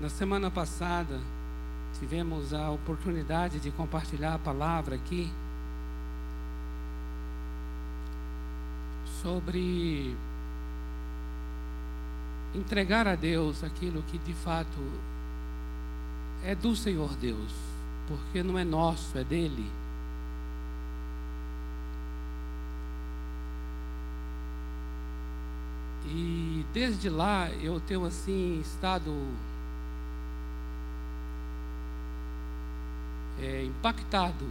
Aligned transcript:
Na 0.00 0.08
semana 0.08 0.50
passada, 0.50 1.20
tivemos 1.98 2.52
a 2.52 2.70
oportunidade 2.70 3.60
de 3.60 3.70
compartilhar 3.70 4.34
a 4.34 4.38
palavra 4.38 4.96
aqui 4.96 5.30
sobre 9.22 10.16
entregar 12.54 13.06
a 13.06 13.14
Deus 13.14 13.62
aquilo 13.62 14.02
que 14.02 14.18
de 14.18 14.34
fato 14.34 14.78
é 16.42 16.54
do 16.54 16.74
Senhor 16.74 17.14
Deus, 17.16 17.52
porque 18.06 18.42
não 18.42 18.58
é 18.58 18.64
nosso, 18.64 19.16
é 19.16 19.24
dele. 19.24 19.70
E 26.06 26.66
desde 26.74 27.08
lá 27.08 27.48
eu 27.50 27.80
tenho 27.80 28.04
assim 28.04 28.60
estado 28.60 29.10
é, 33.44 33.64
impactado 33.64 34.46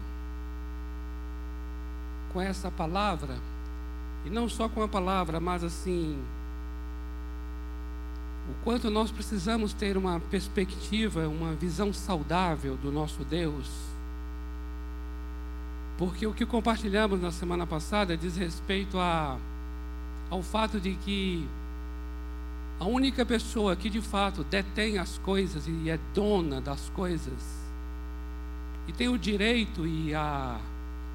com 2.31 2.41
essa 2.41 2.71
palavra, 2.71 3.35
e 4.25 4.29
não 4.29 4.47
só 4.47 4.69
com 4.69 4.81
a 4.81 4.87
palavra, 4.87 5.39
mas 5.39 5.63
assim, 5.63 6.17
o 8.49 8.63
quanto 8.63 8.89
nós 8.89 9.11
precisamos 9.11 9.73
ter 9.73 9.97
uma 9.97 10.19
perspectiva, 10.19 11.27
uma 11.27 11.53
visão 11.53 11.93
saudável 11.93 12.75
do 12.77 12.91
nosso 12.91 13.23
Deus. 13.23 13.69
Porque 15.97 16.25
o 16.25 16.33
que 16.33 16.45
compartilhamos 16.45 17.21
na 17.21 17.31
semana 17.31 17.67
passada 17.67 18.17
diz 18.17 18.35
respeito 18.35 18.97
a, 18.97 19.37
ao 20.29 20.41
fato 20.41 20.79
de 20.79 20.95
que 20.95 21.47
a 22.79 22.85
única 22.85 23.25
pessoa 23.25 23.75
que 23.75 23.89
de 23.89 24.01
fato 24.01 24.43
detém 24.43 24.97
as 24.97 25.17
coisas 25.19 25.67
e 25.67 25.89
é 25.89 25.99
dona 26.13 26.59
das 26.59 26.89
coisas 26.89 27.62
e 28.87 28.91
tem 28.91 29.07
o 29.09 29.17
direito 29.17 29.85
e 29.87 30.13
a 30.13 30.59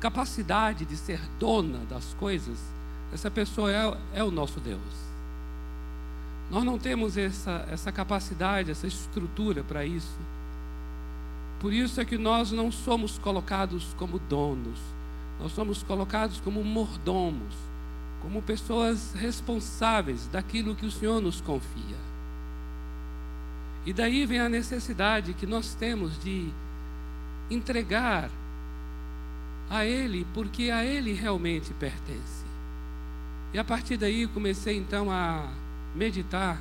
capacidade 0.00 0.84
de 0.84 0.97
ser 0.97 1.20
dona 1.38 1.78
das 1.91 2.14
coisas, 2.14 2.58
essa 3.12 3.30
pessoa 3.30 3.70
é, 3.72 3.97
é 4.14 4.25
o 4.25 4.30
nosso 4.30 4.60
Deus. 4.60 5.08
Nós 6.50 6.64
não 6.64 6.78
temos 6.78 7.16
essa, 7.16 7.66
essa 7.70 7.92
capacidade, 7.92 8.70
essa 8.70 8.86
estrutura 8.86 9.62
para 9.62 9.84
isso. 9.84 10.19
Por 11.60 11.72
isso 11.72 12.00
é 12.00 12.05
que 12.05 12.16
nós 12.16 12.52
não 12.52 12.70
somos 12.70 13.19
colocados 13.19 13.94
como 13.98 14.19
donos, 14.19 14.78
nós 15.41 15.53
somos 15.53 15.82
colocados 15.82 16.41
como 16.41 16.62
mordomos, 16.64 17.55
como 18.22 18.41
pessoas 18.41 19.12
responsáveis 19.14 20.27
daquilo 20.28 20.75
que 20.75 20.86
o 20.86 20.91
Senhor 20.91 21.20
nos 21.20 21.41
confia. 21.41 21.97
E 23.84 23.92
daí 23.92 24.25
vem 24.27 24.41
a 24.41 24.48
necessidade 24.48 25.34
que 25.34 25.47
nós 25.47 25.75
temos 25.75 26.19
de 26.22 26.50
entregar 27.50 28.30
a 29.70 29.84
Ele, 29.84 30.27
porque 30.34 30.70
a 30.70 30.84
Ele 30.84 31.12
realmente 31.12 31.72
pertence. 31.74 32.44
E 33.52 33.58
a 33.58 33.64
partir 33.64 33.96
daí 33.96 34.27
comecei 34.27 34.77
então 34.77 35.10
a 35.10 35.48
meditar 35.94 36.60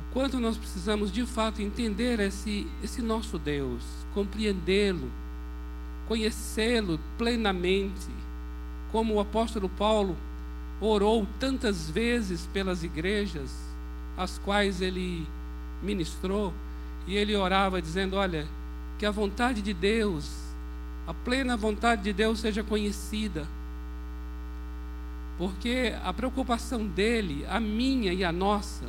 o 0.00 0.12
quanto 0.12 0.40
nós 0.40 0.56
precisamos 0.56 1.12
de 1.12 1.24
fato 1.26 1.60
entender 1.60 2.18
esse, 2.20 2.66
esse 2.82 3.02
nosso 3.02 3.38
Deus, 3.38 3.82
compreendê-lo, 4.14 5.10
conhecê-lo 6.06 6.98
plenamente, 7.18 8.08
como 8.90 9.14
o 9.14 9.20
apóstolo 9.20 9.68
Paulo 9.68 10.16
orou 10.80 11.26
tantas 11.38 11.90
vezes 11.90 12.46
pelas 12.52 12.82
igrejas 12.82 13.50
às 14.16 14.38
quais 14.38 14.80
ele 14.80 15.26
ministrou, 15.82 16.52
e 17.06 17.16
ele 17.16 17.36
orava 17.36 17.80
dizendo: 17.80 18.16
Olha, 18.16 18.46
que 18.98 19.06
a 19.06 19.10
vontade 19.10 19.62
de 19.62 19.72
Deus, 19.72 20.28
a 21.06 21.14
plena 21.14 21.56
vontade 21.56 22.02
de 22.02 22.12
Deus 22.12 22.40
seja 22.40 22.64
conhecida. 22.64 23.46
Porque 25.38 25.94
a 26.04 26.12
preocupação 26.12 26.84
dele, 26.84 27.46
a 27.48 27.60
minha 27.60 28.12
e 28.12 28.24
a 28.24 28.32
nossa, 28.32 28.86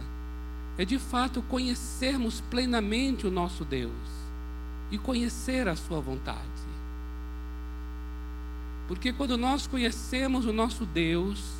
é 0.77 0.83
de 0.83 0.97
fato 0.97 1.43
conhecermos 1.43 2.41
plenamente 2.41 3.27
o 3.27 3.31
nosso 3.31 3.63
Deus 3.63 3.91
e 4.89 4.97
conhecer 4.97 5.67
a 5.67 5.75
sua 5.75 6.01
vontade. 6.01 6.39
Porque 8.87 9.13
quando 9.13 9.37
nós 9.37 9.67
conhecemos 9.67 10.47
o 10.47 10.51
nosso 10.51 10.83
Deus, 10.87 11.53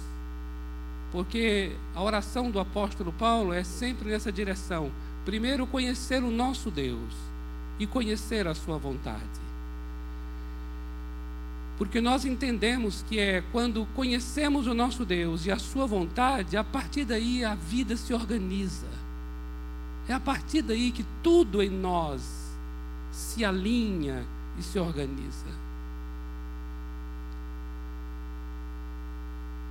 porque 1.12 1.76
a 1.94 2.02
oração 2.02 2.50
do 2.50 2.59
apóstolo 2.59 3.14
Paulo 3.14 3.54
é 3.54 3.64
sempre 3.64 4.09
nessa 4.09 4.32
direção: 4.32 4.92
primeiro 5.24 5.68
conhecer 5.68 6.24
o 6.24 6.32
nosso 6.32 6.72
Deus 6.72 7.30
e 7.79 7.88
conhecer 7.88 8.47
a 8.47 8.53
Sua 8.53 8.78
vontade. 8.78 9.40
Porque 11.78 12.01
nós 12.01 12.25
entendemos 12.25 13.06
que 13.07 13.17
é 13.17 13.41
quando 13.53 13.88
conhecemos 13.95 14.67
o 14.67 14.73
nosso 14.73 15.06
Deus 15.06 15.45
e 15.45 15.51
a 15.51 15.57
Sua 15.57 15.88
vontade, 15.88 16.57
a 16.57 16.63
partir 16.63 17.06
daí 17.06 17.44
a 17.44 17.56
vida 17.56 17.95
se 17.95 18.13
organiza. 18.13 18.88
É 20.07 20.13
a 20.13 20.19
partir 20.19 20.62
daí 20.62 20.91
que 20.91 21.06
tudo 21.23 21.63
em 21.63 21.69
nós 21.69 22.22
se 23.12 23.45
alinha 23.45 24.25
e 24.57 24.63
se 24.63 24.78
organiza. 24.78 25.47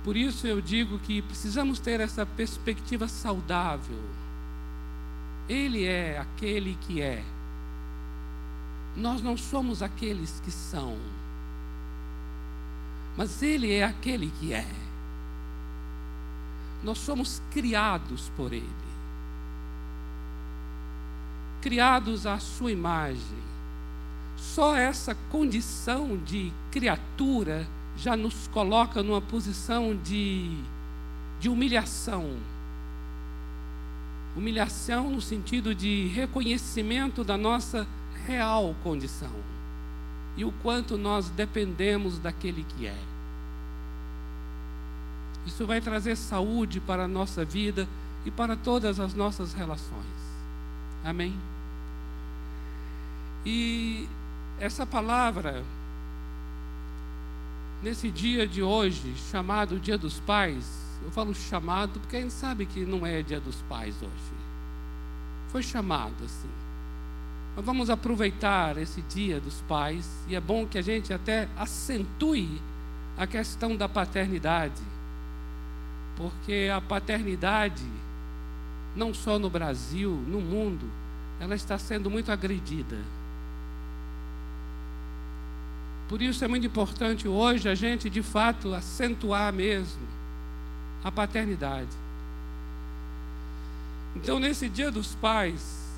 Por 0.03 0.15
isso 0.15 0.47
eu 0.47 0.61
digo 0.61 0.97
que 0.99 1.21
precisamos 1.21 1.77
ter 1.77 1.99
essa 1.99 2.25
perspectiva 2.25 3.07
saudável. 3.07 3.99
Ele 5.47 5.85
é 5.85 6.17
aquele 6.17 6.77
que 6.81 7.01
é. 7.01 7.23
Nós 8.99 9.21
não 9.21 9.37
somos 9.37 9.81
aqueles 9.81 10.41
que 10.41 10.51
são, 10.51 10.97
mas 13.15 13.41
Ele 13.41 13.71
é 13.71 13.85
aquele 13.85 14.29
que 14.39 14.53
é. 14.53 14.67
Nós 16.83 16.97
somos 16.97 17.41
criados 17.49 18.29
por 18.35 18.51
Ele, 18.51 18.67
criados 21.61 22.25
à 22.25 22.39
Sua 22.39 22.73
imagem. 22.73 23.39
Só 24.35 24.75
essa 24.75 25.15
condição 25.31 26.17
de 26.17 26.51
criatura 26.69 27.65
já 27.95 28.17
nos 28.17 28.47
coloca 28.47 29.01
numa 29.01 29.21
posição 29.21 29.95
de, 29.95 30.57
de 31.39 31.47
humilhação. 31.47 32.35
Humilhação 34.35 35.09
no 35.09 35.21
sentido 35.21 35.73
de 35.73 36.07
reconhecimento 36.07 37.23
da 37.23 37.37
nossa 37.37 37.87
real 38.29 38.75
condição 38.83 39.31
e 40.37 40.45
o 40.45 40.51
quanto 40.61 40.97
nós 40.97 41.29
dependemos 41.29 42.19
daquele 42.19 42.63
que 42.63 42.85
é. 42.85 42.97
Isso 45.47 45.65
vai 45.65 45.81
trazer 45.81 46.15
saúde 46.15 46.79
para 46.79 47.05
a 47.05 47.07
nossa 47.07 47.43
vida 47.43 47.87
e 48.23 48.29
para 48.29 48.55
todas 48.55 48.99
as 48.99 49.15
nossas 49.15 49.53
relações. 49.53 50.05
Amém? 51.03 51.35
E 53.43 54.07
essa 54.59 54.85
palavra, 54.85 55.63
nesse 57.81 58.11
dia 58.11 58.47
de 58.47 58.61
hoje, 58.61 59.15
chamado 59.31 59.79
Dia 59.79 59.97
dos 59.97 60.19
Pais, 60.19 60.65
eu 61.03 61.09
falo 61.09 61.33
chamado 61.33 61.99
porque 61.99 62.17
a 62.17 62.21
gente 62.21 62.33
sabe 62.33 62.65
que 62.67 62.85
não 62.85 63.05
é 63.05 63.23
Dia 63.23 63.39
dos 63.39 63.55
Pais 63.63 63.95
hoje. 63.95 64.39
Foi 65.51 65.63
chamado 65.63 66.23
assim. 66.23 66.58
Nós 67.55 67.65
vamos 67.65 67.89
aproveitar 67.89 68.77
esse 68.77 69.01
dia 69.01 69.39
dos 69.39 69.61
pais 69.61 70.09
e 70.27 70.35
é 70.35 70.39
bom 70.39 70.65
que 70.65 70.77
a 70.77 70.81
gente 70.81 71.13
até 71.13 71.47
acentue 71.57 72.61
a 73.17 73.27
questão 73.27 73.75
da 73.75 73.89
paternidade, 73.89 74.81
porque 76.15 76.69
a 76.73 76.79
paternidade, 76.79 77.83
não 78.95 79.13
só 79.13 79.37
no 79.37 79.49
Brasil, 79.49 80.11
no 80.27 80.39
mundo, 80.39 80.89
ela 81.39 81.55
está 81.55 81.77
sendo 81.77 82.09
muito 82.09 82.31
agredida. 82.31 82.97
Por 86.07 86.21
isso 86.21 86.43
é 86.43 86.47
muito 86.47 86.65
importante 86.65 87.27
hoje 87.27 87.69
a 87.69 87.75
gente 87.75 88.09
de 88.09 88.23
fato 88.23 88.73
acentuar 88.73 89.53
mesmo 89.53 90.01
a 91.03 91.11
paternidade. 91.11 91.89
Então, 94.15 94.39
nesse 94.39 94.67
dia 94.67 94.89
dos 94.89 95.13
pais, 95.15 95.88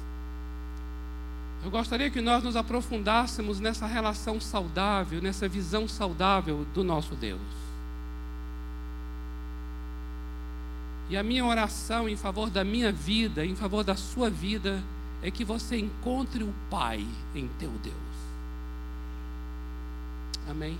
eu 1.63 1.69
gostaria 1.69 2.09
que 2.09 2.21
nós 2.21 2.43
nos 2.43 2.55
aprofundássemos 2.55 3.59
nessa 3.59 3.85
relação 3.85 4.41
saudável, 4.41 5.21
nessa 5.21 5.47
visão 5.47 5.87
saudável 5.87 6.65
do 6.73 6.83
nosso 6.83 7.15
Deus. 7.15 7.41
E 11.09 11.17
a 11.17 11.21
minha 11.21 11.45
oração 11.45 12.09
em 12.09 12.15
favor 12.15 12.49
da 12.49 12.63
minha 12.63 12.91
vida, 12.91 13.45
em 13.45 13.55
favor 13.55 13.83
da 13.83 13.95
sua 13.95 14.29
vida, 14.29 14.81
é 15.21 15.29
que 15.29 15.43
você 15.43 15.77
encontre 15.77 16.43
o 16.43 16.53
Pai 16.69 17.05
em 17.35 17.47
teu 17.59 17.69
Deus. 17.83 17.95
Amém? 20.49 20.77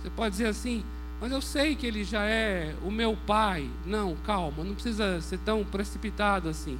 Você 0.00 0.10
pode 0.10 0.30
dizer 0.30 0.46
assim, 0.46 0.82
mas 1.20 1.30
eu 1.30 1.42
sei 1.42 1.76
que 1.76 1.86
Ele 1.86 2.04
já 2.04 2.24
é 2.24 2.74
o 2.82 2.90
meu 2.90 3.16
Pai. 3.26 3.68
Não, 3.84 4.16
calma, 4.24 4.64
não 4.64 4.74
precisa 4.74 5.20
ser 5.20 5.38
tão 5.40 5.62
precipitado 5.62 6.48
assim. 6.48 6.78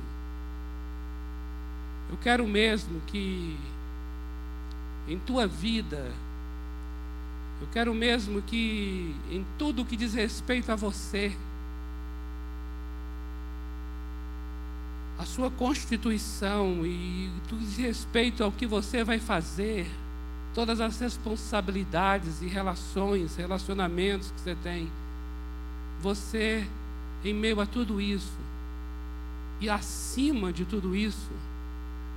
Eu 2.13 2.19
quero 2.19 2.47
mesmo 2.47 3.01
que 3.07 3.57
em 5.09 5.19
tua 5.19 5.47
vida, 5.47 6.13
eu 7.59 7.67
quero 7.73 7.95
mesmo 7.95 8.43
que 8.43 9.17
em 9.31 9.43
tudo 9.59 9.83
que 9.83 9.97
diz 9.97 10.13
respeito 10.13 10.71
a 10.71 10.77
você, 10.77 11.35
a 15.19 15.25
sua 15.25 15.51
constituição 15.51 16.85
e 16.85 17.31
tudo 17.49 17.65
diz 17.65 17.79
respeito 17.79 18.45
ao 18.45 18.53
que 18.53 18.67
você 18.67 19.03
vai 19.03 19.19
fazer, 19.19 19.91
todas 20.55 20.83
as 20.83 21.01
responsabilidades 21.01 22.43
e 22.43 22.47
relações, 22.47 23.37
relacionamentos 23.37 24.31
que 24.33 24.41
você 24.41 24.55
tem, 24.57 24.87
você, 26.03 26.69
em 27.25 27.33
meio 27.33 27.59
a 27.59 27.65
tudo 27.65 28.03
isso, 28.03 28.37
e 29.63 29.71
acima 29.71 30.53
de 30.53 30.67
tudo 30.67 30.95
isso, 30.95 31.31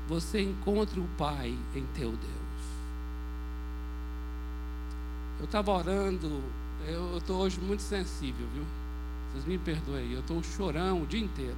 você 0.08 0.42
encontre 0.42 1.00
o 1.00 1.08
Pai 1.18 1.58
em 1.76 1.86
teu 1.88 2.12
Deus. 2.12 2.46
Eu 5.40 5.46
estava 5.46 5.72
orando, 5.72 6.44
eu 6.88 7.18
estou 7.18 7.42
hoje 7.42 7.60
muito 7.60 7.82
sensível, 7.82 8.48
viu? 8.54 8.64
Vocês 9.32 9.46
me 9.46 9.58
perdoem, 9.58 10.12
eu 10.12 10.20
estou 10.22 10.42
chorando 10.44 11.04
o 11.04 11.08
dia 11.08 11.20
inteiro. 11.20 11.58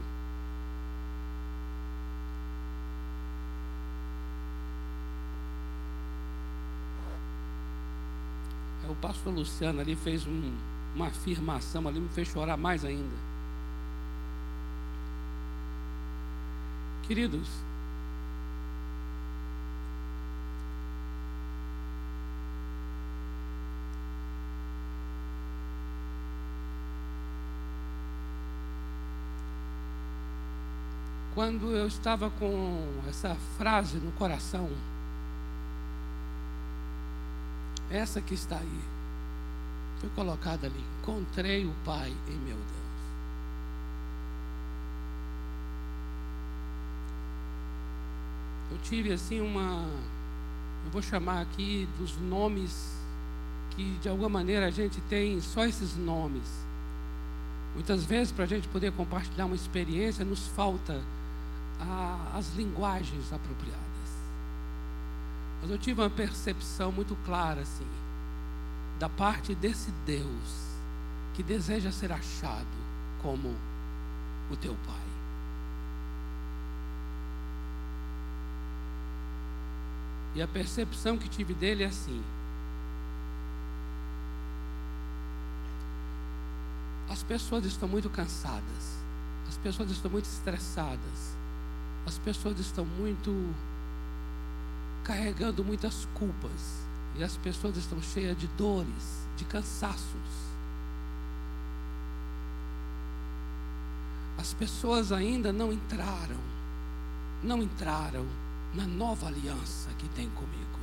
O 8.89 8.95
pastor 8.95 9.33
Luciano 9.33 9.81
ali 9.81 9.95
fez 9.95 10.25
um, 10.25 10.53
uma 10.95 11.07
afirmação 11.07 11.87
ali, 11.87 11.99
me 11.99 12.09
fez 12.09 12.29
chorar 12.29 12.57
mais 12.57 12.83
ainda. 12.85 13.15
Queridos, 17.03 17.47
quando 31.37 31.69
eu 31.69 31.85
estava 31.85 32.31
com 32.31 32.83
essa 33.07 33.35
frase 33.59 33.97
no 33.97 34.11
coração, 34.13 34.67
essa 37.91 38.19
que 38.19 38.33
está 38.33 38.57
aí, 38.57 38.79
foi 39.99 40.09
colocada 40.15 40.65
ali: 40.65 40.83
Encontrei 40.99 41.63
o 41.63 41.75
Pai 41.85 42.11
em 42.27 42.37
meu 42.39 42.55
Deus. 42.55 42.67
Eu 48.71 48.77
tive 48.79 49.13
assim 49.13 49.39
uma. 49.39 49.87
Eu 50.85 50.91
vou 50.91 51.03
chamar 51.03 51.41
aqui 51.41 51.87
dos 51.99 52.17
nomes 52.17 52.97
que 53.75 53.83
de 54.01 54.09
alguma 54.09 54.29
maneira 54.29 54.65
a 54.65 54.71
gente 54.71 54.99
tem 55.01 55.39
só 55.39 55.67
esses 55.67 55.95
nomes. 55.95 56.65
Muitas 57.75 58.03
vezes, 58.03 58.31
para 58.31 58.45
a 58.45 58.47
gente 58.47 58.67
poder 58.69 58.91
compartilhar 58.93 59.45
uma 59.45 59.55
experiência, 59.55 60.25
nos 60.25 60.47
falta 60.47 60.99
a, 61.79 62.37
as 62.37 62.53
linguagens 62.55 63.31
apropriadas. 63.31 63.81
Mas 65.61 65.71
eu 65.71 65.77
tive 65.77 66.01
uma 66.01 66.09
percepção 66.09 66.91
muito 66.91 67.15
clara, 67.25 67.61
assim, 67.61 67.87
da 68.99 69.09
parte 69.09 69.55
desse 69.55 69.91
Deus 70.05 70.67
que 71.35 71.43
deseja 71.43 71.91
ser 71.91 72.11
achado 72.11 72.65
como 73.21 73.55
o 74.49 74.55
teu 74.55 74.75
Pai. 74.85 75.07
E 80.35 80.41
a 80.41 80.47
percepção 80.47 81.17
que 81.17 81.27
tive 81.27 81.53
dele 81.53 81.83
é 81.83 81.87
assim: 81.87 82.23
as 87.09 87.23
pessoas 87.23 87.65
estão 87.65 87.87
muito 87.87 88.09
cansadas, 88.09 88.97
as 89.47 89.57
pessoas 89.57 89.89
estão 89.89 90.11
muito 90.11 90.25
estressadas, 90.25 91.35
as 92.07 92.17
pessoas 92.19 92.57
estão 92.57 92.85
muito 92.85 93.53
carregando 95.03 95.61
muitas 95.61 96.07
culpas 96.13 96.85
e 97.17 97.23
as 97.23 97.35
pessoas 97.35 97.75
estão 97.75 98.01
cheias 98.01 98.37
de 98.37 98.47
dores, 98.57 99.27
de 99.35 99.43
cansaços. 99.43 100.47
As 104.37 104.53
pessoas 104.53 105.11
ainda 105.11 105.51
não 105.51 105.73
entraram, 105.73 106.39
não 107.43 107.61
entraram 107.61 108.25
na 108.73 108.87
nova 108.87 109.27
aliança 109.27 109.89
que 109.97 110.07
tem 110.09 110.29
comigo. 110.29 110.79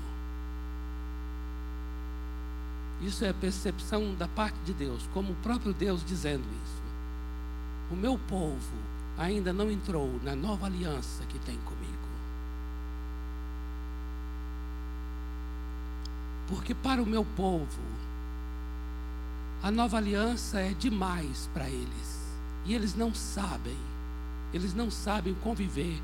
Isso 3.00 3.24
é 3.24 3.30
a 3.30 3.34
percepção 3.34 4.14
da 4.14 4.28
parte 4.28 4.58
de 4.66 4.74
Deus, 4.74 5.08
como 5.14 5.32
o 5.32 5.36
próprio 5.36 5.72
Deus 5.72 6.04
dizendo 6.04 6.44
isso. 6.64 6.82
O 7.90 7.96
meu 7.96 8.18
povo 8.28 8.93
ainda 9.16 9.52
não 9.52 9.70
entrou 9.70 10.20
na 10.22 10.34
nova 10.34 10.66
aliança 10.66 11.24
que 11.26 11.38
tem 11.40 11.56
comigo. 11.58 11.92
Porque 16.48 16.74
para 16.74 17.02
o 17.02 17.06
meu 17.06 17.24
povo, 17.24 17.82
a 19.62 19.70
nova 19.70 19.96
aliança 19.96 20.60
é 20.60 20.74
demais 20.74 21.48
para 21.54 21.68
eles. 21.68 22.24
E 22.66 22.74
eles 22.74 22.94
não 22.94 23.14
sabem, 23.14 23.76
eles 24.52 24.74
não 24.74 24.90
sabem 24.90 25.34
conviver 25.42 26.00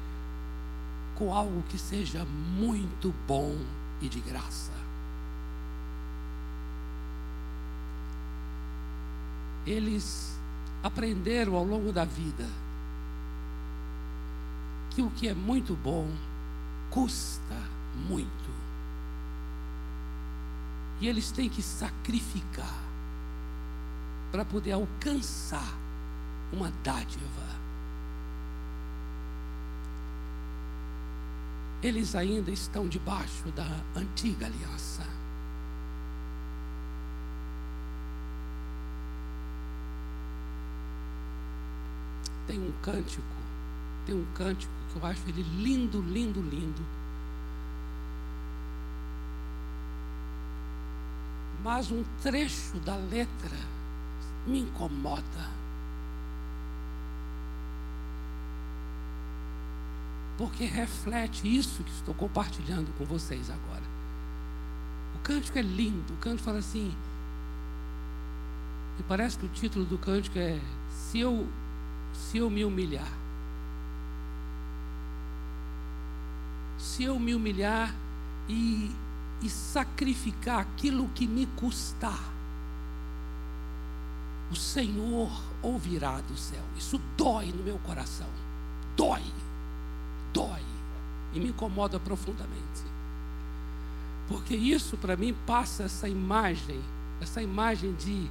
com 1.16 1.34
algo 1.34 1.62
que 1.68 1.78
seja 1.78 2.24
muito 2.24 3.14
bom 3.26 3.56
e 4.00 4.08
de 4.08 4.20
graça. 4.20 4.72
Eles 9.66 10.38
aprenderam 10.82 11.54
ao 11.54 11.64
longo 11.64 11.92
da 11.92 12.04
vida 12.04 12.46
que 14.90 15.02
o 15.02 15.10
que 15.10 15.28
é 15.28 15.34
muito 15.34 15.75
bom 15.75 16.08
custa 16.90 17.56
muito. 18.08 18.50
E 21.00 21.08
eles 21.08 21.31
têm 21.31 21.48
que 21.48 21.62
sacrificar 21.62 22.78
para 24.31 24.44
poder 24.44 24.72
alcançar 24.72 25.75
uma 26.52 26.70
dádiva. 26.82 27.50
Eles 31.82 32.14
ainda 32.14 32.50
estão 32.50 32.87
debaixo 32.87 33.50
da 33.52 33.66
antiga 33.97 34.47
aliança. 34.47 35.02
Tem 42.47 42.59
um 42.61 42.73
cântico, 42.82 43.25
tem 44.04 44.14
um 44.14 44.26
cântico 44.35 44.79
que 44.92 44.99
eu 44.99 45.06
acho 45.06 45.23
ele 45.28 45.42
lindo, 45.42 46.00
lindo, 46.02 46.40
lindo. 46.40 46.82
Mas 51.62 51.90
um 51.90 52.02
trecho 52.23 52.78
da 52.80 52.97
letra 52.97 53.56
me 54.47 54.61
incomoda. 54.61 55.61
Porque 60.38 60.64
reflete 60.64 61.54
isso 61.54 61.85
que 61.85 61.90
estou 61.90 62.14
compartilhando 62.14 62.90
com 62.97 63.04
vocês 63.04 63.50
agora. 63.50 63.82
O 65.14 65.18
cântico 65.18 65.59
é 65.59 65.62
lindo. 65.62 66.14
O 66.14 66.16
cântico 66.16 66.44
fala 66.44 66.59
assim. 66.59 66.94
E 68.99 69.02
parece 69.02 69.38
que 69.38 69.44
o 69.44 69.50
título 69.50 69.85
do 69.85 69.99
cântico 69.99 70.38
é 70.38 70.59
Se 70.90 71.20
eu, 71.20 71.47
se 72.14 72.38
eu 72.38 72.49
me 72.49 72.64
humilhar. 72.64 73.19
Se 77.00 77.04
eu 77.04 77.19
me 77.19 77.35
humilhar 77.35 77.95
e, 78.47 78.90
e 79.40 79.49
sacrificar 79.49 80.59
aquilo 80.59 81.09
que 81.14 81.26
me 81.26 81.47
custar, 81.57 82.30
o 84.52 84.54
Senhor 84.54 85.30
ouvirá 85.62 86.21
do 86.21 86.37
céu. 86.37 86.62
Isso 86.76 87.00
dói 87.16 87.52
no 87.52 87.64
meu 87.64 87.78
coração. 87.78 88.26
Dói. 88.99 89.23
Dói. 90.35 90.62
E 91.33 91.40
me 91.40 91.49
incomoda 91.49 91.99
profundamente. 91.99 92.83
Porque 94.28 94.54
isso 94.54 94.99
para 94.99 95.16
mim 95.16 95.35
passa 95.47 95.85
essa 95.85 96.07
imagem, 96.07 96.83
essa 97.23 97.40
imagem 97.40 97.95
de 97.95 98.28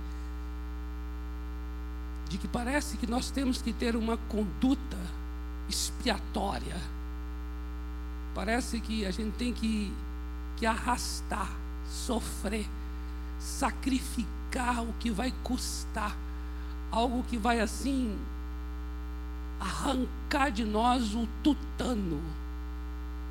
de 2.30 2.38
que 2.38 2.48
parece 2.48 2.98
que 2.98 3.08
nós 3.08 3.32
temos 3.32 3.60
que 3.60 3.74
ter 3.74 3.96
uma 3.96 4.16
conduta 4.30 4.98
expiatória 5.68 6.99
Parece 8.39 8.79
que 8.79 9.05
a 9.05 9.12
gente 9.12 9.34
tem 9.36 9.51
que, 9.51 9.93
que 10.55 10.65
arrastar, 10.65 11.51
sofrer, 11.86 12.65
sacrificar 13.38 14.81
o 14.81 14.93
que 14.93 15.12
vai 15.12 15.34
custar, 15.43 16.15
algo 16.89 17.22
que 17.24 17.38
vai 17.38 17.60
assim 17.60 18.17
arrancar 19.60 20.51
de 20.51 20.63
nós 20.63 21.13
o 21.15 21.27
tutano, 21.43 22.22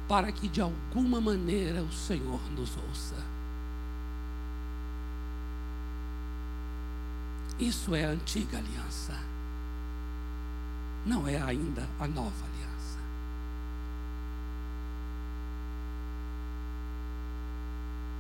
para 0.07 0.31
que 0.31 0.47
de 0.47 0.61
alguma 0.61 1.23
maneira 1.23 1.83
o 1.83 1.91
Senhor 1.91 2.41
nos 2.55 2.77
ouça. 2.77 3.17
Isso 7.59 7.95
é 7.95 8.05
a 8.05 8.11
antiga 8.11 8.59
aliança. 8.59 9.19
Não 11.07 11.27
é 11.27 11.41
ainda 11.41 11.89
a 11.99 12.07
nova 12.07 12.45
aliança. 12.45 12.58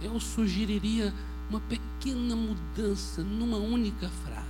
Eu 0.01 0.19
sugeriria 0.21 1.13
uma 1.51 1.61
pequena 1.61 2.37
mudança 2.37 3.23
numa 3.23 3.57
única 3.57 4.09
frase. 4.09 4.49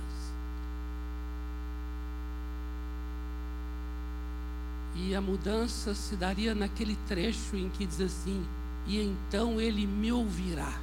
E 4.95 5.15
a 5.15 5.21
mudança 5.21 5.95
se 5.95 6.15
daria 6.15 6.53
naquele 6.53 6.95
trecho 7.07 7.55
em 7.55 7.69
que 7.69 7.85
diz 7.85 8.01
assim: 8.01 8.45
E 8.85 9.01
então 9.01 9.59
ele 9.59 9.87
me 9.87 10.11
ouvirá. 10.11 10.73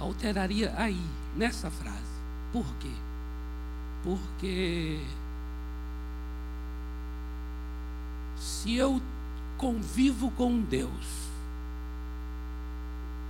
Alteraria 0.00 0.74
aí, 0.76 1.00
nessa 1.36 1.70
frase. 1.70 2.00
Por 2.52 2.66
quê? 2.80 2.90
Porque 4.02 5.00
se 8.36 8.74
eu 8.74 9.00
convivo 9.58 10.30
com 10.32 10.60
Deus, 10.60 11.31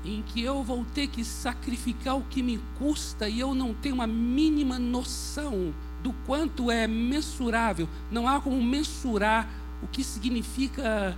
em 0.04 0.22
que 0.22 0.42
eu 0.42 0.62
vou 0.62 0.84
ter 0.94 1.06
que 1.06 1.24
sacrificar 1.24 2.16
o 2.16 2.22
que 2.22 2.42
me 2.42 2.58
custa 2.78 3.28
e 3.28 3.38
eu 3.38 3.54
não 3.54 3.72
tenho 3.72 3.94
uma 3.94 4.06
mínima 4.06 4.78
noção 4.78 5.72
do 6.02 6.12
quanto 6.26 6.70
é 6.70 6.86
mensurável, 6.88 7.88
não 8.10 8.26
há 8.26 8.40
como 8.40 8.60
mensurar 8.62 9.48
o 9.82 9.86
que 9.86 10.02
significa 10.02 11.16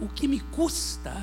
o 0.00 0.08
que 0.08 0.28
me 0.28 0.40
custa. 0.40 1.14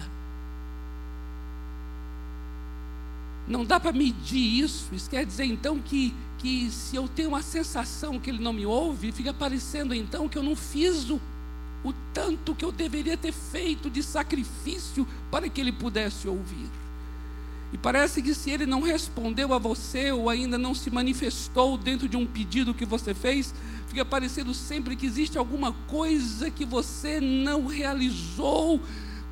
Não 3.48 3.66
dá 3.66 3.80
para 3.80 3.92
medir 3.92 4.64
isso. 4.64 4.94
Isso 4.94 5.10
quer 5.10 5.26
dizer 5.26 5.46
então 5.46 5.80
que, 5.80 6.14
que 6.38 6.70
se 6.72 6.96
eu 6.96 7.08
tenho 7.08 7.30
uma 7.30 7.42
sensação 7.42 8.20
que 8.20 8.30
ele 8.30 8.42
não 8.42 8.54
me 8.54 8.66
ouve, 8.66 9.12
fica 9.12 9.34
parecendo 9.34 9.94
então 9.94 10.30
que 10.30 10.38
eu 10.38 10.44
não 10.44 10.56
fiz 10.56 11.10
o 11.10 11.20
o 11.84 11.94
tanto 12.14 12.56
que 12.56 12.64
eu 12.64 12.72
deveria 12.72 13.18
ter 13.18 13.34
feito 13.34 13.90
de 13.90 14.02
sacrifício 14.02 15.08
para 15.30 15.50
que 15.50 15.60
ele 15.60 15.72
pudesse 15.72 16.28
ouvir. 16.28 16.70
E 17.74 17.78
parece 17.78 18.22
que 18.22 18.34
se 18.36 18.52
ele 18.52 18.66
não 18.66 18.82
respondeu 18.82 19.52
a 19.54 19.58
você 19.58 20.12
ou 20.12 20.30
ainda 20.30 20.58
não 20.58 20.76
se 20.76 20.92
manifestou 20.92 21.78
dentro 21.78 22.08
de 22.08 22.16
um 22.16 22.26
pedido 22.26 22.74
que 22.74 22.86
você 22.86 23.14
fez, 23.14 23.54
fica 23.88 24.06
parecendo 24.06 24.54
sempre 24.54 24.96
que 24.96 25.08
existe 25.08 25.38
alguma 25.38 25.74
coisa 25.88 26.52
que 26.52 26.66
você 26.66 27.20
não 27.20 27.66
realizou 27.66 28.80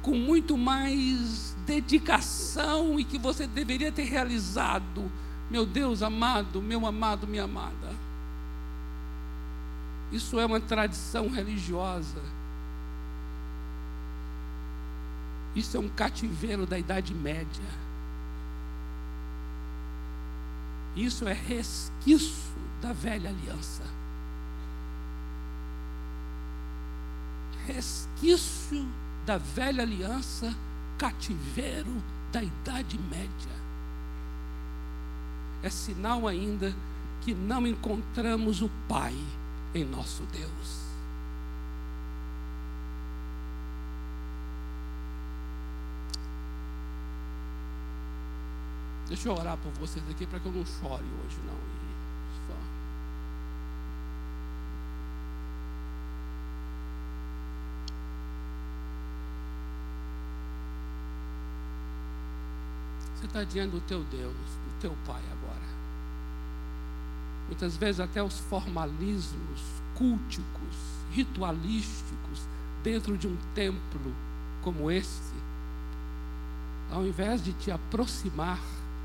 com 0.02 0.16
muito 0.16 0.58
mais 0.58 1.56
dedicação 1.68 3.00
e 3.00 3.04
que 3.04 3.20
você 3.20 3.46
deveria 3.46 3.92
ter 3.92 4.06
realizado. 4.06 5.10
Meu 5.50 5.66
Deus 5.66 6.02
amado, 6.02 6.62
meu 6.62 6.86
amado, 6.88 7.28
minha 7.28 7.44
amada. 7.44 7.96
Isso 10.12 10.40
é 10.40 10.46
uma 10.46 10.60
tradição 10.60 11.30
religiosa 11.30 12.41
Isso 15.56 15.76
é 15.76 15.80
um 15.80 15.90
cativeiro 15.90 16.66
da 16.66 16.80
Idade 16.80 17.14
Média. 17.14 17.66
Isso 20.96 21.28
é 21.28 21.34
resquício 21.34 22.52
da 22.82 22.94
velha 22.94 23.30
aliança. 23.30 23.84
Resquício 27.66 28.88
da 29.26 29.38
velha 29.38 29.84
aliança, 29.84 30.56
cativeiro 30.98 32.02
da 32.32 32.42
Idade 32.42 32.98
Média. 32.98 33.62
É 35.64 35.70
sinal 35.70 36.28
ainda 36.28 36.74
que 37.22 37.34
não 37.34 37.68
encontramos 37.68 38.62
o 38.62 38.70
Pai 38.88 39.16
em 39.76 39.86
nosso 39.86 40.24
Deus. 40.32 40.81
Deixa 49.12 49.28
eu 49.28 49.34
orar 49.34 49.58
por 49.58 49.74
vocês 49.74 50.10
aqui 50.10 50.26
para 50.26 50.40
que 50.40 50.46
eu 50.46 50.54
não 50.54 50.66
chore 50.66 51.04
hoje, 51.04 51.38
não. 51.46 51.54
Você 63.18 63.26
está 63.26 63.44
diante 63.44 63.72
do 63.72 63.82
teu 63.82 64.02
Deus, 64.06 64.34
do 64.34 64.80
teu 64.80 64.96
Pai 65.06 65.22
agora. 65.30 65.60
Muitas 67.48 67.76
vezes 67.76 68.00
até 68.00 68.24
os 68.24 68.40
formalismos 68.40 69.62
culticos, 69.94 70.78
ritualísticos, 71.12 72.48
dentro 72.82 73.18
de 73.18 73.28
um 73.28 73.36
templo 73.54 74.16
como 74.62 74.90
este, 74.90 75.36
ao 76.90 77.06
invés 77.06 77.44
de 77.44 77.52
te 77.52 77.70
aproximar 77.70 78.58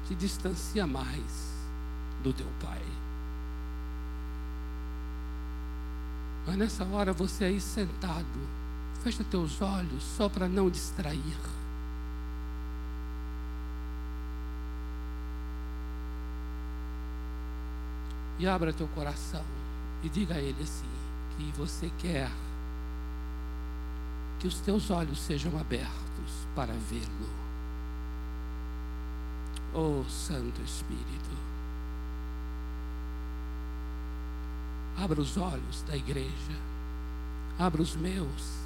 te 0.07 0.15
distancia 0.15 0.87
mais 0.87 1.53
do 2.23 2.33
teu 2.33 2.47
Pai. 2.63 2.83
Mas 6.47 6.57
nessa 6.57 6.85
hora 6.85 7.13
você 7.13 7.45
aí 7.45 7.61
sentado, 7.61 8.49
fecha 9.03 9.25
teus 9.25 9.61
olhos 9.61 10.03
só 10.03 10.29
para 10.29 10.49
não 10.49 10.71
distrair. 10.71 11.37
E 18.39 18.47
abra 18.47 18.73
teu 18.73 18.87
coração 18.89 19.45
e 20.05 20.09
diga 20.09 20.35
a 20.35 20.39
Ele 20.39 20.63
assim: 20.63 20.85
que 21.37 21.53
você 21.59 21.91
quer 21.99 22.31
que 24.39 24.47
os 24.47 24.61
teus 24.61 24.91
olhos 24.91 25.19
sejam 25.19 25.59
abertos 25.59 26.47
para 26.55 26.73
vê-lo. 26.75 27.46
Oh 29.78 30.02
Santo 30.09 30.62
Espírito, 30.62 31.37
abra 34.97 35.21
os 35.21 35.37
olhos 35.37 35.83
da 35.83 35.95
igreja, 35.95 36.56
abra 37.59 37.83
os 37.83 37.95
meus, 37.95 38.56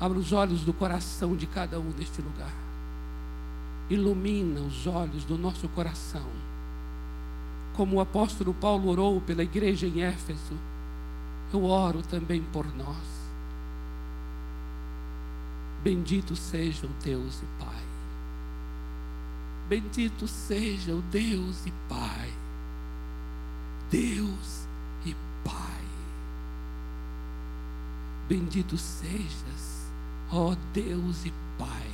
abra 0.00 0.18
os 0.18 0.32
olhos 0.32 0.62
do 0.62 0.72
coração 0.72 1.36
de 1.36 1.46
cada 1.46 1.78
um 1.78 1.92
neste 1.96 2.20
lugar, 2.20 2.52
ilumina 3.88 4.58
os 4.62 4.84
olhos 4.88 5.24
do 5.26 5.38
nosso 5.38 5.68
coração, 5.68 6.26
como 7.76 7.98
o 7.98 8.00
apóstolo 8.00 8.52
Paulo 8.54 8.88
orou 8.88 9.20
pela 9.20 9.44
igreja 9.44 9.86
em 9.86 10.02
Éfeso, 10.02 10.58
eu 11.54 11.62
oro 11.66 12.02
também 12.02 12.42
por 12.52 12.66
nós. 12.74 13.22
Bendito 15.84 16.34
seja 16.34 16.84
o 16.84 16.90
Deus 17.00 17.40
e 17.40 17.62
Pai 17.62 17.91
Bendito 19.72 20.28
seja 20.28 20.94
o 20.94 21.00
Deus 21.00 21.64
e 21.64 21.72
Pai. 21.88 22.30
Deus 23.90 24.68
e 25.06 25.16
Pai. 25.42 25.84
Bendito 28.28 28.76
sejas, 28.76 29.90
ó 30.30 30.54
Deus 30.74 31.24
e 31.24 31.32
Pai. 31.58 31.90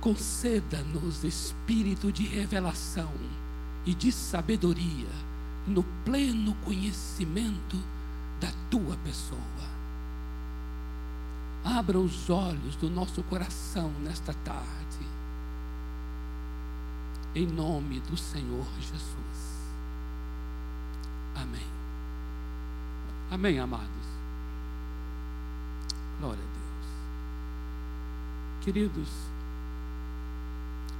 Conceda-nos 0.00 1.22
espírito 1.22 2.10
de 2.10 2.24
revelação 2.24 3.12
e 3.84 3.92
de 3.92 4.10
sabedoria 4.10 5.12
no 5.66 5.82
pleno 6.02 6.54
conhecimento 6.64 7.76
da 8.40 8.50
tua 8.70 8.96
pessoa 9.04 9.73
Abra 11.64 11.98
os 11.98 12.28
olhos 12.28 12.76
do 12.76 12.90
nosso 12.90 13.22
coração 13.22 13.90
nesta 14.02 14.34
tarde. 14.34 14.68
Em 17.34 17.46
nome 17.46 18.00
do 18.00 18.16
Senhor 18.18 18.66
Jesus. 18.78 19.54
Amém. 21.34 21.66
Amém, 23.30 23.58
amados. 23.58 23.88
Glória 26.20 26.38
a 26.38 26.46
Deus. 26.46 26.64
Queridos, 28.60 29.08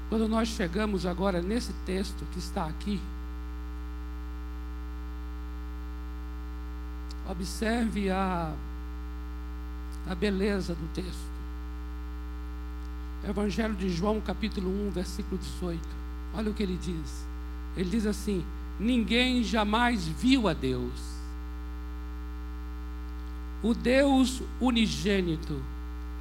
quando 0.09 0.27
nós 0.27 0.49
chegamos 0.49 1.05
agora 1.05 1.43
nesse 1.43 1.75
texto 1.85 2.25
que 2.33 2.39
está 2.39 2.67
aqui, 2.67 3.01
observe 7.29 8.11
a 8.11 8.53
a 10.09 10.15
beleza 10.15 10.75
do 10.75 10.87
texto. 10.95 11.35
Evangelho 13.29 13.75
de 13.75 13.89
João, 13.89 14.21
capítulo 14.21 14.69
1, 14.89 14.91
versículo 14.91 15.39
18. 15.39 15.81
Olha 16.35 16.51
o 16.51 16.55
que 16.55 16.63
ele 16.63 16.77
diz. 16.77 17.27
Ele 17.77 17.89
diz 17.89 18.07
assim: 18.07 18.45
Ninguém 18.79 19.43
jamais 19.43 20.07
viu 20.07 20.47
a 20.47 20.53
Deus. 20.53 21.15
O 23.63 23.73
Deus 23.73 24.43
unigênito 24.61 25.63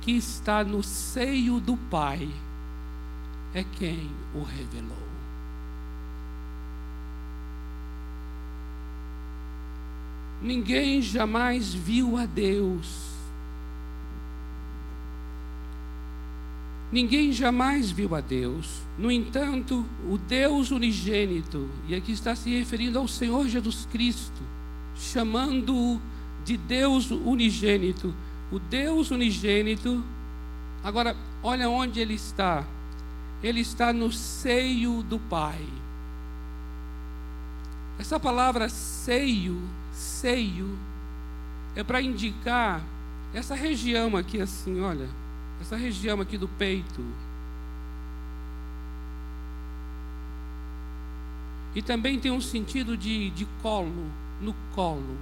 que 0.01 0.11
está 0.11 0.63
no 0.63 0.81
seio 0.81 1.59
do 1.59 1.75
Pai 1.75 2.29
é 3.53 3.63
quem 3.63 4.09
o 4.33 4.43
revelou. 4.43 4.97
Ninguém 10.41 11.01
jamais 11.01 11.73
viu 11.73 12.17
a 12.17 12.25
Deus. 12.25 13.12
Ninguém 16.93 17.31
jamais 17.31 17.89
viu 17.89 18.13
a 18.13 18.21
Deus. 18.21 18.83
No 18.99 19.11
entanto, 19.11 19.83
o 20.07 20.15
Deus 20.15 20.69
unigênito, 20.69 21.67
e 21.87 21.95
aqui 21.95 22.11
está 22.11 22.35
se 22.35 22.55
referindo 22.55 22.99
ao 22.99 23.07
Senhor 23.07 23.47
Jesus 23.47 23.87
Cristo, 23.91 24.43
chamando-o 24.95 25.99
de 26.45 26.55
Deus 26.55 27.09
unigênito. 27.09 28.13
O 28.51 28.59
Deus 28.59 29.09
unigênito, 29.09 30.03
agora, 30.83 31.17
olha 31.41 31.67
onde 31.67 31.99
ele 31.99 32.13
está. 32.13 32.63
Ele 33.41 33.61
está 33.61 33.91
no 33.91 34.11
seio 34.11 35.01
do 35.01 35.17
Pai. 35.17 35.65
Essa 37.97 38.19
palavra 38.19 38.69
seio 38.69 39.59
seio 39.91 40.77
é 41.75 41.83
para 41.83 42.03
indicar 42.03 42.83
essa 43.33 43.55
região 43.55 44.15
aqui, 44.15 44.39
assim, 44.39 44.79
olha, 44.79 45.09
essa 45.63 45.77
região 45.77 46.19
aqui 46.19 46.37
do 46.37 46.47
peito. 46.47 47.01
E 51.73 51.81
também 51.81 52.19
tem 52.19 52.31
um 52.31 52.41
sentido 52.41 52.97
de, 52.97 53.29
de 53.31 53.47
colo, 53.61 54.11
no 54.41 54.53
colo. 54.75 55.17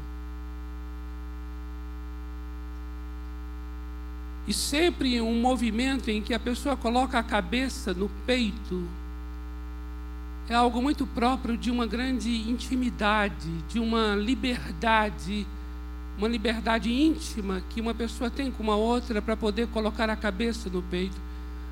E 4.47 4.53
sempre 4.53 5.21
um 5.21 5.39
movimento 5.39 6.09
em 6.09 6.21
que 6.21 6.33
a 6.33 6.39
pessoa 6.39 6.75
coloca 6.75 7.19
a 7.19 7.23
cabeça 7.23 7.93
no 7.93 8.09
peito 8.25 8.83
é 10.49 10.55
algo 10.55 10.81
muito 10.81 11.05
próprio 11.05 11.55
de 11.55 11.69
uma 11.69 11.85
grande 11.85 12.49
intimidade, 12.49 13.49
de 13.69 13.79
uma 13.79 14.15
liberdade, 14.15 15.45
uma 16.17 16.27
liberdade 16.27 16.91
íntima 16.91 17.61
que 17.69 17.81
uma 17.81 17.93
pessoa 17.93 18.29
tem 18.29 18.51
com 18.51 18.63
uma 18.63 18.75
outra 18.75 19.21
para 19.21 19.35
poder 19.35 19.67
colocar 19.67 20.09
a 20.09 20.15
cabeça 20.15 20.69
no 20.69 20.81
peito. 20.83 21.17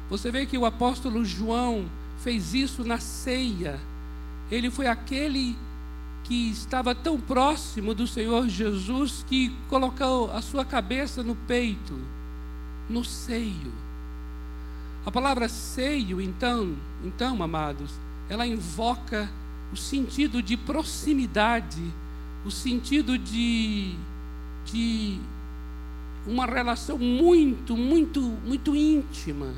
Você 0.09 0.31
vê 0.31 0.45
que 0.45 0.57
o 0.57 0.65
apóstolo 0.65 1.23
João 1.23 1.85
fez 2.19 2.53
isso 2.53 2.83
na 2.83 2.97
ceia. 2.99 3.79
Ele 4.49 4.71
foi 4.71 4.87
aquele 4.87 5.55
que 6.23 6.49
estava 6.49 6.93
tão 6.93 7.19
próximo 7.19 7.93
do 7.93 8.05
Senhor 8.05 8.47
Jesus 8.47 9.25
que 9.27 9.51
colocou 9.67 10.31
a 10.31 10.41
sua 10.41 10.65
cabeça 10.65 11.23
no 11.23 11.35
peito, 11.35 11.99
no 12.89 13.03
seio. 13.03 13.73
A 15.05 15.11
palavra 15.11 15.49
seio, 15.49 16.21
então, 16.21 16.75
então, 17.03 17.41
amados, 17.41 17.91
ela 18.29 18.45
invoca 18.45 19.29
o 19.71 19.77
sentido 19.77 20.41
de 20.41 20.57
proximidade, 20.57 21.81
o 22.45 22.51
sentido 22.51 23.17
de, 23.17 23.95
de 24.71 25.19
uma 26.25 26.45
relação 26.45 26.97
muito, 26.97 27.75
muito, 27.75 28.21
muito 28.21 28.75
íntima. 28.75 29.53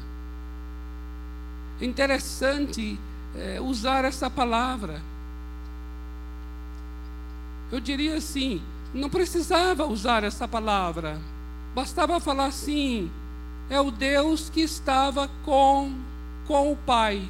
É 1.79 1.85
interessante 1.85 2.99
é, 3.35 3.59
usar 3.59 4.05
essa 4.05 4.29
palavra. 4.29 5.01
Eu 7.71 7.79
diria 7.79 8.15
assim: 8.15 8.61
não 8.93 9.09
precisava 9.09 9.85
usar 9.85 10.23
essa 10.23 10.47
palavra, 10.47 11.19
bastava 11.73 12.19
falar 12.19 12.45
assim: 12.45 13.09
é 13.69 13.79
o 13.79 13.91
Deus 13.91 14.49
que 14.49 14.61
estava 14.61 15.29
com, 15.43 15.93
com 16.47 16.71
o 16.71 16.75
Pai. 16.75 17.27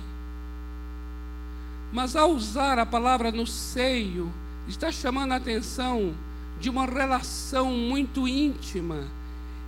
Mas 1.93 2.15
ao 2.15 2.31
usar 2.31 2.79
a 2.79 2.85
palavra 2.85 3.31
no 3.31 3.45
seio, 3.45 4.31
está 4.67 4.91
chamando 4.91 5.33
a 5.33 5.35
atenção 5.35 6.13
de 6.61 6.69
uma 6.69 6.85
relação 6.85 7.71
muito 7.71 8.27
íntima 8.27 9.07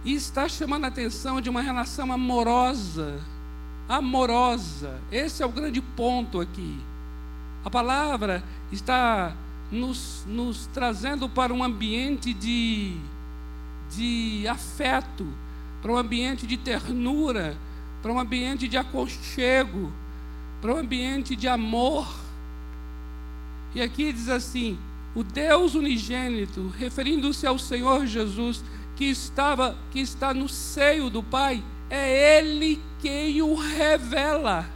e 0.05 0.13
está 0.13 0.47
chamando 0.47 0.85
a 0.85 0.87
atenção 0.87 1.41
de 1.41 1.49
uma 1.49 1.61
relação 1.61 2.13
amorosa. 2.13 3.19
Amorosa. 3.89 5.01
Esse 5.11 5.43
é 5.43 5.45
o 5.45 5.49
grande 5.49 5.81
ponto 5.81 6.39
aqui. 6.39 6.79
A 7.65 7.69
palavra 7.69 8.43
está 8.71 9.35
nos, 9.71 10.23
nos 10.27 10.67
trazendo 10.67 11.27
para 11.27 11.53
um 11.53 11.63
ambiente 11.63 12.33
de, 12.33 12.95
de 13.93 14.47
afeto, 14.47 15.27
para 15.81 15.91
um 15.91 15.97
ambiente 15.97 16.47
de 16.47 16.55
ternura, 16.55 17.57
para 18.01 18.13
um 18.13 18.19
ambiente 18.19 18.67
de 18.67 18.77
aconchego 18.77 19.91
para 20.63 20.73
um 20.73 20.77
ambiente 20.77 21.35
de 21.35 21.45
amor. 21.45 22.07
E 23.75 23.81
aqui 23.81 24.13
diz 24.13 24.29
assim: 24.29 24.79
o 25.15 25.23
Deus 25.23 25.75
unigênito, 25.75 26.73
referindo-se 26.77 27.45
ao 27.45 27.59
Senhor 27.59 28.05
Jesus, 28.07 28.63
que 28.95 29.05
estava, 29.05 29.77
que 29.91 29.99
está 29.99 30.33
no 30.33 30.49
seio 30.49 31.09
do 31.09 31.21
Pai, 31.21 31.63
é 31.89 32.39
Ele 32.39 32.81
quem 33.01 33.41
o 33.41 33.55
revela. 33.55 34.67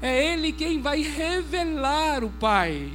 É 0.00 0.32
Ele 0.32 0.52
quem 0.52 0.80
vai 0.80 1.00
revelar 1.00 2.22
o 2.22 2.30
Pai. 2.30 2.92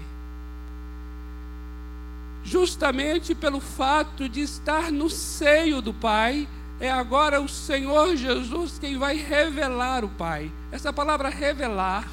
Justamente 2.44 3.36
pelo 3.36 3.60
fato 3.60 4.30
de 4.30 4.42
estar 4.42 4.92
no 4.92 5.10
seio 5.10 5.82
do 5.82 5.94
Pai, 5.94 6.48
é 6.80 6.90
agora 6.90 7.42
o 7.42 7.50
Senhor 7.50 8.16
Jesus 8.16 8.78
quem 8.80 8.98
vai 8.98 9.18
revelar 9.18 10.06
o 10.06 10.10
Pai. 10.10 10.52
Essa 10.72 10.94
palavra 10.94 11.30
revelar 11.30 12.08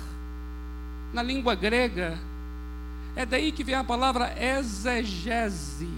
na 1.13 1.23
língua 1.23 1.55
grega. 1.55 2.19
É 3.17 3.25
daí 3.25 3.53
que 3.53 3.65
vem 3.65 3.75
a 3.75 3.85
palavra 3.85 4.35
exegese. 4.39 5.89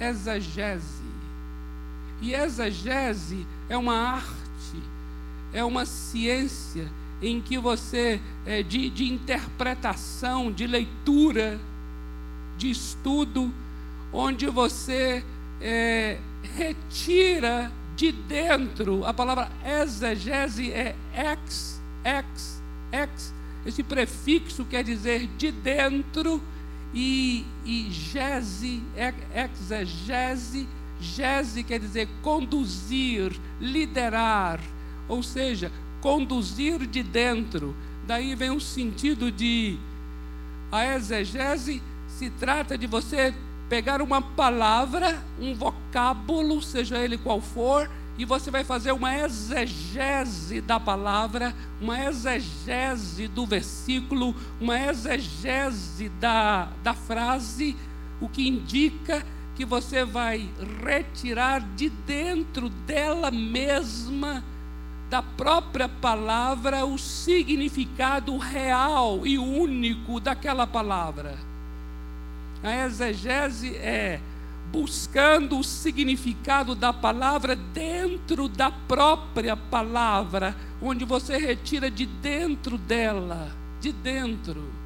Exegese. 0.00 1.08
E 2.20 2.34
exegese 2.34 3.46
é 3.68 3.76
uma 3.76 3.94
arte, 3.94 4.82
é 5.52 5.64
uma 5.64 5.86
ciência 5.86 6.90
em 7.22 7.40
que 7.40 7.58
você, 7.58 8.20
é, 8.46 8.62
de, 8.62 8.90
de 8.90 9.12
interpretação, 9.12 10.50
de 10.50 10.66
leitura, 10.66 11.60
de 12.56 12.70
estudo, 12.70 13.52
onde 14.12 14.46
você 14.46 15.24
é, 15.60 16.18
retira 16.56 17.72
de 17.96 18.12
dentro, 18.12 19.04
a 19.04 19.12
palavra 19.12 19.50
exegese 19.64 20.70
é 20.70 20.94
ex, 21.12 21.80
ex, 22.04 22.62
ex, 22.92 23.34
esse 23.68 23.82
prefixo 23.82 24.64
quer 24.64 24.82
dizer 24.82 25.28
de 25.36 25.52
dentro 25.52 26.42
e, 26.94 27.44
e 27.66 27.88
gese, 27.90 28.82
exegese, 29.34 30.66
gese 31.00 31.62
quer 31.62 31.78
dizer 31.78 32.08
conduzir, 32.22 33.32
liderar, 33.60 34.58
ou 35.06 35.22
seja, 35.22 35.70
conduzir 36.00 36.86
de 36.86 37.02
dentro. 37.02 37.76
Daí 38.06 38.34
vem 38.34 38.50
o 38.50 38.60
sentido 38.60 39.30
de 39.30 39.76
a 40.72 40.96
exegese 40.96 41.82
se 42.08 42.30
trata 42.30 42.76
de 42.76 42.86
você 42.86 43.34
pegar 43.68 44.00
uma 44.00 44.22
palavra, 44.22 45.22
um 45.38 45.54
vocábulo, 45.54 46.62
seja 46.62 46.98
ele 46.98 47.18
qual 47.18 47.40
for, 47.40 47.88
e 48.18 48.24
você 48.24 48.50
vai 48.50 48.64
fazer 48.64 48.90
uma 48.90 49.16
exegese 49.16 50.60
da 50.60 50.80
palavra, 50.80 51.54
uma 51.80 52.04
exegese 52.04 53.28
do 53.28 53.46
versículo, 53.46 54.34
uma 54.60 54.76
exegese 54.76 56.08
da, 56.20 56.68
da 56.82 56.94
frase, 56.94 57.76
o 58.20 58.28
que 58.28 58.48
indica 58.48 59.24
que 59.54 59.64
você 59.64 60.04
vai 60.04 60.50
retirar 60.84 61.60
de 61.60 61.88
dentro 61.88 62.68
dela 62.68 63.30
mesma, 63.30 64.42
da 65.08 65.22
própria 65.22 65.88
palavra, 65.88 66.84
o 66.84 66.98
significado 66.98 68.36
real 68.36 69.24
e 69.24 69.38
único 69.38 70.18
daquela 70.18 70.66
palavra. 70.66 71.38
A 72.64 72.84
exegese 72.84 73.76
é 73.76 74.20
buscando 74.70 75.58
o 75.58 75.64
significado 75.64 76.74
da 76.74 76.92
palavra 76.92 77.56
dentro 77.56 78.48
da 78.48 78.70
própria 78.70 79.56
palavra, 79.56 80.54
onde 80.80 81.04
você 81.04 81.36
retira 81.38 81.90
de 81.90 82.06
dentro 82.06 82.76
dela, 82.76 83.50
de 83.80 83.92
dentro. 83.92 84.78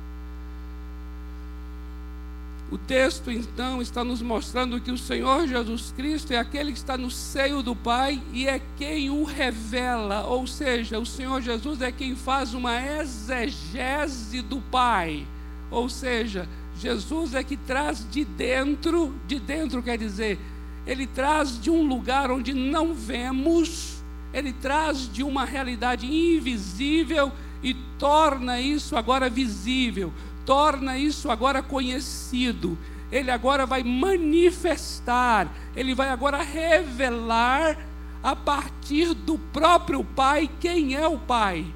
O 2.73 2.79
texto 2.79 3.31
então 3.31 3.83
está 3.83 4.03
nos 4.03 4.23
mostrando 4.23 4.81
que 4.81 4.91
o 4.91 4.97
Senhor 4.97 5.47
Jesus 5.47 5.93
Cristo 5.95 6.33
é 6.33 6.39
aquele 6.39 6.73
que 6.73 6.79
está 6.79 6.97
no 6.97 7.11
seio 7.11 7.63
do 7.63 7.77
Pai 7.77 8.19
e 8.33 8.49
é 8.49 8.63
quem 8.79 9.11
o 9.11 9.25
revela, 9.25 10.23
ou 10.23 10.47
seja, 10.47 10.99
o 10.99 11.05
Senhor 11.05 11.43
Jesus 11.43 11.83
é 11.83 11.93
quem 11.93 12.17
faz 12.17 12.55
uma 12.55 12.81
exegese 12.81 14.41
do 14.41 14.59
Pai, 14.59 15.27
ou 15.73 15.89
seja, 15.89 16.49
Jesus 16.79 17.35
é 17.35 17.43
que 17.43 17.57
traz 17.57 18.07
de 18.09 18.25
dentro, 18.25 19.15
de 19.27 19.41
dentro 19.41 19.83
quer 19.83 19.97
dizer, 19.97 20.39
ele 20.87 21.07
traz 21.07 21.61
de 21.61 21.71
um 21.71 21.83
lugar 21.83 22.31
onde 22.31 22.53
não 22.53 22.93
vemos, 22.93 24.03
ele 24.35 24.53
traz 24.53 25.11
de 25.11 25.23
uma 25.23 25.45
realidade 25.45 26.07
invisível 26.07 27.33
e 27.63 27.75
torna 27.99 28.61
isso 28.61 28.97
agora 28.97 29.31
visível, 29.31 30.13
torna 30.45 30.99
isso 30.99 31.31
agora 31.31 31.63
conhecido. 31.63 32.77
Ele 33.11 33.31
agora 33.31 33.67
vai 33.67 33.83
manifestar, 33.83 35.49
ele 35.77 35.95
vai 35.95 36.09
agora 36.09 36.43
revelar 36.43 37.79
a 38.23 38.35
partir 38.35 39.15
do 39.15 39.39
próprio 39.39 40.03
Pai 40.03 40.51
quem 40.61 40.95
é 40.95 41.07
o 41.07 41.19
Pai. 41.19 41.67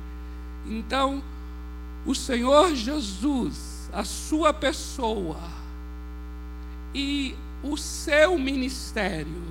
Então, 0.67 1.23
o 2.07 2.15
Senhor 2.15 2.75
Jesus, 2.75 3.76
a 3.97 4.05
sua 4.05 4.53
pessoa 4.53 5.39
e 6.95 7.35
o 7.63 7.79
seu 7.79 8.39
ministério, 8.39 9.43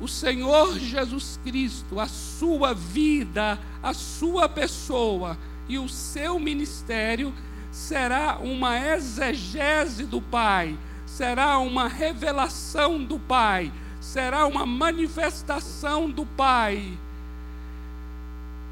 o 0.00 0.08
Senhor 0.08 0.76
Jesus 0.80 1.38
Cristo, 1.44 2.00
a 2.00 2.08
sua 2.08 2.74
vida, 2.74 3.56
a 3.80 3.94
sua 3.94 4.48
pessoa 4.48 5.38
e 5.68 5.78
o 5.78 5.88
seu 5.88 6.40
ministério 6.40 7.32
será 7.70 8.36
uma 8.38 8.80
exegese 8.80 10.06
do 10.06 10.20
Pai, 10.20 10.76
será 11.06 11.56
uma 11.58 11.86
revelação 11.86 13.04
do 13.04 13.16
Pai, 13.16 13.72
será 14.00 14.44
uma 14.44 14.66
manifestação 14.66 16.10
do 16.10 16.26
Pai. 16.26 16.98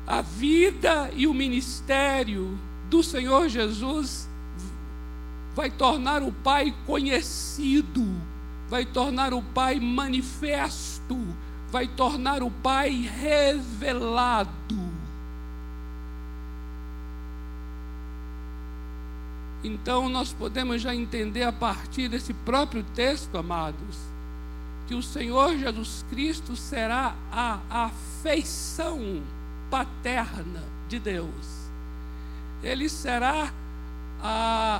A 0.04 0.20
vida 0.20 1.12
e 1.14 1.28
o 1.28 1.32
ministério 1.32 2.58
do 2.90 3.04
Senhor 3.04 3.48
Jesus 3.48 4.33
vai 5.54 5.70
tornar 5.70 6.22
o 6.22 6.32
Pai 6.32 6.74
conhecido, 6.86 8.04
vai 8.68 8.84
tornar 8.84 9.32
o 9.32 9.42
Pai 9.42 9.78
manifesto, 9.78 11.16
vai 11.70 11.86
tornar 11.86 12.42
o 12.42 12.50
Pai 12.50 12.90
revelado. 12.90 14.54
Então 19.62 20.10
nós 20.10 20.32
podemos 20.32 20.82
já 20.82 20.94
entender 20.94 21.42
a 21.42 21.52
partir 21.52 22.08
desse 22.08 22.34
próprio 22.34 22.84
texto, 22.94 23.38
amados, 23.38 23.96
que 24.86 24.94
o 24.94 25.02
Senhor 25.02 25.56
Jesus 25.56 26.04
Cristo 26.10 26.54
será 26.54 27.14
a 27.32 27.60
afeição 27.70 29.22
paterna 29.70 30.62
de 30.86 30.98
Deus. 30.98 31.64
Ele 32.62 32.88
será 32.90 33.44
a 33.44 33.63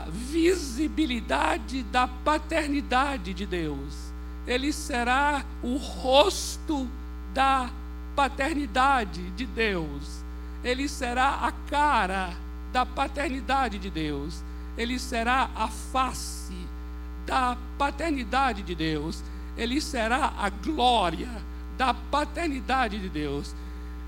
visibilidade 0.09 1.83
da 1.85 2.09
paternidade 2.09 3.35
de 3.35 3.45
Deus. 3.45 4.13
Ele 4.47 4.73
será 4.73 5.45
o 5.63 5.77
rosto 5.77 6.89
da 7.33 7.71
paternidade 8.17 9.31
de 9.31 9.47
Deus. 9.47 10.23
Ele 10.63 10.89
será 10.89 11.47
a 11.47 11.53
cara 11.69 12.35
da 12.73 12.87
paternidade 12.87 13.79
de 13.79 13.91
Deus. 13.91 14.43
Ele 14.77 14.99
será 14.99 15.51
a 15.55 15.69
face 15.69 16.57
da 17.27 17.57
paternidade 17.79 18.63
de 18.63 18.75
Deus. 18.75 19.23
Ele 19.57 19.81
será 19.81 20.33
a 20.39 20.49
glória 20.49 21.31
da 21.77 21.93
paternidade 21.93 22.99
de 22.99 23.09
Deus. 23.09 23.55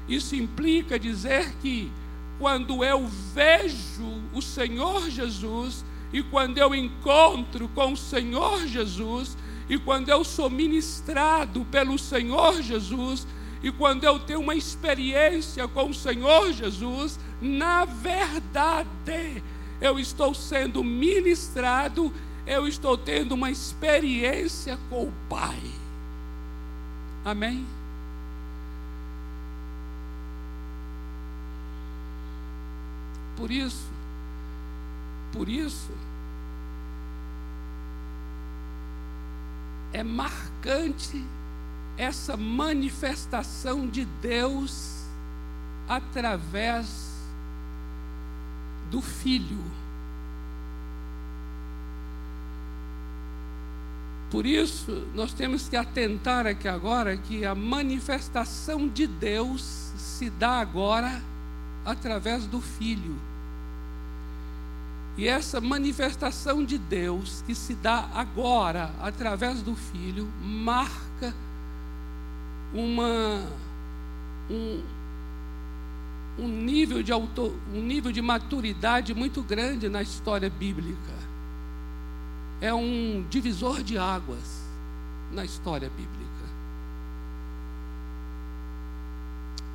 Isso 0.08 0.34
implica 0.34 0.98
dizer 0.98 1.52
que 1.60 1.90
quando 2.38 2.84
eu 2.84 3.06
vejo 3.34 4.22
o 4.32 4.42
Senhor 4.42 5.08
Jesus 5.08 5.84
e 6.12 6.22
quando 6.22 6.58
eu 6.58 6.74
encontro 6.74 7.68
com 7.68 7.92
o 7.92 7.96
Senhor 7.96 8.66
Jesus 8.66 9.36
e 9.68 9.78
quando 9.78 10.08
eu 10.08 10.22
sou 10.24 10.48
ministrado 10.48 11.64
pelo 11.70 11.98
Senhor 11.98 12.62
Jesus 12.62 13.26
e 13.62 13.72
quando 13.72 14.04
eu 14.04 14.18
tenho 14.18 14.40
uma 14.40 14.54
experiência 14.54 15.66
com 15.66 15.90
o 15.90 15.94
Senhor 15.94 16.52
Jesus, 16.52 17.18
na 17.40 17.84
verdade, 17.84 19.42
eu 19.80 19.98
estou 19.98 20.34
sendo 20.34 20.84
ministrado, 20.84 22.12
eu 22.46 22.68
estou 22.68 22.96
tendo 22.96 23.34
uma 23.34 23.50
experiência 23.50 24.78
com 24.88 25.04
o 25.08 25.12
Pai. 25.28 25.60
Amém? 27.24 27.66
Por 33.36 33.50
isso, 33.50 33.86
por 35.32 35.48
isso, 35.48 35.92
é 39.92 40.02
marcante 40.02 41.22
essa 41.98 42.36
manifestação 42.36 43.86
de 43.86 44.04
Deus 44.04 45.04
através 45.88 47.14
do 48.90 49.00
Filho. 49.00 49.62
Por 54.30 54.44
isso, 54.44 55.06
nós 55.14 55.32
temos 55.32 55.68
que 55.68 55.76
atentar 55.76 56.46
aqui 56.46 56.68
agora 56.68 57.16
que 57.16 57.44
a 57.44 57.54
manifestação 57.54 58.88
de 58.88 59.06
Deus 59.06 59.62
se 59.96 60.28
dá 60.28 60.60
agora 60.60 61.22
através 61.86 62.46
do 62.46 62.60
Filho. 62.60 63.16
E 65.16 65.26
essa 65.26 65.60
manifestação 65.60 66.62
de 66.62 66.76
Deus 66.76 67.42
que 67.46 67.54
se 67.54 67.74
dá 67.74 68.10
agora 68.12 68.90
através 69.00 69.62
do 69.62 69.74
Filho 69.74 70.28
marca 70.42 71.32
uma 72.74 73.40
um, 74.50 74.82
um 76.38 76.48
nível 76.48 77.02
de 77.02 77.12
um 77.14 77.54
nível 77.72 78.12
de 78.12 78.20
maturidade 78.20 79.14
muito 79.14 79.42
grande 79.42 79.88
na 79.88 80.02
história 80.02 80.50
bíblica. 80.50 81.14
É 82.60 82.74
um 82.74 83.24
divisor 83.30 83.82
de 83.82 83.96
águas 83.96 84.66
na 85.32 85.44
história 85.44 85.88
bíblica. 85.88 86.16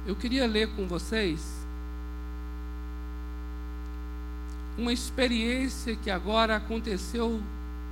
Eu 0.06 0.16
queria 0.16 0.46
ler 0.48 0.68
com 0.76 0.88
vocês 0.88 1.61
uma 4.82 4.92
experiência 4.92 5.96
que 5.96 6.10
agora 6.10 6.56
aconteceu 6.56 7.40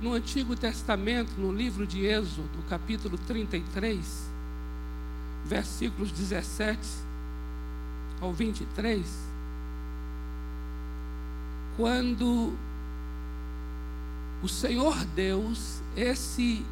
no 0.02 0.12
Antigo 0.12 0.56
Testamento, 0.56 1.30
no 1.38 1.52
livro 1.52 1.86
de 1.86 2.04
Êxodo, 2.04 2.48
capítulo 2.68 3.16
33, 3.16 4.28
versículos 5.44 6.10
17 6.10 6.80
ao 8.20 8.32
23, 8.32 9.06
quando 11.76 12.52
o 14.42 14.48
Senhor 14.48 14.96
Deus, 15.14 15.80
esse 15.96 16.66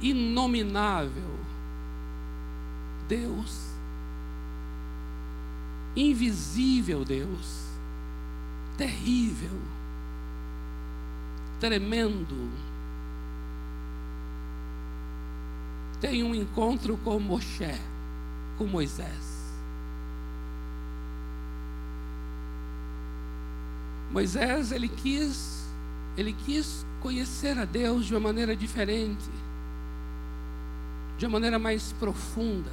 inominável 0.00 1.38
Deus, 3.08 3.68
invisível 5.94 7.04
Deus, 7.04 7.71
terrível, 8.76 9.58
tremendo. 11.60 12.50
Tem 16.00 16.22
um 16.22 16.34
encontro 16.34 16.96
com 16.98 17.18
Moshe, 17.20 17.78
com 18.58 18.66
Moisés. 18.66 19.32
Moisés, 24.10 24.72
ele 24.72 24.88
quis, 24.88 25.64
ele 26.16 26.32
quis 26.32 26.84
conhecer 27.00 27.58
a 27.58 27.64
Deus 27.64 28.06
de 28.06 28.14
uma 28.14 28.20
maneira 28.20 28.54
diferente, 28.54 29.30
de 31.16 31.24
uma 31.24 31.32
maneira 31.32 31.58
mais 31.58 31.92
profunda 31.94 32.70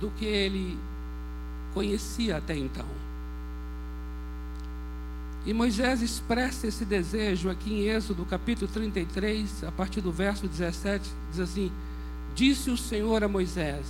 do 0.00 0.10
que 0.10 0.24
ele 0.24 0.78
conhecia 1.72 2.38
até 2.38 2.56
então. 2.56 3.03
E 5.46 5.52
Moisés 5.52 6.00
expressa 6.00 6.66
esse 6.66 6.86
desejo 6.86 7.50
aqui 7.50 7.72
em 7.74 7.88
Êxodo 7.88 8.24
capítulo 8.24 8.70
33, 8.70 9.64
a 9.64 9.72
partir 9.72 10.00
do 10.00 10.10
verso 10.10 10.48
17, 10.48 11.06
diz 11.30 11.40
assim: 11.40 11.70
Disse 12.34 12.70
o 12.70 12.78
Senhor 12.78 13.22
a 13.22 13.28
Moisés: 13.28 13.86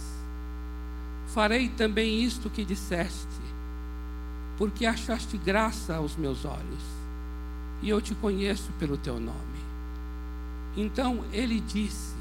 Farei 1.29 1.69
também 1.69 2.25
isto 2.25 2.51
que 2.51 2.65
disseste, 2.65 3.41
porque 4.59 4.85
achaste 4.85 5.37
graça 5.37 5.95
aos 5.95 6.17
meus 6.17 6.45
olhos, 6.45 6.83
e 7.81 7.89
eu 7.89 8.01
te 8.01 8.17
conheço 8.17 8.73
pelo 8.79 8.97
teu 8.97 9.21
nome. 9.21 9.39
Então 10.77 11.25
ele 11.33 11.61
disse: 11.61 12.17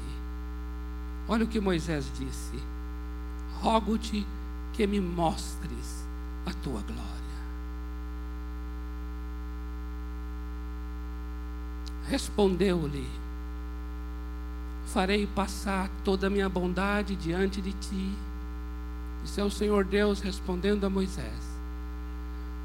Olha 1.26 1.44
o 1.44 1.48
que 1.48 1.58
Moisés 1.58 2.06
disse: 2.16 2.56
Rogo-te 3.54 4.24
que 4.72 4.86
me 4.86 5.00
mostres 5.00 6.06
a 6.46 6.52
tua 6.52 6.80
glória. 6.82 7.23
Respondeu-lhe: 12.08 13.06
farei 14.86 15.26
passar 15.26 15.90
toda 16.04 16.26
a 16.28 16.30
minha 16.30 16.48
bondade 16.48 17.16
diante 17.16 17.60
de 17.60 17.72
ti. 17.72 18.12
Isso 19.24 19.40
é 19.40 19.44
o 19.44 19.50
Senhor 19.50 19.84
Deus 19.84 20.20
respondendo 20.20 20.84
a 20.84 20.90
Moisés. 20.90 21.54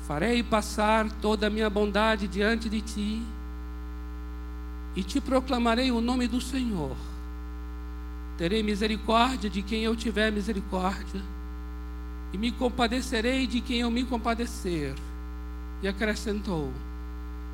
Farei 0.06 0.44
passar 0.44 1.10
toda 1.22 1.48
a 1.48 1.50
minha 1.50 1.70
bondade 1.70 2.28
diante 2.28 2.70
de 2.70 2.82
ti 2.82 3.24
e 4.96 5.04
te 5.04 5.22
proclamarei 5.22 5.92
o 5.92 6.02
nome 6.02 6.28
do 6.28 6.42
Senhor. 6.42 6.96
Terei 8.38 8.62
misericórdia 8.62 9.50
de 9.50 9.62
quem 9.62 9.84
eu 9.84 9.96
tiver 9.96 10.32
misericórdia, 10.32 11.22
e 12.32 12.38
me 12.38 12.52
compadecerei 12.52 13.48
de 13.48 13.60
quem 13.60 13.80
eu 13.80 13.92
me 13.92 14.04
compadecer. 14.04 14.94
E 15.82 15.88
acrescentou: 15.88 16.72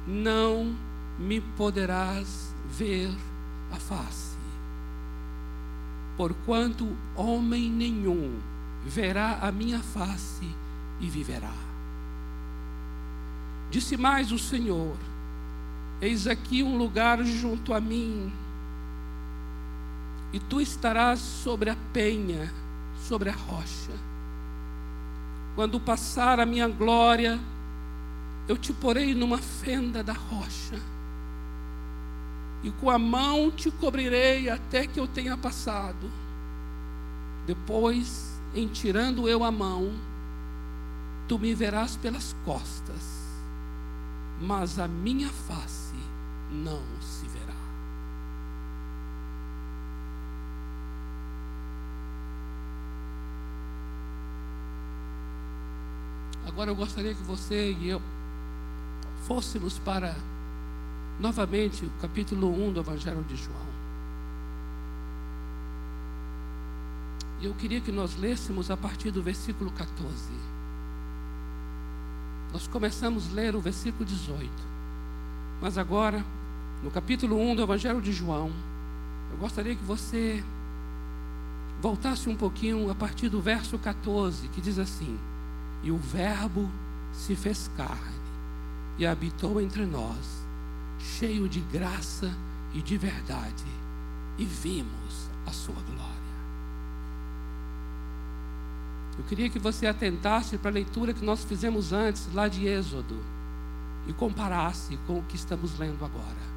Não 0.08 0.76
me 1.18 1.40
poderás 1.40 2.54
ver 2.70 3.10
a 3.72 3.78
face, 3.78 4.36
porquanto 6.18 6.96
homem 7.16 7.70
nenhum 7.70 8.40
verá 8.86 9.40
a 9.42 9.52
minha 9.52 9.80
face 9.80 10.48
e 11.00 11.10
viverá. 11.10 11.54
Disse 13.72 13.98
mais 13.98 14.32
o 14.32 14.40
Senhor: 14.40 14.96
Eis 16.02 16.28
aqui 16.28 16.62
um 16.62 16.78
lugar 16.78 17.24
junto 17.24 17.74
a 17.74 17.80
mim, 17.80 18.32
e 20.32 20.40
tu 20.40 20.62
estarás 20.62 21.20
sobre 21.20 21.70
a 21.70 21.78
penha, 21.92 22.52
sobre 23.08 23.30
a 23.30 23.34
rocha. 23.34 23.94
Quando 25.56 25.80
passar 25.80 26.40
a 26.40 26.46
minha 26.46 26.68
glória, 26.68 27.40
eu 28.48 28.58
te 28.58 28.74
porei 28.74 29.16
numa 29.16 29.38
fenda 29.38 30.04
da 30.04 30.14
rocha, 30.14 30.80
e 32.66 32.72
com 32.72 32.90
a 32.90 32.98
mão 32.98 33.52
te 33.52 33.70
cobrirei 33.70 34.50
até 34.50 34.88
que 34.88 35.00
eu 35.00 35.08
tenha 35.08 35.38
passado. 35.38 36.10
Depois, 37.46 38.42
em 38.56 38.68
tirando 38.68 39.30
eu 39.30 39.44
a 39.44 39.52
mão, 39.52 39.94
tu 41.28 41.38
me 41.38 41.54
verás 41.54 41.96
pelas 41.96 42.36
costas, 42.44 43.22
mas 44.42 44.80
a 44.80 44.88
minha 44.88 45.30
face 45.30 45.94
não 46.52 46.82
se 47.00 47.28
verá. 47.28 47.54
Agora 56.48 56.72
eu 56.72 56.76
gostaria 56.76 57.14
que 57.14 57.22
você 57.22 57.74
e 57.74 57.90
eu 57.90 58.02
fôssemos 59.28 59.78
para 59.78 60.16
novamente 61.20 61.86
o 61.86 61.90
capítulo 62.02 62.50
1 62.50 62.74
do 62.74 62.80
Evangelho 62.80 63.24
de 63.24 63.36
João. 63.36 63.76
E 67.42 67.46
eu 67.46 67.54
queria 67.54 67.82
que 67.82 67.92
nós 67.92 68.16
lêssemos 68.16 68.72
a 68.72 68.78
partir 68.78 69.12
do 69.12 69.22
versículo 69.22 69.72
14. 69.72 70.14
Nós 72.52 72.68
começamos 72.68 73.30
a 73.30 73.34
ler 73.34 73.56
o 73.56 73.60
versículo 73.60 74.06
18. 74.06 74.50
Mas 75.62 75.78
agora 75.78 76.24
no 76.84 76.92
capítulo 76.92 77.40
1 77.40 77.56
do 77.56 77.64
Evangelho 77.64 78.02
de 78.02 78.14
João, 78.14 78.52
eu 79.32 79.38
gostaria 79.38 79.76
que 79.76 79.84
você 79.84 80.44
voltasse 81.82 82.30
um 82.30 82.36
pouquinho 82.36 82.90
a 82.90 82.96
partir 82.96 83.30
do 83.30 83.42
verso 83.42 83.78
14, 83.80 84.48
que 84.50 84.62
diz 84.62 84.78
assim: 84.78 85.18
E 85.84 85.92
o 85.92 85.98
Verbo 85.98 86.70
se 87.12 87.36
fez 87.36 87.70
carne 87.76 88.16
e 88.98 89.06
habitou 89.06 89.60
entre 89.60 89.86
nós, 89.86 90.45
cheio 91.06 91.48
de 91.48 91.60
graça 91.60 92.34
e 92.74 92.82
de 92.82 92.98
verdade, 92.98 93.64
e 94.38 94.44
vimos 94.44 95.30
a 95.46 95.52
sua 95.52 95.76
glória. 95.76 96.16
Eu 99.18 99.24
queria 99.24 99.50
que 99.50 99.60
você 99.60 99.88
atentasse 99.88 100.58
para 100.58 100.72
a 100.72 100.74
leitura 100.74 101.14
que 101.14 101.24
nós 101.24 101.46
fizemos 101.46 101.94
antes, 101.94 102.28
lá 102.34 102.48
de 102.48 102.68
Êxodo, 102.68 103.24
e 104.08 104.14
comparasse 104.14 104.98
com 105.08 105.20
o 105.20 105.24
que 105.24 105.36
estamos 105.36 105.80
lendo 105.80 106.04
agora. 106.04 106.56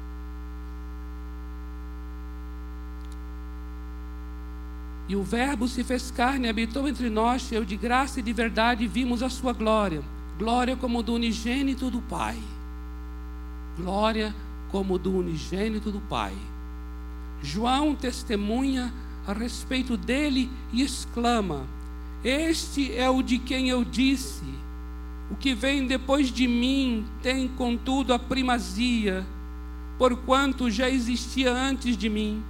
E 5.07 5.15
o 5.15 5.23
Verbo 5.23 5.67
se 5.67 5.83
fez 5.83 6.11
carne 6.11 6.45
e 6.45 6.49
habitou 6.49 6.87
entre 6.87 7.09
nós, 7.09 7.43
cheio 7.43 7.65
de 7.65 7.75
graça 7.77 8.19
e 8.19 8.23
de 8.23 8.33
verdade, 8.33 8.83
e 8.83 8.87
vimos 8.87 9.23
a 9.23 9.29
sua 9.29 9.53
glória. 9.53 10.03
Glória 10.37 10.75
como 10.75 11.01
do 11.01 11.13
unigênito 11.13 11.89
do 11.89 12.01
Pai. 12.01 12.37
Glória 13.81 14.35
como 14.69 14.99
do 14.99 15.15
unigênito 15.15 15.91
do 15.91 15.99
Pai. 16.01 16.33
João 17.41 17.95
testemunha 17.95 18.93
a 19.25 19.33
respeito 19.33 19.95
dele 19.95 20.49
e 20.71 20.81
exclama: 20.81 21.65
Este 22.23 22.93
é 22.95 23.09
o 23.09 23.21
de 23.21 23.39
quem 23.39 23.69
eu 23.69 23.83
disse. 23.83 24.45
O 25.31 25.35
que 25.35 25.53
vem 25.53 25.85
depois 25.87 26.31
de 26.31 26.47
mim 26.47 27.05
tem, 27.21 27.47
contudo, 27.47 28.13
a 28.13 28.19
primazia, 28.19 29.25
porquanto 29.97 30.69
já 30.69 30.89
existia 30.89 31.51
antes 31.51 31.95
de 31.95 32.09
mim 32.09 32.43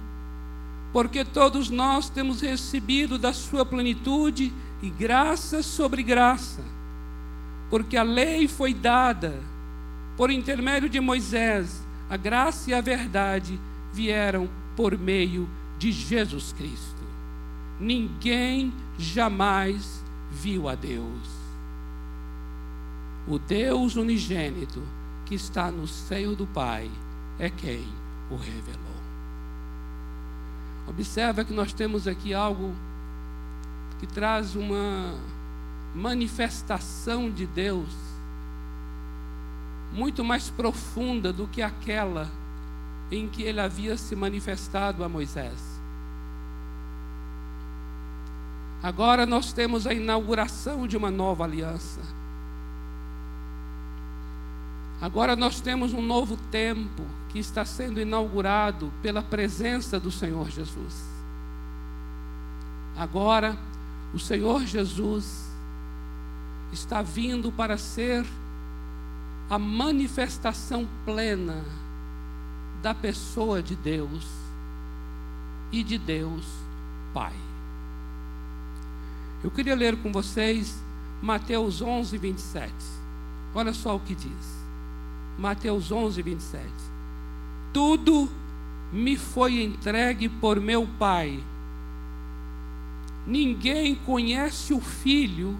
porque 0.92 1.24
todos 1.24 1.70
nós 1.70 2.08
temos 2.08 2.40
recebido 2.40 3.18
da 3.18 3.32
sua 3.32 3.64
plenitude 3.64 4.52
e 4.82 4.90
graça 4.90 5.62
sobre 5.62 6.02
graça. 6.02 6.62
Porque 7.68 7.96
a 7.96 8.02
lei 8.02 8.48
foi 8.48 8.74
dada 8.74 9.38
por 10.20 10.30
intermédio 10.30 10.86
de 10.86 11.00
Moisés, 11.00 11.82
a 12.10 12.14
graça 12.14 12.68
e 12.68 12.74
a 12.74 12.82
verdade 12.82 13.58
vieram 13.90 14.50
por 14.76 14.98
meio 14.98 15.48
de 15.78 15.90
Jesus 15.90 16.52
Cristo. 16.52 17.02
Ninguém 17.80 18.70
jamais 18.98 20.04
viu 20.30 20.68
a 20.68 20.74
Deus. 20.74 21.26
O 23.26 23.38
Deus 23.38 23.96
unigênito 23.96 24.82
que 25.24 25.34
está 25.34 25.70
no 25.70 25.88
seio 25.88 26.36
do 26.36 26.46
Pai 26.46 26.90
é 27.38 27.48
quem 27.48 27.88
o 28.30 28.36
revelou. 28.36 29.00
Observa 30.86 31.46
que 31.46 31.54
nós 31.54 31.72
temos 31.72 32.06
aqui 32.06 32.34
algo 32.34 32.74
que 33.98 34.06
traz 34.06 34.54
uma 34.54 35.14
manifestação 35.94 37.30
de 37.30 37.46
Deus 37.46 38.09
muito 39.92 40.24
mais 40.24 40.50
profunda 40.50 41.32
do 41.32 41.46
que 41.46 41.62
aquela 41.62 42.30
em 43.10 43.28
que 43.28 43.42
ele 43.42 43.60
havia 43.60 43.96
se 43.96 44.14
manifestado 44.14 45.02
a 45.02 45.08
Moisés. 45.08 45.80
Agora 48.82 49.26
nós 49.26 49.52
temos 49.52 49.86
a 49.86 49.92
inauguração 49.92 50.86
de 50.86 50.96
uma 50.96 51.10
nova 51.10 51.44
aliança. 51.44 52.00
Agora 55.00 55.34
nós 55.34 55.60
temos 55.60 55.92
um 55.92 56.02
novo 56.02 56.36
tempo 56.50 57.04
que 57.30 57.38
está 57.38 57.64
sendo 57.64 58.00
inaugurado 58.00 58.92
pela 59.02 59.22
presença 59.22 59.98
do 59.98 60.10
Senhor 60.10 60.50
Jesus. 60.50 61.10
Agora, 62.96 63.56
o 64.12 64.18
Senhor 64.18 64.66
Jesus 64.66 65.48
está 66.72 67.00
vindo 67.00 67.50
para 67.50 67.78
ser 67.78 68.26
a 69.50 69.58
manifestação 69.58 70.88
plena 71.04 71.64
da 72.80 72.94
pessoa 72.94 73.60
de 73.60 73.74
Deus 73.74 74.24
e 75.72 75.82
de 75.82 75.98
Deus 75.98 76.46
Pai. 77.12 77.34
Eu 79.42 79.50
queria 79.50 79.74
ler 79.74 80.00
com 80.00 80.12
vocês 80.12 80.80
Mateus 81.20 81.82
11, 81.82 82.16
27. 82.16 82.72
Olha 83.52 83.72
só 83.72 83.96
o 83.96 84.00
que 84.00 84.14
diz. 84.14 84.60
Mateus 85.36 85.90
11, 85.90 86.22
27. 86.22 86.64
Tudo 87.72 88.30
me 88.92 89.16
foi 89.16 89.64
entregue 89.64 90.28
por 90.28 90.60
meu 90.60 90.86
Pai. 90.96 91.42
Ninguém 93.26 93.96
conhece 93.96 94.72
o 94.72 94.80
Filho 94.80 95.58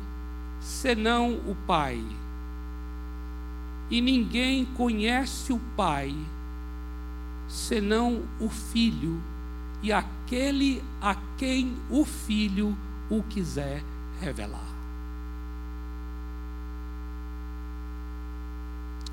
senão 0.60 1.32
o 1.44 1.56
Pai. 1.66 2.00
E 3.90 4.00
ninguém 4.00 4.64
conhece 4.64 5.52
o 5.52 5.58
Pai 5.76 6.14
senão 7.48 8.22
o 8.38 8.48
Filho 8.48 9.20
e 9.82 9.92
aquele 9.92 10.82
a 11.00 11.16
quem 11.36 11.76
o 11.90 12.04
Filho 12.04 12.76
o 13.10 13.22
quiser 13.24 13.82
revelar. 14.20 14.70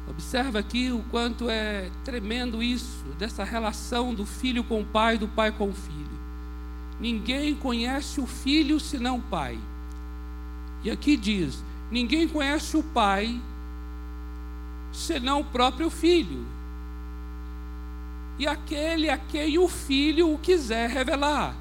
Observa 0.08 0.60
aqui 0.60 0.92
o 0.92 1.04
quanto 1.12 1.50
é 1.50 1.92
tremendo 2.06 2.64
isso, 2.64 3.04
dessa 3.20 3.44
relação 3.44 4.14
do 4.14 4.26
filho 4.26 4.64
com 4.64 4.82
o 4.82 4.86
pai, 4.86 5.18
do 5.18 5.28
pai 5.28 5.52
com 5.52 5.70
o 5.70 5.74
filho. 5.74 6.18
Ninguém 7.00 7.54
conhece 7.54 8.22
o 8.22 8.26
filho 8.26 8.80
senão 8.80 9.18
o 9.18 9.22
pai. 9.22 9.60
E 10.84 10.90
aqui 10.90 11.18
diz: 11.18 11.62
ninguém 11.92 12.28
conhece 12.28 12.78
o 12.78 12.84
pai 12.84 13.40
senão 14.98 15.42
o 15.42 15.46
próprio 15.46 15.90
filho. 15.90 16.46
e 18.40 18.46
aquele 18.46 19.10
a 19.10 19.18
quem 19.18 19.58
o 19.58 19.68
filho 19.68 20.32
o 20.32 20.38
quiser 20.38 20.90
revelar. 20.92 21.56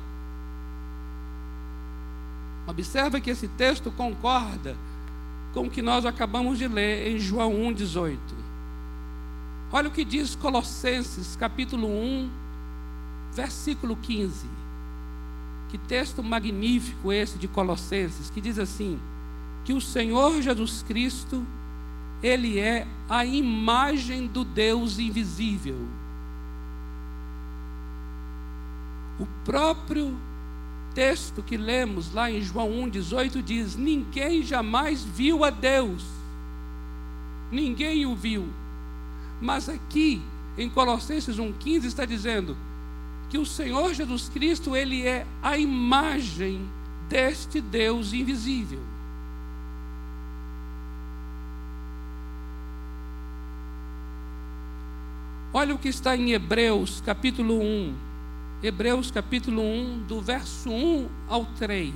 Observa 2.66 3.18
que 3.18 3.30
esse 3.30 3.48
texto 3.48 3.90
concorda 3.90 4.76
com 5.54 5.62
o 5.62 5.70
que 5.70 5.80
nós 5.80 6.04
acabamos 6.04 6.58
de 6.58 6.68
ler 6.68 7.08
em 7.08 7.18
João 7.18 7.52
1,18. 7.52 8.18
Olha 9.72 9.88
o 9.88 9.92
que 9.92 10.04
diz 10.04 10.34
Colossenses, 10.34 11.34
capítulo 11.36 11.88
1, 11.88 12.30
versículo 13.32 13.96
15. 13.96 14.46
Que 15.70 15.78
texto 15.78 16.22
magnífico 16.22 17.10
esse 17.10 17.38
de 17.38 17.48
Colossenses, 17.48 18.28
que 18.28 18.40
diz 18.40 18.58
assim: 18.58 19.00
que 19.64 19.72
o 19.72 19.80
Senhor 19.80 20.42
Jesus 20.42 20.84
Cristo, 20.86 21.42
ele 22.26 22.58
é 22.58 22.86
a 23.08 23.24
imagem 23.24 24.26
do 24.26 24.44
Deus 24.44 24.98
invisível. 24.98 25.76
O 29.18 29.26
próprio 29.44 30.16
texto 30.94 31.42
que 31.42 31.56
lemos 31.56 32.12
lá 32.12 32.30
em 32.30 32.42
João 32.42 32.70
1,18 32.70 33.42
diz: 33.42 33.76
Ninguém 33.76 34.42
jamais 34.42 35.04
viu 35.04 35.44
a 35.44 35.50
Deus, 35.50 36.04
ninguém 37.50 38.04
o 38.06 38.14
viu. 38.14 38.48
Mas 39.40 39.68
aqui, 39.68 40.20
em 40.58 40.68
Colossenses 40.68 41.36
1,15, 41.36 41.84
está 41.84 42.04
dizendo 42.04 42.56
que 43.28 43.38
o 43.38 43.46
Senhor 43.46 43.94
Jesus 43.94 44.28
Cristo, 44.28 44.74
ele 44.74 45.06
é 45.06 45.26
a 45.42 45.56
imagem 45.56 46.68
deste 47.08 47.60
Deus 47.60 48.12
invisível. 48.12 48.95
Olha 55.58 55.74
o 55.74 55.78
que 55.78 55.88
está 55.88 56.14
em 56.14 56.32
Hebreus, 56.32 57.00
capítulo 57.00 57.58
1. 57.58 57.94
Hebreus, 58.62 59.10
capítulo 59.10 59.62
1, 59.62 60.04
do 60.06 60.20
verso 60.20 60.68
1 60.68 61.08
ao 61.26 61.46
3. 61.46 61.94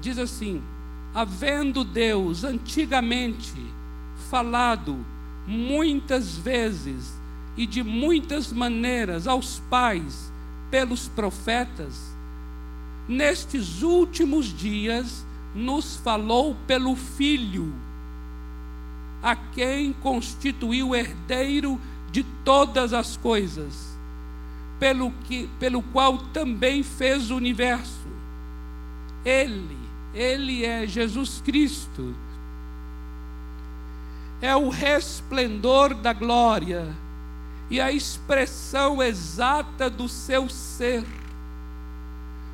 Diz 0.00 0.16
assim: 0.16 0.62
Havendo 1.14 1.84
Deus 1.84 2.42
antigamente 2.42 3.52
falado 4.30 5.04
muitas 5.46 6.34
vezes 6.34 7.12
e 7.58 7.66
de 7.66 7.82
muitas 7.82 8.50
maneiras 8.50 9.26
aos 9.26 9.60
pais 9.68 10.32
pelos 10.70 11.06
profetas, 11.06 12.16
nestes 13.06 13.82
últimos 13.82 14.46
dias 14.46 15.26
nos 15.54 15.96
falou 15.96 16.56
pelo 16.66 16.96
Filho, 16.96 17.70
a 19.22 19.36
quem 19.36 19.92
constituiu 19.92 20.94
herdeiro 20.94 21.78
de 22.14 22.22
todas 22.44 22.92
as 22.92 23.16
coisas, 23.16 23.98
pelo, 24.78 25.10
que, 25.24 25.50
pelo 25.58 25.82
qual 25.82 26.16
também 26.16 26.84
fez 26.84 27.28
o 27.32 27.34
universo. 27.34 28.06
Ele, 29.24 29.76
Ele 30.14 30.64
é 30.64 30.86
Jesus 30.86 31.42
Cristo, 31.44 32.14
é 34.40 34.54
o 34.54 34.68
resplendor 34.68 35.92
da 35.92 36.12
glória 36.12 36.86
e 37.68 37.80
a 37.80 37.90
expressão 37.90 39.02
exata 39.02 39.90
do 39.90 40.08
seu 40.08 40.48
ser, 40.48 41.04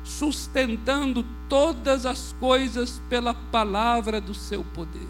sustentando 0.03 1.23
todas 1.47 2.07
as 2.07 2.33
coisas 2.39 2.99
pela 3.07 3.35
palavra 3.35 4.19
do 4.19 4.33
seu 4.33 4.63
poder. 4.63 5.07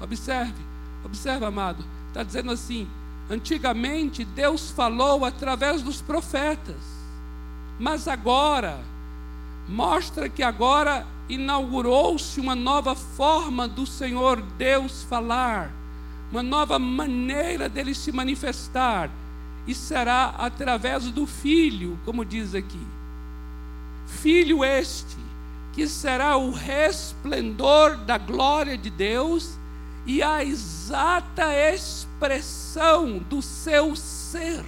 Observe, 0.00 0.60
observe, 1.04 1.44
amado, 1.44 1.84
está 2.08 2.24
dizendo 2.24 2.50
assim: 2.50 2.88
Antigamente 3.32 4.26
Deus 4.26 4.70
falou 4.72 5.24
através 5.24 5.80
dos 5.80 6.02
profetas, 6.02 6.76
mas 7.78 8.06
agora 8.06 8.78
mostra 9.66 10.28
que 10.28 10.42
agora 10.42 11.06
inaugurou-se 11.30 12.38
uma 12.38 12.54
nova 12.54 12.94
forma 12.94 13.66
do 13.66 13.86
Senhor 13.86 14.42
Deus 14.58 15.04
falar, 15.04 15.72
uma 16.30 16.42
nova 16.42 16.78
maneira 16.78 17.70
dele 17.70 17.94
se 17.94 18.12
manifestar, 18.12 19.08
e 19.66 19.74
será 19.74 20.34
através 20.36 21.10
do 21.10 21.26
Filho, 21.26 21.98
como 22.04 22.26
diz 22.26 22.54
aqui. 22.54 22.86
Filho 24.08 24.62
este, 24.62 25.16
que 25.72 25.88
será 25.88 26.36
o 26.36 26.50
resplendor 26.50 27.96
da 27.96 28.18
glória 28.18 28.76
de 28.76 28.90
Deus 28.90 29.56
e 30.04 30.22
a 30.22 30.44
exata 30.44 31.50
expressão 31.54 32.01
expressão 32.22 33.18
do 33.18 33.42
seu 33.42 33.96
ser. 33.96 34.64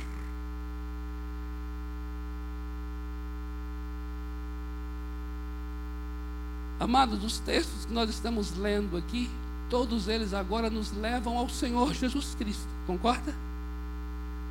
Amados, 6.80 7.22
os 7.22 7.38
textos 7.38 7.86
que 7.86 7.92
nós 7.92 8.10
estamos 8.10 8.56
lendo 8.56 8.96
aqui, 8.96 9.30
todos 9.70 10.08
eles 10.08 10.34
agora 10.34 10.68
nos 10.68 10.92
levam 10.92 11.38
ao 11.38 11.48
Senhor 11.48 11.94
Jesus 11.94 12.34
Cristo, 12.34 12.66
concorda? 12.86 13.32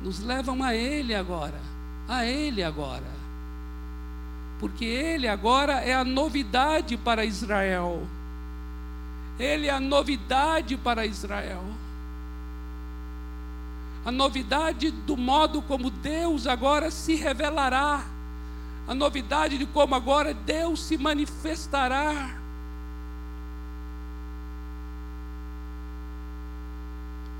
Nos 0.02 0.20
levam 0.20 0.62
a 0.62 0.74
Ele 0.74 1.14
agora, 1.14 1.60
a 2.08 2.24
Ele 2.24 2.62
agora. 2.62 3.24
Porque 4.58 4.84
Ele 4.84 5.28
agora 5.28 5.74
é 5.74 5.94
a 5.94 6.04
novidade 6.04 6.96
para 6.96 7.24
Israel. 7.24 8.06
Ele 9.38 9.66
é 9.66 9.70
a 9.70 9.80
novidade 9.80 10.76
para 10.76 11.04
Israel 11.04 11.83
a 14.04 14.12
novidade 14.12 14.90
do 14.90 15.16
modo 15.16 15.62
como 15.62 15.90
Deus 15.90 16.46
agora 16.46 16.90
se 16.90 17.14
revelará, 17.14 18.04
a 18.86 18.94
novidade 18.94 19.56
de 19.56 19.64
como 19.64 19.94
agora 19.94 20.34
Deus 20.34 20.80
se 20.80 20.98
manifestará. 20.98 22.36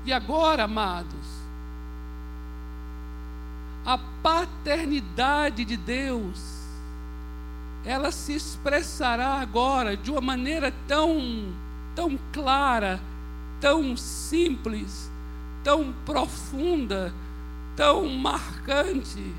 E 0.05 0.13
agora, 0.13 0.63
amados, 0.63 1.45
a 3.85 3.99
paternidade 4.23 5.65
de 5.65 5.77
Deus, 5.77 6.65
ela 7.83 8.11
se 8.11 8.33
expressará 8.33 9.35
agora 9.35 9.95
de 9.95 10.09
uma 10.09 10.21
maneira 10.21 10.73
tão, 10.87 11.53
tão 11.95 12.17
clara, 12.33 12.99
tão 13.61 13.95
simples, 13.95 15.11
tão 15.65 15.91
profunda, 16.05 17.11
tão 17.75 18.07
marcante, 18.07 19.33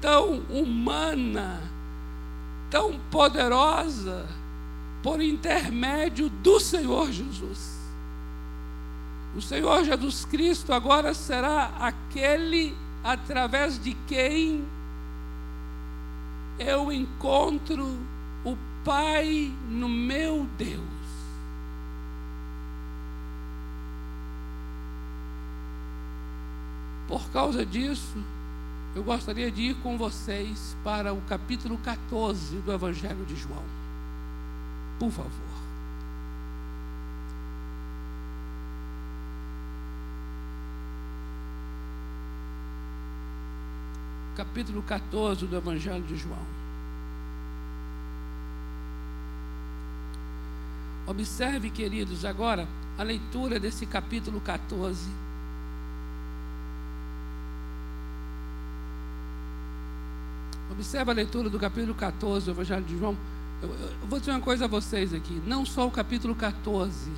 tão 0.00 0.38
humana, 0.48 1.60
tão 2.70 2.96
poderosa, 3.10 4.24
por 5.02 5.20
intermédio 5.20 6.28
do 6.28 6.60
Senhor 6.60 7.10
Jesus. 7.10 7.80
O 9.34 9.42
Senhor 9.42 9.82
Jesus 9.84 10.24
Cristo 10.24 10.72
agora 10.72 11.12
será 11.12 11.72
aquele 11.80 12.72
através 13.02 13.82
de 13.82 13.92
quem 14.06 14.64
eu 16.60 16.92
encontro 16.92 17.84
o 18.44 18.56
Pai 18.84 19.52
no 19.68 19.88
meu 19.88 20.46
Deus. 20.56 20.95
Por 27.08 27.28
causa 27.30 27.64
disso, 27.64 28.16
eu 28.94 29.04
gostaria 29.04 29.50
de 29.50 29.62
ir 29.62 29.74
com 29.76 29.96
vocês 29.96 30.76
para 30.82 31.12
o 31.12 31.20
capítulo 31.22 31.78
14 31.78 32.56
do 32.60 32.72
Evangelho 32.72 33.24
de 33.26 33.36
João. 33.36 33.62
Por 34.98 35.10
favor. 35.10 35.30
Capítulo 44.34 44.82
14 44.82 45.46
do 45.46 45.56
Evangelho 45.56 46.02
de 46.02 46.16
João. 46.16 46.56
Observe, 51.06 51.70
queridos, 51.70 52.24
agora 52.24 52.66
a 52.98 53.02
leitura 53.02 53.60
desse 53.60 53.86
capítulo 53.86 54.40
14 54.40 55.25
Observa 60.76 61.10
a 61.10 61.14
leitura 61.14 61.48
do 61.48 61.58
capítulo 61.58 61.94
14 61.94 62.44
do 62.44 62.50
Evangelho 62.50 62.84
de 62.84 62.98
João. 62.98 63.16
Eu, 63.62 63.70
eu, 63.70 63.74
eu, 64.02 64.06
vou 64.08 64.18
dizer 64.18 64.32
uma 64.32 64.40
coisa 64.40 64.66
a 64.66 64.68
vocês 64.68 65.14
aqui. 65.14 65.40
Não 65.46 65.64
só 65.64 65.86
o 65.86 65.90
capítulo 65.90 66.34
14, 66.34 67.10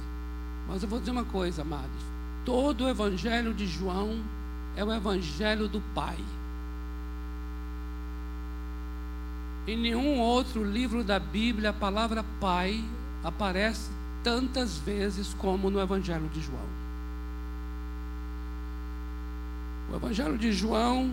mas 0.69 0.81
eu 0.81 0.89
vou 0.89 1.01
dizer 1.01 1.11
uma 1.11 1.25
coisa, 1.25 1.63
amados. 1.63 1.91
Todo 2.45 2.85
o 2.85 2.89
Evangelho 2.89 3.53
de 3.53 3.67
João 3.67 4.23
é 4.77 4.85
o 4.85 4.93
Evangelho 4.93 5.67
do 5.67 5.81
Pai. 5.93 6.19
Em 9.67 9.77
nenhum 9.77 10.21
outro 10.21 10.63
livro 10.63 11.03
da 11.03 11.19
Bíblia 11.19 11.71
a 11.71 11.73
palavra 11.73 12.25
Pai 12.41 12.83
aparece 13.25 13.91
tantas 14.23 14.79
vezes 14.79 15.35
como 15.35 15.69
no 15.69 15.81
Evangelho 15.81 16.29
de 16.29 16.41
João. 16.41 16.79
O 19.91 19.97
Evangelho 19.97 20.39
de 20.39 20.53
João 20.53 21.13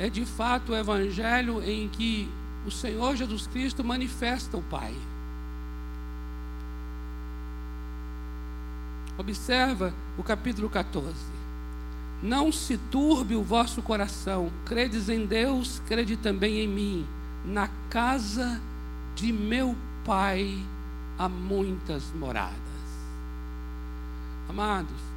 é 0.00 0.08
de 0.08 0.24
fato 0.24 0.72
o 0.72 0.74
evangelho 0.74 1.62
em 1.62 1.86
que 1.86 2.26
o 2.66 2.70
Senhor 2.70 3.14
Jesus 3.16 3.46
Cristo 3.46 3.84
manifesta 3.84 4.56
o 4.56 4.62
Pai. 4.62 4.94
Observa 9.18 9.92
o 10.16 10.22
capítulo 10.22 10.70
14. 10.70 11.14
Não 12.22 12.50
se 12.50 12.78
turbe 12.78 13.34
o 13.34 13.42
vosso 13.42 13.82
coração, 13.82 14.50
credes 14.64 15.10
em 15.10 15.26
Deus, 15.26 15.82
crede 15.86 16.16
também 16.16 16.60
em 16.60 16.68
mim. 16.68 17.06
Na 17.44 17.68
casa 17.90 18.58
de 19.14 19.30
meu 19.30 19.76
Pai 20.02 20.58
há 21.18 21.28
muitas 21.28 22.04
moradas. 22.14 22.56
Amados, 24.48 25.09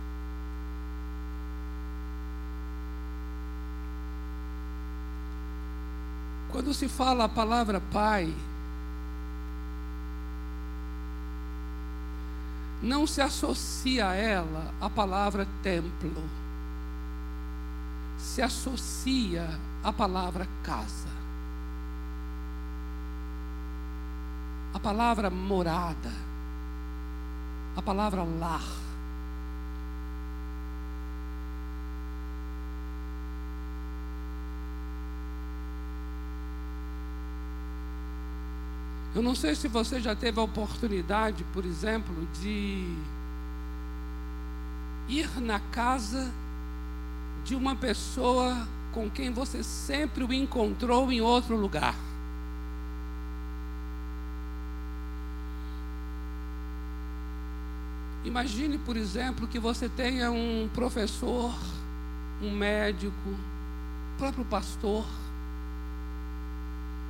quando 6.54 6.72
se 6.72 6.88
fala 6.88 7.24
a 7.24 7.30
palavra 7.30 7.82
Pai, 7.92 8.32
não 12.80 13.08
se 13.08 13.22
associa 13.22 14.10
a 14.10 14.16
ela 14.16 14.72
a 14.80 14.88
palavra 14.88 15.48
templo, 15.64 16.24
se 18.20 18.40
associa 18.40 19.50
a 19.84 19.92
palavra 19.92 20.48
casa, 20.62 21.10
a 24.76 24.80
palavra 24.80 25.32
morada, 25.32 26.12
a 27.76 27.82
palavra 27.82 28.24
lar. 28.24 28.83
Eu 39.16 39.22
não 39.22 39.36
sei 39.36 39.54
se 39.54 39.68
você 39.68 40.02
já 40.02 40.16
teve 40.16 40.40
a 40.40 40.44
oportunidade, 40.44 41.44
por 41.54 41.66
exemplo, 41.66 42.16
de 42.42 42.96
ir 45.08 45.30
na 45.40 45.60
casa 45.60 46.32
de 47.44 47.54
uma 47.54 47.76
pessoa 47.76 48.68
com 48.92 49.10
quem 49.10 49.32
você 49.32 49.64
sempre 49.64 50.24
o 50.24 50.34
encontrou 50.34 51.12
em 51.12 51.22
outro 51.22 51.56
lugar. 51.56 51.96
Imagine, 58.26 58.80
por 58.80 58.98
exemplo, 58.98 59.48
que 59.48 59.60
você 59.60 59.90
tenha 59.90 60.32
um 60.32 60.70
professor, 60.74 61.54
um 62.42 62.50
médico, 62.50 63.14
próprio 64.18 64.46
pastor, 64.46 65.06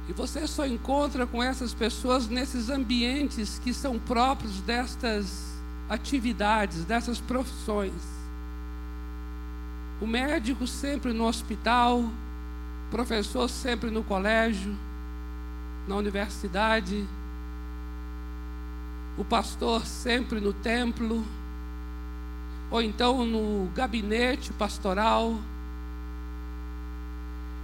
e 0.07 0.13
você 0.13 0.45
só 0.47 0.65
encontra 0.65 1.25
com 1.25 1.41
essas 1.41 1.73
pessoas 1.73 2.27
nesses 2.27 2.69
ambientes 2.69 3.59
que 3.63 3.73
são 3.73 3.97
próprios 3.97 4.59
destas 4.61 5.53
atividades, 5.89 6.83
dessas 6.83 7.19
profissões. 7.21 7.93
O 10.01 10.07
médico 10.07 10.67
sempre 10.67 11.13
no 11.13 11.25
hospital, 11.25 12.03
professor 12.91 13.49
sempre 13.49 13.89
no 13.89 14.03
colégio, 14.03 14.77
na 15.87 15.95
universidade, 15.95 17.07
o 19.17 19.23
pastor 19.23 19.85
sempre 19.85 20.41
no 20.41 20.51
templo, 20.51 21.23
ou 22.69 22.81
então 22.81 23.25
no 23.25 23.69
gabinete 23.73 24.51
pastoral 24.51 25.39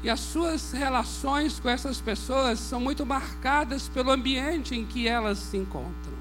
e 0.02 0.10
as 0.10 0.20
suas 0.20 0.72
relações 0.72 1.60
com 1.60 1.70
essas 1.70 2.00
pessoas 2.00 2.60
são 2.60 2.80
muito 2.80 3.06
marcadas 3.06 3.90
pelo 3.90 4.12
ambiente 4.12 4.74
em 4.74 4.86
que 4.86 5.08
elas 5.08 5.38
se 5.38 5.58
encontram. 5.58 6.18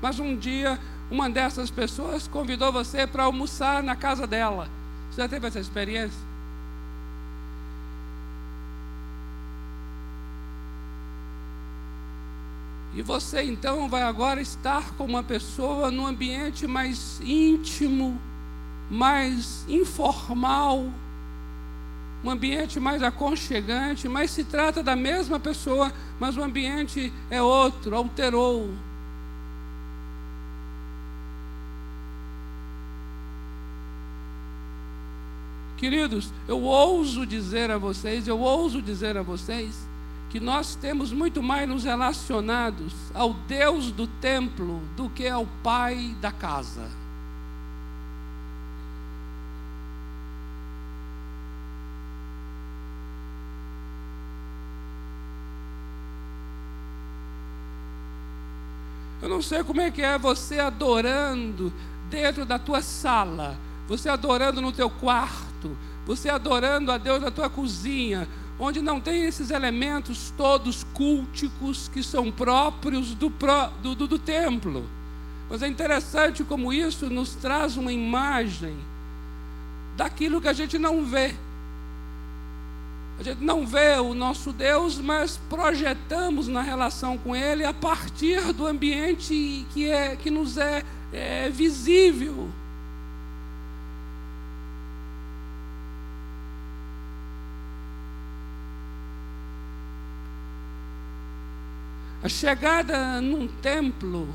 Mas 0.00 0.18
um 0.18 0.34
dia, 0.34 0.78
uma 1.10 1.28
dessas 1.28 1.70
pessoas 1.70 2.26
convidou 2.26 2.72
você 2.72 3.06
para 3.06 3.24
almoçar 3.24 3.82
na 3.82 3.94
casa 3.94 4.26
dela. 4.26 4.68
Você 5.10 5.20
já 5.20 5.28
teve 5.28 5.46
essa 5.46 5.60
experiência? 5.60 6.30
E 12.94 13.02
você 13.02 13.42
então 13.42 13.88
vai 13.88 14.02
agora 14.02 14.40
estar 14.40 14.92
com 14.94 15.04
uma 15.04 15.22
pessoa 15.22 15.90
num 15.90 16.06
ambiente 16.06 16.66
mais 16.66 17.20
íntimo, 17.22 18.20
mais 18.90 19.64
informal, 19.68 20.90
um 22.22 22.30
ambiente 22.30 22.78
mais 22.78 23.02
aconchegante, 23.02 24.08
mas 24.08 24.30
se 24.30 24.44
trata 24.44 24.82
da 24.82 24.94
mesma 24.94 25.40
pessoa, 25.40 25.92
mas 26.18 26.36
o 26.36 26.42
ambiente 26.42 27.12
é 27.30 27.40
outro, 27.40 27.96
alterou. 27.96 28.70
Queridos, 35.78 36.30
eu 36.46 36.60
ouso 36.60 37.24
dizer 37.24 37.70
a 37.70 37.78
vocês, 37.78 38.28
eu 38.28 38.38
ouso 38.38 38.82
dizer 38.82 39.16
a 39.16 39.22
vocês, 39.22 39.88
que 40.28 40.38
nós 40.38 40.74
temos 40.74 41.10
muito 41.10 41.42
mais 41.42 41.66
nos 41.66 41.84
relacionados 41.84 42.92
ao 43.14 43.32
Deus 43.32 43.90
do 43.90 44.06
templo 44.06 44.82
do 44.94 45.08
que 45.08 45.26
ao 45.26 45.46
Pai 45.62 46.14
da 46.20 46.30
casa. 46.30 46.99
Não 59.30 59.40
sei 59.40 59.62
como 59.62 59.80
é 59.80 59.90
que 59.90 60.02
é 60.02 60.18
você 60.18 60.58
adorando 60.58 61.72
dentro 62.10 62.44
da 62.44 62.58
tua 62.58 62.82
sala, 62.82 63.56
você 63.88 64.08
adorando 64.08 64.60
no 64.60 64.72
teu 64.72 64.90
quarto, 64.90 65.76
você 66.04 66.28
adorando 66.28 66.90
a 66.90 66.98
Deus 66.98 67.22
na 67.22 67.30
tua 67.30 67.48
cozinha, 67.48 68.28
onde 68.58 68.82
não 68.82 69.00
tem 69.00 69.24
esses 69.24 69.50
elementos 69.50 70.34
todos 70.36 70.84
culticos 70.92 71.88
que 71.88 72.02
são 72.02 72.30
próprios 72.30 73.14
do, 73.14 73.32
do, 73.80 73.94
do, 73.94 74.06
do 74.08 74.18
templo. 74.18 74.84
Mas 75.48 75.62
é 75.62 75.68
interessante 75.68 76.42
como 76.42 76.72
isso 76.72 77.08
nos 77.08 77.34
traz 77.36 77.76
uma 77.76 77.92
imagem 77.92 78.76
daquilo 79.96 80.40
que 80.40 80.48
a 80.48 80.52
gente 80.52 80.76
não 80.76 81.04
vê. 81.04 81.34
A 83.20 83.22
gente 83.22 83.44
não 83.44 83.66
vê 83.66 83.98
o 83.98 84.14
nosso 84.14 84.50
Deus, 84.50 84.98
mas 84.98 85.38
projetamos 85.50 86.48
na 86.48 86.62
relação 86.62 87.18
com 87.18 87.36
Ele 87.36 87.66
a 87.66 87.74
partir 87.74 88.40
do 88.54 88.66
ambiente 88.66 89.66
que, 89.74 89.90
é, 89.90 90.16
que 90.16 90.30
nos 90.30 90.56
é, 90.56 90.82
é 91.12 91.50
visível. 91.50 92.48
A 102.22 102.28
chegada 102.30 103.20
num 103.20 103.46
templo 103.46 104.34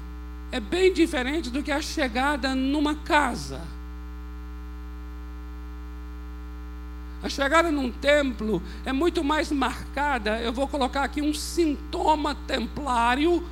é 0.51 0.59
bem 0.59 0.93
diferente 0.93 1.49
do 1.49 1.63
que 1.63 1.71
a 1.71 1.81
chegada 1.81 2.53
numa 2.53 2.93
casa. 2.93 3.61
A 7.23 7.29
chegada 7.29 7.71
num 7.71 7.91
templo 7.91 8.61
é 8.85 8.93
muito 8.93 9.23
mais 9.23 9.51
marcada. 9.51 10.39
Eu 10.39 10.53
vou 10.53 10.67
colocar 10.67 11.03
aqui 11.03 11.21
um 11.21 11.33
sintoma 11.33 12.35
templário, 12.47 13.43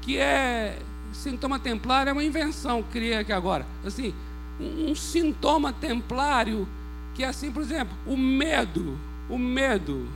que 0.00 0.18
é. 0.18 0.78
Sintoma 1.12 1.58
templário 1.58 2.10
é 2.10 2.12
uma 2.12 2.24
invenção, 2.24 2.82
criei 2.82 3.18
aqui 3.18 3.32
agora. 3.32 3.66
Assim, 3.84 4.14
um, 4.58 4.90
um 4.90 4.94
sintoma 4.94 5.72
templário, 5.72 6.66
que 7.14 7.22
é 7.22 7.28
assim, 7.28 7.52
por 7.52 7.62
exemplo, 7.62 7.96
o 8.06 8.16
medo. 8.16 8.98
O 9.28 9.38
medo. 9.38 10.08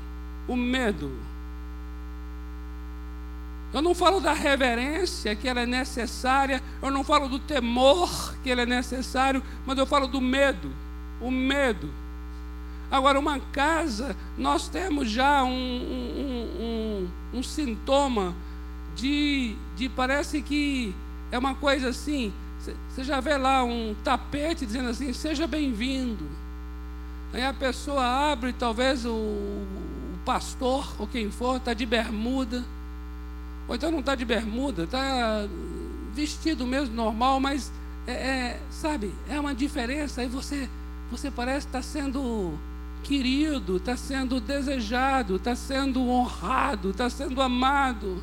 O 0.48 0.56
medo. 0.56 1.12
Eu 3.72 3.82
não 3.82 3.94
falo 3.94 4.20
da 4.20 4.32
reverência 4.32 5.36
que 5.36 5.46
ela 5.46 5.60
é 5.60 5.66
necessária, 5.66 6.62
eu 6.80 6.90
não 6.90 7.04
falo 7.04 7.28
do 7.28 7.38
temor 7.38 8.34
que 8.42 8.48
ele 8.48 8.62
é 8.62 8.66
necessário, 8.66 9.42
mas 9.66 9.76
eu 9.76 9.84
falo 9.84 10.06
do 10.06 10.20
medo. 10.20 10.72
O 11.20 11.30
medo. 11.30 11.92
Agora, 12.90 13.18
uma 13.18 13.40
casa, 13.40 14.16
nós 14.38 14.68
temos 14.68 15.10
já 15.10 15.42
um, 15.42 15.50
um, 15.50 17.08
um, 17.34 17.38
um 17.38 17.42
sintoma 17.42 18.34
de, 18.94 19.56
de, 19.76 19.88
parece 19.88 20.40
que 20.40 20.94
é 21.30 21.38
uma 21.38 21.54
coisa 21.54 21.88
assim. 21.88 22.32
Você 22.88 23.04
já 23.04 23.20
vê 23.20 23.36
lá 23.36 23.64
um 23.64 23.94
tapete 24.04 24.64
dizendo 24.64 24.88
assim: 24.88 25.12
seja 25.12 25.46
bem-vindo. 25.46 26.26
Aí 27.32 27.44
a 27.44 27.52
pessoa 27.52 28.04
abre, 28.32 28.52
talvez 28.52 29.04
o, 29.04 29.10
o 29.10 30.18
pastor 30.24 30.94
ou 30.98 31.06
quem 31.06 31.30
for 31.30 31.56
está 31.56 31.74
de 31.74 31.84
bermuda, 31.84 32.64
ou 33.68 33.74
então 33.74 33.90
não 33.90 34.00
está 34.00 34.14
de 34.14 34.24
bermuda, 34.24 34.84
está 34.84 35.46
vestido 36.14 36.66
mesmo 36.66 36.94
normal, 36.94 37.38
mas 37.40 37.70
é, 38.06 38.12
é, 38.12 38.60
sabe, 38.70 39.12
é 39.28 39.38
uma 39.38 39.54
diferença. 39.54 40.20
Aí 40.20 40.28
você 40.28 40.68
você 41.10 41.30
parece 41.30 41.66
estar 41.66 41.82
sendo 41.82 42.58
querido, 43.02 43.76
está 43.76 43.96
sendo 43.96 44.40
desejado, 44.40 45.36
está 45.36 45.54
sendo 45.54 46.08
honrado, 46.08 46.90
está 46.90 47.08
sendo 47.08 47.40
amado. 47.40 48.22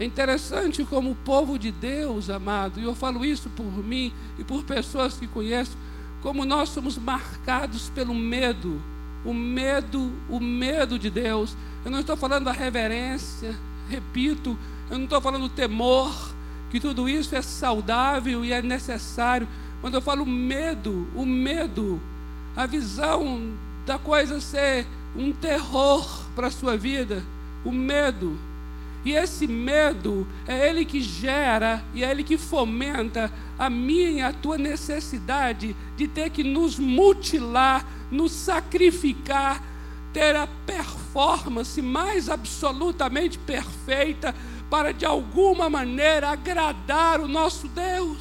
É 0.00 0.04
interessante 0.04 0.82
como 0.82 1.10
o 1.10 1.14
povo 1.14 1.58
de 1.58 1.70
Deus, 1.70 2.30
amado, 2.30 2.80
e 2.80 2.84
eu 2.84 2.94
falo 2.94 3.22
isso 3.22 3.50
por 3.50 3.84
mim 3.84 4.10
e 4.38 4.44
por 4.44 4.64
pessoas 4.64 5.18
que 5.18 5.26
conheço, 5.26 5.76
como 6.22 6.46
nós 6.46 6.70
somos 6.70 6.96
marcados 6.96 7.90
pelo 7.90 8.14
medo, 8.14 8.80
o 9.26 9.34
medo, 9.34 10.10
o 10.30 10.40
medo 10.40 10.98
de 10.98 11.10
Deus. 11.10 11.54
Eu 11.84 11.90
não 11.90 12.00
estou 12.00 12.16
falando 12.16 12.44
da 12.44 12.52
reverência, 12.52 13.54
repito, 13.90 14.58
eu 14.90 14.96
não 14.96 15.04
estou 15.04 15.20
falando 15.20 15.42
do 15.42 15.48
temor, 15.50 16.14
que 16.70 16.80
tudo 16.80 17.08
isso 17.08 17.34
é 17.34 17.42
saudável 17.42 18.44
e 18.44 18.52
é 18.52 18.62
necessário. 18.62 19.48
Quando 19.80 19.94
eu 19.94 20.02
falo 20.02 20.24
medo, 20.24 21.08
o 21.14 21.26
medo, 21.26 22.00
a 22.56 22.66
visão 22.66 23.52
da 23.86 23.98
coisa 23.98 24.40
ser 24.40 24.86
um 25.16 25.32
terror 25.32 26.24
para 26.34 26.46
a 26.46 26.50
sua 26.50 26.76
vida, 26.76 27.24
o 27.64 27.72
medo 27.72 28.38
e 29.04 29.12
esse 29.12 29.46
medo 29.46 30.26
é 30.46 30.68
ele 30.68 30.84
que 30.84 31.00
gera 31.00 31.82
e 31.94 32.04
é 32.04 32.10
ele 32.10 32.22
que 32.22 32.36
fomenta 32.36 33.32
a 33.58 33.70
minha 33.70 34.10
e 34.10 34.20
a 34.20 34.32
tua 34.32 34.58
necessidade 34.58 35.74
de 35.96 36.06
ter 36.06 36.30
que 36.30 36.44
nos 36.44 36.78
mutilar, 36.78 37.86
nos 38.10 38.32
sacrificar, 38.32 39.62
ter 40.12 40.36
a 40.36 40.46
performance 40.66 41.80
mais 41.80 42.28
absolutamente 42.28 43.38
perfeita 43.38 44.34
para 44.70 44.94
de 44.94 45.04
alguma 45.04 45.68
maneira 45.68 46.30
agradar 46.30 47.20
o 47.20 47.26
nosso 47.26 47.66
Deus. 47.68 48.18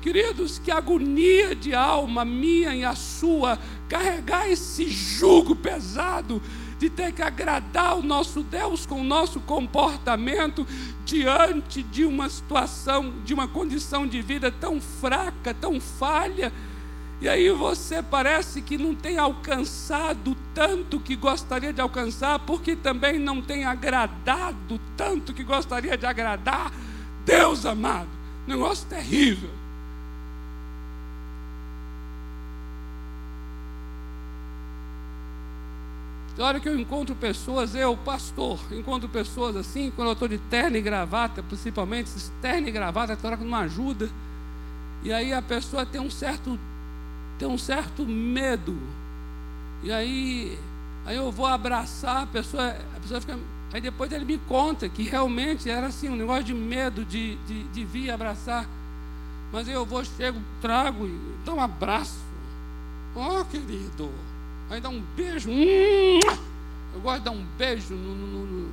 Queridos, 0.00 0.60
que 0.60 0.70
agonia 0.70 1.52
de 1.56 1.74
alma 1.74 2.24
minha 2.24 2.72
e 2.74 2.84
a 2.84 2.94
sua 2.94 3.58
carregar 3.88 4.48
esse 4.48 4.88
jugo 4.88 5.56
pesado 5.56 6.40
de 6.78 6.88
ter 6.88 7.12
que 7.12 7.22
agradar 7.22 7.98
o 7.98 8.02
nosso 8.02 8.42
Deus 8.42 8.86
com 8.86 9.00
o 9.00 9.04
nosso 9.04 9.40
comportamento 9.40 10.64
diante 11.04 11.82
de 11.82 12.04
uma 12.04 12.28
situação, 12.28 13.14
de 13.24 13.34
uma 13.34 13.48
condição 13.48 14.06
de 14.06 14.22
vida 14.22 14.52
tão 14.52 14.80
fraca, 14.80 15.52
tão 15.52 15.80
falha. 15.80 16.52
E 17.20 17.28
aí 17.28 17.50
você 17.50 18.02
parece 18.02 18.60
que 18.60 18.76
não 18.76 18.94
tem 18.94 19.16
alcançado 19.16 20.36
tanto 20.54 21.00
que 21.00 21.16
gostaria 21.16 21.72
de 21.72 21.80
alcançar, 21.80 22.38
porque 22.40 22.76
também 22.76 23.18
não 23.18 23.40
tem 23.40 23.64
agradado 23.64 24.78
tanto 24.96 25.32
que 25.32 25.42
gostaria 25.42 25.96
de 25.96 26.04
agradar. 26.04 26.70
Deus 27.24 27.64
amado, 27.64 28.08
negócio 28.46 28.86
terrível. 28.86 29.50
Tem 36.36 36.44
hora 36.44 36.60
que 36.60 36.68
eu 36.68 36.78
encontro 36.78 37.14
pessoas, 37.14 37.74
eu, 37.74 37.96
pastor, 37.96 38.60
encontro 38.70 39.08
pessoas 39.08 39.56
assim, 39.56 39.90
quando 39.96 40.08
eu 40.08 40.12
estou 40.12 40.28
de 40.28 40.36
terno 40.36 40.76
e 40.76 40.82
gravata, 40.82 41.42
principalmente, 41.42 42.10
terno 42.42 42.68
e 42.68 42.70
gravata, 42.70 43.16
tem 43.16 43.26
hora 43.26 43.38
que 43.38 43.44
não 43.44 43.56
ajuda. 43.56 44.10
E 45.02 45.10
aí 45.10 45.32
a 45.32 45.40
pessoa 45.40 45.86
tem 45.86 45.98
um 45.98 46.10
certo, 46.10 46.58
tem 47.38 47.48
um 47.48 47.58
certo 47.58 48.04
medo. 48.06 48.76
E 49.82 49.92
aí, 49.92 50.58
aí 51.04 51.16
eu 51.16 51.30
vou 51.30 51.46
abraçar 51.46 52.22
a 52.22 52.26
pessoa, 52.26 52.76
a 52.96 53.00
pessoa 53.00 53.20
fica. 53.20 53.38
Aí 53.72 53.80
depois 53.80 54.10
ele 54.12 54.24
me 54.24 54.38
conta 54.38 54.88
que 54.88 55.02
realmente 55.02 55.68
era 55.68 55.88
assim, 55.88 56.08
um 56.08 56.16
negócio 56.16 56.44
de 56.44 56.54
medo 56.54 57.04
de, 57.04 57.36
de, 57.46 57.64
de 57.64 57.84
vir 57.84 58.10
abraçar. 58.10 58.66
Mas 59.52 59.68
eu 59.68 59.84
vou, 59.84 60.04
chego, 60.04 60.40
trago 60.60 61.06
e 61.06 61.18
dou 61.44 61.56
um 61.56 61.60
abraço. 61.60 62.18
Oh, 63.14 63.44
querido. 63.44 64.10
Aí 64.70 64.80
dá 64.80 64.88
um 64.88 65.02
beijo. 65.16 65.50
Eu 65.50 67.00
gosto 67.00 67.18
de 67.18 67.24
dar 67.24 67.30
um 67.30 67.44
beijo. 67.56 67.94
No, 67.94 68.14
no, 68.14 68.46
no, 68.46 68.72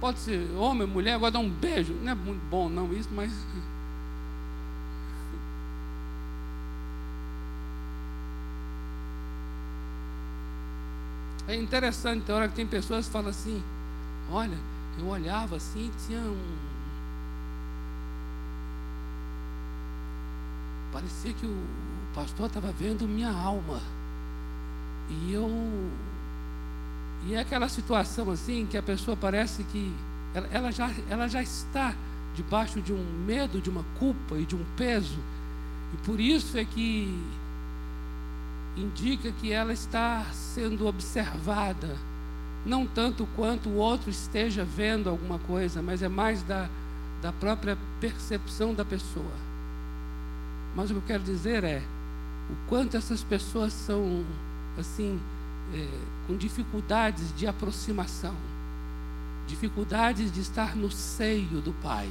pode 0.00 0.18
ser 0.18 0.48
homem, 0.56 0.86
mulher, 0.86 1.18
gosto 1.18 1.32
de 1.32 1.38
dar 1.38 1.44
um 1.44 1.50
beijo. 1.50 1.94
Não 2.02 2.12
é 2.12 2.14
muito 2.14 2.42
bom 2.50 2.68
não 2.68 2.92
isso, 2.92 3.08
mas. 3.12 3.32
É 11.48 11.56
interessante, 11.56 12.24
tem 12.24 12.34
hora 12.34 12.46
que 12.46 12.54
tem 12.54 12.66
pessoas 12.66 13.06
que 13.06 13.12
falam 13.12 13.30
assim, 13.30 13.62
olha, 14.30 14.58
eu 14.98 15.06
olhava 15.06 15.56
assim, 15.56 15.90
tinha 16.06 16.20
um. 16.20 16.56
Parecia 20.92 21.32
que 21.32 21.46
o 21.46 21.66
pastor 22.14 22.48
estava 22.48 22.70
vendo 22.70 23.08
minha 23.08 23.30
alma. 23.30 23.80
E 25.08 25.32
eu. 25.32 25.48
E 27.26 27.34
é 27.34 27.40
aquela 27.40 27.70
situação 27.70 28.30
assim 28.30 28.66
que 28.70 28.76
a 28.76 28.82
pessoa 28.82 29.16
parece 29.16 29.64
que 29.64 29.90
ela, 30.34 30.48
ela, 30.52 30.70
já, 30.70 30.90
ela 31.08 31.28
já 31.28 31.42
está 31.42 31.94
debaixo 32.34 32.82
de 32.82 32.92
um 32.92 33.04
medo, 33.26 33.58
de 33.58 33.70
uma 33.70 33.84
culpa 33.98 34.36
e 34.36 34.44
de 34.44 34.54
um 34.54 34.64
peso. 34.76 35.18
E 35.94 35.96
por 36.04 36.20
isso 36.20 36.58
é 36.58 36.64
que 36.66 37.18
indica 38.78 39.32
que 39.32 39.52
ela 39.52 39.72
está 39.72 40.24
sendo 40.32 40.86
observada, 40.86 41.96
não 42.64 42.86
tanto 42.86 43.26
quanto 43.34 43.68
o 43.68 43.76
outro 43.76 44.10
esteja 44.10 44.64
vendo 44.64 45.08
alguma 45.08 45.38
coisa, 45.40 45.82
mas 45.82 46.02
é 46.02 46.08
mais 46.08 46.42
da, 46.42 46.68
da 47.20 47.32
própria 47.32 47.76
percepção 48.00 48.72
da 48.72 48.84
pessoa. 48.84 49.48
Mas 50.76 50.90
o 50.90 50.94
que 50.94 51.00
eu 51.00 51.06
quero 51.06 51.22
dizer 51.22 51.64
é 51.64 51.82
o 52.50 52.68
quanto 52.68 52.96
essas 52.96 53.22
pessoas 53.24 53.72
são 53.72 54.24
assim, 54.78 55.20
é, 55.74 55.88
com 56.26 56.36
dificuldades 56.36 57.34
de 57.36 57.46
aproximação, 57.46 58.34
dificuldades 59.46 60.30
de 60.30 60.40
estar 60.40 60.76
no 60.76 60.90
seio 60.90 61.60
do 61.60 61.72
Pai, 61.82 62.08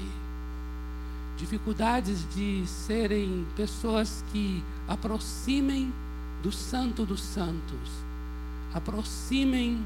dificuldades 1.38 2.28
de 2.34 2.66
serem 2.66 3.46
pessoas 3.56 4.24
que 4.32 4.64
aproximem 4.88 5.94
do 6.42 6.52
Santo 6.52 7.06
dos 7.06 7.22
Santos, 7.22 7.90
aproximem 8.74 9.86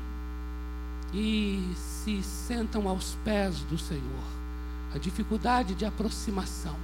e 1.14 1.62
se 1.76 2.22
sentam 2.24 2.88
aos 2.88 3.16
pés 3.24 3.60
do 3.62 3.78
Senhor. 3.78 4.24
A 4.93 4.97
dificuldade 4.97 5.74
de 5.74 5.86
aproximação. 5.86 6.76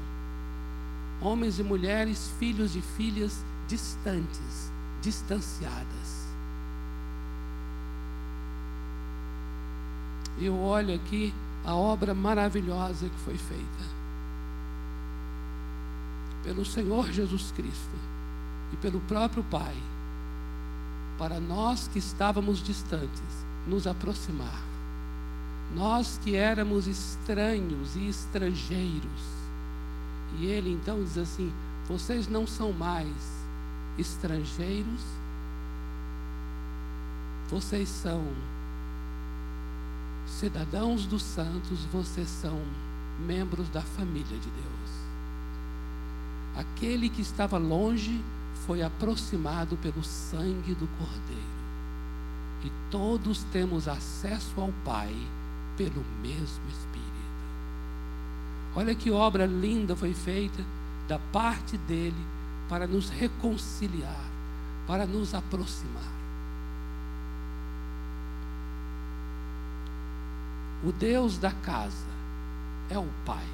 Homens 1.21 1.59
e 1.59 1.63
mulheres, 1.63 2.31
filhos 2.39 2.75
e 2.75 2.81
filhas 2.81 3.43
distantes 3.67 4.71
distanciadas. 5.01 6.27
Eu 10.39 10.57
olho 10.57 10.95
aqui 10.95 11.33
a 11.65 11.73
obra 11.75 12.13
maravilhosa 12.13 13.09
que 13.09 13.19
foi 13.25 13.37
feita 13.37 13.97
pelo 16.43 16.63
Senhor 16.63 17.11
Jesus 17.11 17.51
Cristo 17.51 18.16
e 18.71 18.77
pelo 18.77 18.99
próprio 19.01 19.43
Pai, 19.43 19.75
para 21.17 21.39
nós 21.39 21.87
que 21.87 21.99
estávamos 21.99 22.61
distantes, 22.61 23.45
nos 23.65 23.87
aproximar. 23.87 24.61
Nós 25.75 26.19
que 26.23 26.35
éramos 26.35 26.87
estranhos 26.87 27.95
e 27.95 28.07
estrangeiros. 28.07 29.37
E 30.39 30.45
ele 30.45 30.71
então 30.71 31.03
diz 31.03 31.17
assim: 31.17 31.51
vocês 31.87 32.27
não 32.27 32.47
são 32.47 32.71
mais 32.71 33.07
estrangeiros, 33.97 35.01
vocês 37.49 37.89
são 37.89 38.23
cidadãos 40.27 41.05
dos 41.05 41.23
santos, 41.23 41.79
vocês 41.91 42.29
são 42.29 42.61
membros 43.25 43.67
da 43.69 43.81
família 43.81 44.37
de 44.37 44.49
Deus. 44.49 44.91
Aquele 46.55 47.09
que 47.09 47.21
estava 47.21 47.57
longe 47.57 48.21
foi 48.67 48.83
aproximado 48.83 49.77
pelo 49.77 50.03
sangue 50.03 50.75
do 50.75 50.87
Cordeiro. 50.99 51.57
E 52.65 52.71
todos 52.91 53.43
temos 53.45 53.87
acesso 53.87 54.59
ao 54.59 54.73
Pai 54.83 55.15
pelo 55.77 56.03
mesmo 56.21 56.67
Espírito. 56.67 57.07
Olha 58.75 58.93
que 58.93 59.09
obra 59.09 59.45
linda 59.45 59.95
foi 59.95 60.13
feita 60.13 60.63
da 61.07 61.17
parte 61.17 61.77
dele 61.77 62.25
para 62.67 62.85
nos 62.85 63.09
reconciliar, 63.09 64.25
para 64.85 65.05
nos 65.05 65.33
aproximar. 65.33 66.17
O 70.83 70.91
Deus 70.91 71.37
da 71.37 71.51
casa 71.51 72.05
é 72.89 72.99
o 72.99 73.07
Pai. 73.25 73.45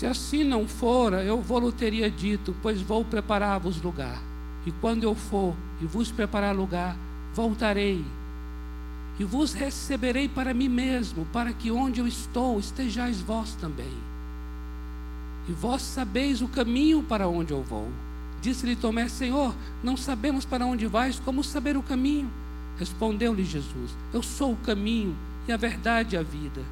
Se 0.00 0.06
assim 0.06 0.44
não 0.44 0.66
fora, 0.66 1.22
eu 1.22 1.42
vou 1.42 1.70
teria 1.70 2.10
dito, 2.10 2.56
pois 2.62 2.80
vou 2.80 3.04
preparar-vos 3.04 3.82
lugar. 3.82 4.18
E 4.64 4.72
quando 4.72 5.04
eu 5.04 5.14
for 5.14 5.54
e 5.78 5.84
vos 5.84 6.10
preparar 6.10 6.56
lugar, 6.56 6.96
voltarei 7.34 8.02
e 9.18 9.24
vos 9.24 9.52
receberei 9.52 10.26
para 10.26 10.54
mim 10.54 10.70
mesmo, 10.70 11.26
para 11.26 11.52
que 11.52 11.70
onde 11.70 12.00
eu 12.00 12.06
estou 12.06 12.58
estejais 12.58 13.20
vós 13.20 13.54
também. 13.56 13.92
E 15.46 15.52
vós 15.52 15.82
sabeis 15.82 16.40
o 16.40 16.48
caminho 16.48 17.02
para 17.02 17.28
onde 17.28 17.52
eu 17.52 17.62
vou. 17.62 17.90
Disse-lhe 18.40 18.76
Tomé: 18.76 19.06
Senhor, 19.06 19.54
não 19.82 19.98
sabemos 19.98 20.46
para 20.46 20.64
onde 20.64 20.86
vais, 20.86 21.20
como 21.20 21.44
saber 21.44 21.76
o 21.76 21.82
caminho? 21.82 22.30
Respondeu-lhe 22.78 23.44
Jesus: 23.44 23.94
Eu 24.14 24.22
sou 24.22 24.52
o 24.52 24.64
caminho 24.64 25.14
e 25.46 25.52
a 25.52 25.58
verdade 25.58 26.16
e 26.16 26.18
a 26.18 26.22
vida. 26.22 26.62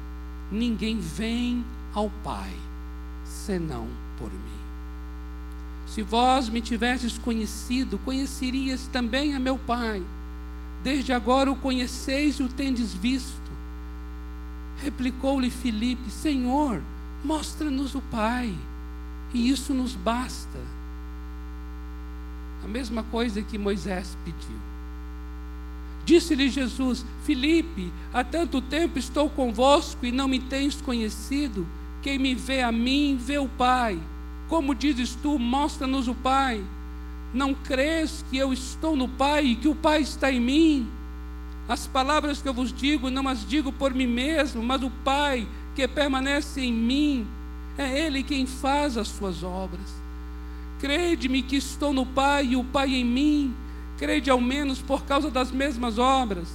Ninguém 0.51 0.99
vem 0.99 1.63
ao 1.93 2.09
Pai 2.23 2.68
senão 3.29 3.87
por 4.17 4.31
mim. 4.31 4.59
Se 5.87 6.01
vós 6.03 6.49
me 6.49 6.61
tivesses 6.61 7.17
conhecido, 7.17 7.97
conhecerias 7.99 8.87
também 8.91 9.33
a 9.33 9.39
meu 9.39 9.57
Pai. 9.57 10.03
Desde 10.83 11.11
agora 11.13 11.51
o 11.51 11.55
conheceis 11.55 12.35
e 12.35 12.43
o 12.43 12.49
tendes 12.49 12.93
visto. 12.93 13.51
Replicou-lhe 14.81 15.49
Filipe: 15.49 16.09
Senhor, 16.09 16.81
mostra-nos 17.23 17.95
o 17.95 18.01
Pai, 18.01 18.55
e 19.33 19.49
isso 19.49 19.73
nos 19.73 19.93
basta. 19.95 20.59
A 22.63 22.67
mesma 22.67 23.03
coisa 23.03 23.41
que 23.41 23.57
Moisés 23.57 24.17
pediu. 24.23 24.57
Disse-lhe 26.05 26.49
Jesus: 26.49 27.05
Filipe, 27.23 27.91
há 28.13 28.23
tanto 28.23 28.61
tempo 28.61 28.97
estou 28.99 29.29
convosco 29.29 30.05
e 30.05 30.11
não 30.11 30.27
me 30.27 30.39
tens 30.39 30.79
conhecido. 30.81 31.67
Quem 32.01 32.17
me 32.17 32.33
vê 32.33 32.61
a 32.61 32.71
mim, 32.71 33.17
vê 33.19 33.37
o 33.37 33.47
Pai. 33.47 33.99
Como 34.47 34.73
dizes 34.73 35.15
tu, 35.15 35.37
mostra-nos 35.37 36.07
o 36.07 36.15
Pai. 36.15 36.63
Não 37.33 37.53
crês 37.53 38.25
que 38.29 38.37
eu 38.37 38.51
estou 38.51 38.95
no 38.95 39.07
Pai 39.07 39.45
e 39.45 39.55
que 39.55 39.67
o 39.67 39.75
Pai 39.75 40.01
está 40.01 40.31
em 40.31 40.39
mim? 40.39 40.89
As 41.67 41.85
palavras 41.85 42.41
que 42.41 42.49
eu 42.49 42.53
vos 42.53 42.73
digo, 42.73 43.11
não 43.11 43.27
as 43.27 43.45
digo 43.45 43.71
por 43.71 43.93
mim 43.93 44.07
mesmo, 44.07 44.63
mas 44.63 44.81
o 44.81 44.89
Pai 44.89 45.47
que 45.75 45.87
permanece 45.87 46.61
em 46.61 46.73
mim, 46.73 47.27
é 47.77 48.05
Ele 48.05 48.23
quem 48.23 48.45
faz 48.45 48.97
as 48.97 49.07
suas 49.07 49.43
obras. 49.43 49.99
Crede-me 50.79 51.41
que 51.41 51.57
estou 51.57 51.93
no 51.93 52.05
Pai 52.05 52.47
e 52.47 52.55
o 52.55 52.63
Pai 52.63 52.95
em 52.95 53.05
mim. 53.05 53.53
Crede 53.97 54.29
ao 54.29 54.41
menos 54.41 54.81
por 54.81 55.03
causa 55.03 55.29
das 55.29 55.51
mesmas 55.51 55.97
obras. 55.97 56.47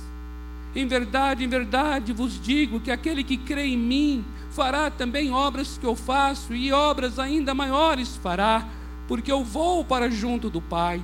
Em 0.75 0.87
verdade, 0.87 1.45
em 1.45 1.49
verdade 1.49 2.13
vos 2.13 2.41
digo 2.41 2.81
que 2.81 2.91
aquele 2.91 3.23
que 3.23 3.37
crê 3.37 3.67
em 3.67 3.79
mim 3.79 4.25
fará 4.55 4.89
também 4.89 5.33
obras 5.33 5.77
que 5.77 5.85
eu 5.85 5.97
faço, 5.97 6.55
e 6.55 6.73
obras 6.73 7.19
ainda 7.19 7.53
maiores 7.53 8.17
fará 8.17 8.65
porque 9.09 9.31
eu 9.31 9.45
vou 9.45 9.85
para 9.85 10.11
junto 10.11 10.49
do 10.49 10.61
Pai. 10.61 11.03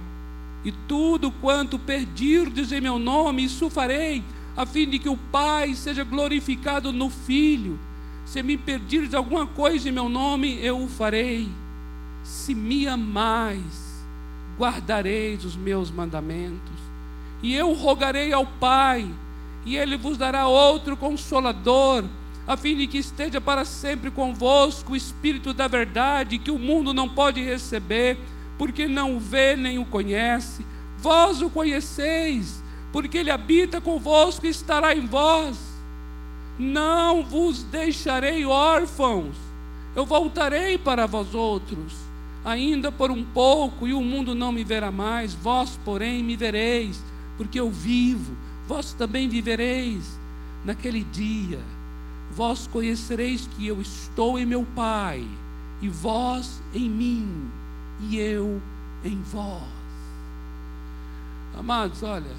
E 0.65 0.73
tudo 0.73 1.31
quanto 1.33 1.79
pedirdes 1.79 2.71
em 2.71 2.81
meu 2.81 2.99
nome, 2.99 3.45
isso 3.45 3.69
farei, 3.69 4.23
a 4.57 4.65
fim 4.65 4.89
de 4.89 4.99
que 4.99 5.09
o 5.09 5.17
Pai 5.17 5.75
seja 5.75 6.05
glorificado 6.05 6.93
no 6.93 7.11
Filho. 7.11 7.79
Se 8.25 8.43
me 8.43 8.57
pedirdes 8.57 9.15
alguma 9.15 9.47
coisa 9.47 9.89
em 9.89 9.93
meu 9.93 10.09
nome, 10.09 10.59
eu 10.65 10.81
o 10.81 10.89
farei. 10.89 11.49
Se 12.23 12.55
me 12.55 12.87
amais, 12.87 14.05
guardareis 14.57 15.45
os 15.45 15.57
meus 15.57 15.91
mandamentos. 15.91 16.79
E 17.43 17.55
eu 17.55 17.73
rogarei 17.73 18.33
ao 18.33 18.47
Pai, 18.47 19.09
e 19.67 19.77
ele 19.77 19.97
vos 19.97 20.17
dará 20.17 20.47
outro 20.47 20.97
consolador 20.97 22.05
a 22.47 22.57
fim 22.57 22.77
de 22.77 22.87
que 22.87 22.99
esteja 22.99 23.41
para 23.41 23.65
sempre 23.65 24.11
convosco 24.11 24.93
o 24.93 24.97
Espírito 24.97 25.53
da 25.53 25.69
verdade, 25.69 26.39
que 26.39 26.51
o 26.51 26.59
mundo 26.59 26.93
não 26.93 27.09
pode 27.09 27.43
receber, 27.43 28.19
porque 28.59 28.89
não 28.89 29.17
o 29.17 29.21
vê 29.21 29.57
nem 29.57 29.79
o 29.79 29.85
conhece. 29.85 30.65
Vós 30.99 31.41
o 31.43 31.51
conheceis, 31.51 32.63
porque 32.93 33.19
ele 33.19 33.31
habita 33.31 33.81
convosco 33.81 34.47
e 34.47 34.51
estará 34.51 34.95
em 34.95 35.07
vós. 35.07 35.59
Não 36.59 37.23
vos 37.23 37.63
deixarei 37.63 38.45
órfãos, 38.45 39.37
eu 39.95 40.05
voltarei 40.05 40.77
para 40.77 41.07
vós 41.07 41.35
outros, 41.35 41.95
ainda 42.45 42.93
por 42.93 43.11
um 43.11 43.25
pouco, 43.25 43.87
e 43.87 43.95
o 43.95 44.03
mundo 44.03 44.35
não 44.35 44.53
me 44.53 44.63
verá 44.63 44.91
mais, 44.91 45.33
vós, 45.33 45.79
porém, 45.85 46.23
me 46.23 46.37
vereis, 46.37 47.03
porque 47.39 47.59
eu 47.59 47.71
vivo, 47.71 48.37
vós 48.67 48.93
também 48.93 49.29
vivereis 49.29 50.19
naquele 50.65 51.03
dia 51.05 51.61
vós 52.31 52.67
conhecereis 52.67 53.49
que 53.57 53.67
eu 53.67 53.81
estou 53.81 54.39
em 54.39 54.47
meu 54.47 54.65
Pai, 54.75 55.27
e 55.83 55.89
vós 55.89 56.63
em 56.73 56.89
mim, 56.89 57.51
e 58.01 58.17
eu 58.19 58.61
em 59.05 59.21
vós. 59.23 59.63
Amados, 61.59 62.03
olha, 62.03 62.35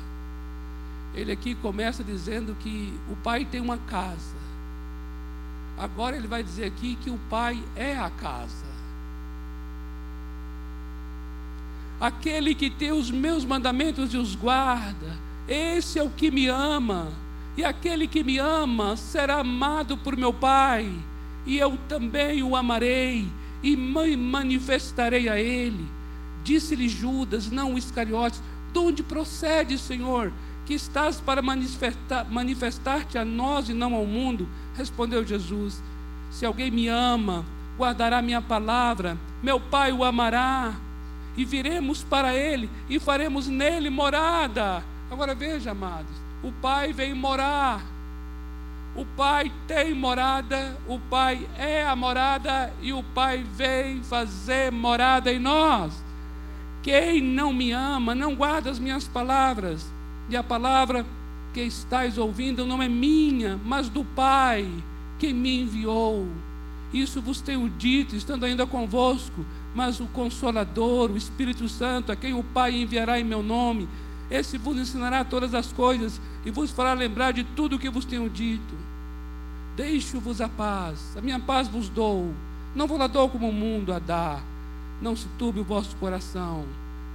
ele 1.13 1.31
aqui 1.31 1.53
começa 1.55 2.03
dizendo 2.03 2.55
que 2.55 2.97
o 3.09 3.15
Pai 3.17 3.45
tem 3.45 3.59
uma 3.59 3.77
casa. 3.77 4.39
Agora 5.77 6.15
ele 6.15 6.27
vai 6.27 6.43
dizer 6.43 6.65
aqui 6.65 6.95
que 6.95 7.09
o 7.09 7.19
Pai 7.29 7.61
é 7.75 7.97
a 7.97 8.09
casa. 8.09 8.71
Aquele 11.99 12.55
que 12.55 12.69
tem 12.69 12.91
os 12.91 13.11
meus 13.11 13.45
mandamentos 13.45 14.13
e 14.13 14.17
os 14.17 14.35
guarda, 14.35 15.17
esse 15.47 15.99
é 15.99 16.03
o 16.03 16.09
que 16.09 16.31
me 16.31 16.47
ama 16.47 17.11
e 17.57 17.63
aquele 17.63 18.07
que 18.07 18.23
me 18.23 18.37
ama 18.37 18.95
será 18.95 19.39
amado 19.39 19.97
por 19.97 20.15
meu 20.15 20.33
Pai, 20.33 20.89
e 21.45 21.57
eu 21.57 21.77
também 21.87 22.41
o 22.43 22.55
amarei 22.55 23.27
e 23.61 23.75
manifestarei 23.75 25.27
a 25.27 25.37
ele. 25.39 25.85
Disse-lhe 26.43 26.87
Judas, 26.87 27.51
não 27.51 27.77
Iscariotes: 27.77 28.41
De 28.71 28.79
onde 28.79 29.03
procede, 29.03 29.77
Senhor, 29.77 30.31
que 30.65 30.73
estás 30.73 31.19
para 31.19 31.41
manifestar-te 31.41 33.17
a 33.17 33.25
nós 33.25 33.69
e 33.69 33.73
não 33.73 33.93
ao 33.93 34.05
mundo? 34.05 34.47
Respondeu 34.75 35.25
Jesus: 35.25 35.81
Se 36.31 36.45
alguém 36.45 36.71
me 36.71 36.87
ama, 36.87 37.45
guardará 37.77 38.21
minha 38.21 38.41
palavra, 38.41 39.17
meu 39.43 39.59
Pai 39.59 39.91
o 39.91 40.05
amará, 40.05 40.73
e 41.35 41.43
viremos 41.43 42.01
para 42.01 42.33
ele 42.33 42.69
e 42.89 42.97
faremos 42.97 43.47
nele 43.47 43.89
morada. 43.89 44.83
Agora 45.09 45.35
veja, 45.35 45.71
amados 45.71 46.20
o 46.43 46.51
Pai 46.51 46.91
vem 46.93 47.13
morar. 47.13 47.81
O 48.95 49.05
Pai 49.05 49.51
tem 49.67 49.93
morada, 49.93 50.77
o 50.87 50.99
Pai 50.99 51.47
é 51.57 51.85
a 51.85 51.95
morada 51.95 52.73
e 52.81 52.91
o 52.91 53.01
Pai 53.01 53.43
vem 53.55 54.03
fazer 54.03 54.71
morada 54.71 55.31
em 55.31 55.39
nós. 55.39 56.03
Quem 56.83 57.21
não 57.21 57.53
me 57.53 57.71
ama, 57.71 58.13
não 58.13 58.35
guarda 58.35 58.69
as 58.69 58.79
minhas 58.79 59.07
palavras, 59.07 59.85
e 60.29 60.35
a 60.35 60.43
palavra 60.43 61.05
que 61.53 61.61
estáis 61.61 62.17
ouvindo 62.17 62.65
não 62.65 62.81
é 62.81 62.89
minha, 62.89 63.59
mas 63.63 63.87
do 63.87 64.03
Pai 64.03 64.69
que 65.19 65.31
me 65.31 65.61
enviou. 65.61 66.27
Isso 66.91 67.21
vos 67.21 67.39
tenho 67.39 67.69
dito, 67.69 68.15
estando 68.15 68.45
ainda 68.45 68.65
convosco, 68.65 69.45
mas 69.73 69.99
o 70.01 70.07
Consolador, 70.07 71.11
o 71.11 71.17
Espírito 71.17 71.69
Santo, 71.69 72.11
a 72.11 72.15
quem 72.15 72.33
o 72.33 72.43
Pai 72.43 72.73
enviará 72.75 73.19
em 73.19 73.23
meu 73.23 73.41
nome, 73.41 73.87
esse 74.31 74.57
vos 74.57 74.77
ensinará 74.77 75.25
todas 75.25 75.53
as 75.53 75.73
coisas 75.73 76.21
e 76.45 76.49
vos 76.49 76.71
fará 76.71 76.93
lembrar 76.93 77.33
de 77.33 77.43
tudo 77.43 77.75
o 77.75 77.79
que 77.79 77.89
vos 77.89 78.05
tenho 78.05 78.29
dito. 78.29 78.73
Deixo-vos 79.75 80.39
a 80.39 80.47
paz, 80.47 81.17
a 81.17 81.21
minha 81.21 81.39
paz 81.39 81.67
vos 81.67 81.89
dou. 81.89 82.33
Não 82.73 82.87
vou 82.87 82.97
lá 82.97 83.07
dou 83.07 83.29
como 83.29 83.49
o 83.49 83.53
mundo 83.53 83.93
a 83.93 83.99
dá. 83.99 84.39
Não 85.01 85.17
se 85.17 85.27
turbe 85.37 85.59
o 85.59 85.65
vosso 85.65 85.95
coração, 85.97 86.65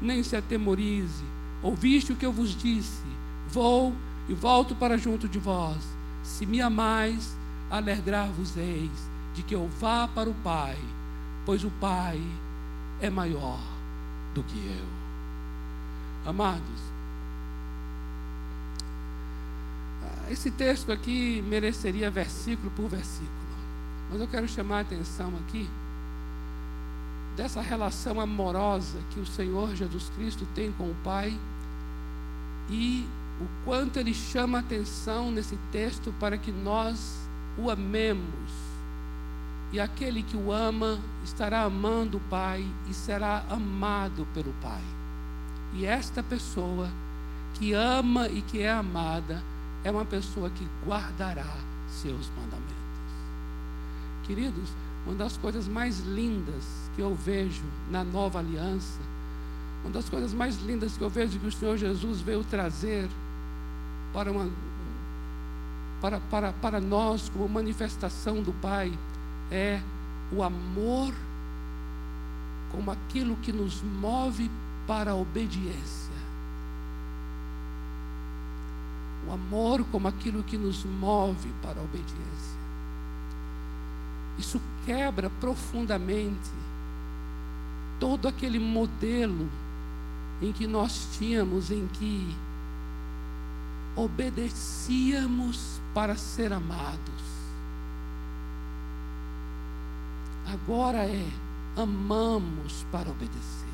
nem 0.01 0.23
se 0.23 0.37
atemorize. 0.37 1.25
Ouviste 1.63 2.13
o 2.13 2.17
que 2.17 2.27
eu 2.27 2.33
vos 2.33 2.55
disse. 2.55 3.03
Vou 3.49 3.95
e 4.29 4.35
volto 4.35 4.75
para 4.75 4.99
junto 4.99 5.27
de 5.27 5.39
vós. 5.39 5.97
Se 6.23 6.45
me 6.45 6.61
amais, 6.61 7.35
alegrar-vos-eis 7.71 8.91
de 9.35 9.43
que 9.43 9.55
eu 9.55 9.69
vá 9.81 10.07
para 10.07 10.29
o 10.29 10.35
Pai, 10.35 10.77
pois 11.47 11.65
o 11.65 11.71
Pai 11.81 12.21
é 13.01 13.09
maior 13.09 13.61
do 14.35 14.43
que 14.43 14.59
eu. 14.59 14.87
Amados, 16.31 16.96
esse 20.31 20.51
texto 20.51 20.93
aqui 20.93 21.43
mereceria 21.43 22.11
versículo 22.11 22.71
por 22.73 22.89
versículo, 22.89 23.31
mas 24.11 24.21
eu 24.21 24.29
quero 24.29 24.49
chamar 24.49 24.79
a 24.79 24.81
atenção 24.81 25.33
aqui 25.47 25.69
dessa 27.37 27.61
relação 27.61 28.21
amorosa 28.21 28.99
que 29.11 29.21
o 29.21 29.27
Senhor 29.27 29.75
Jesus 29.77 30.11
Cristo 30.17 30.47
tem 30.55 30.73
com 30.73 30.85
o 30.91 30.97
Pai 31.05 31.39
e 32.71 33.07
o 33.41 33.65
quanto 33.65 33.99
ele 33.99 34.15
chama 34.15 34.59
a 34.59 34.61
atenção 34.63 35.31
nesse 35.31 35.57
texto 35.71 36.13
para 36.19 36.39
que 36.39 36.51
nós 36.51 37.29
o 37.59 37.71
amemos. 37.71 38.67
E 39.73 39.81
aquele 39.81 40.23
que 40.23 40.37
o 40.37 40.51
ama 40.51 40.99
estará 41.25 41.63
amando 41.63 42.17
o 42.17 42.21
Pai 42.31 42.65
e 42.89 42.95
será 42.95 43.45
amado 43.51 44.27
pelo 44.33 44.53
Pai. 44.63 44.83
E 45.75 45.85
esta 45.85 46.23
pessoa 46.23 46.89
que 47.55 47.73
ama 47.73 48.29
e 48.29 48.41
que 48.43 48.61
é 48.61 48.71
amada, 48.71 49.43
é 49.87 49.91
uma 49.91 50.05
pessoa 50.05 50.51
que 50.51 50.67
guardará 50.85 51.47
seus 51.89 52.29
mandamentos. 52.31 52.75
Queridos, 54.25 54.69
uma 55.07 55.15
das 55.15 55.37
coisas 55.37 55.69
mais 55.69 56.01
lindas 56.01 56.65
que 56.97 57.03
eu 57.03 57.15
vejo 57.15 57.63
na 57.89 58.03
nova 58.03 58.41
aliança, 58.41 58.99
uma 59.85 59.93
das 59.93 60.09
coisas 60.09 60.35
mais 60.35 60.61
lindas 60.63 60.97
que 60.97 61.05
eu 61.05 61.09
vejo 61.09 61.39
que 61.39 61.47
o 61.47 61.53
Senhor 61.53 61.77
Jesus 61.77 62.21
veio 62.21 62.43
trazer 62.43 63.09
para 64.13 64.33
uma, 64.33 64.51
para, 66.01 66.19
para, 66.19 66.53
para 66.55 66.81
nós, 66.81 67.29
como 67.29 67.49
manifestação 67.49 68.43
do 68.43 68.53
Pai, 68.55 68.93
é 69.53 69.81
o 70.33 70.43
amor 70.43 71.15
como 72.73 72.91
aquilo 72.91 73.37
que 73.37 73.53
nos 73.53 73.81
move 73.83 74.51
para 74.85 75.13
a 75.13 75.15
obediência. 75.15 76.06
O 79.29 79.33
amor 79.33 79.85
como 79.91 80.09
aquilo 80.09 80.43
que 80.43 80.57
nos 80.57 80.85
move 80.85 81.53
para 81.63 81.81
a 81.81 81.83
obediência. 81.83 82.57
Isso 84.39 84.61
quebra 84.85 85.31
profundamente 85.31 86.51
todo 87.99 88.29
aquele 88.29 88.59
modelo 88.59 89.49
em 90.41 90.53
que 90.53 90.67
nós 90.67 91.09
tínhamos, 91.19 91.71
em 91.71 91.87
que 91.95 92.37
obedecíamos 93.97 95.81
para 95.95 96.15
ser 96.15 96.53
amados. 96.53 97.25
Agora 100.47 100.99
é 100.99 101.27
amamos 101.77 102.87
para 102.91 103.11
obedecer. 103.11 103.66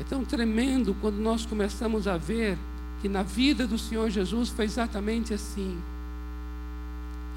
É 0.00 0.04
tão 0.04 0.24
tremendo 0.24 0.94
quando 1.00 1.16
nós 1.16 1.44
começamos 1.44 2.06
a 2.06 2.16
ver 2.16 2.56
que 3.00 3.08
na 3.08 3.22
vida 3.22 3.66
do 3.66 3.78
Senhor 3.78 4.10
Jesus 4.10 4.48
foi 4.48 4.64
exatamente 4.64 5.34
assim. 5.34 5.80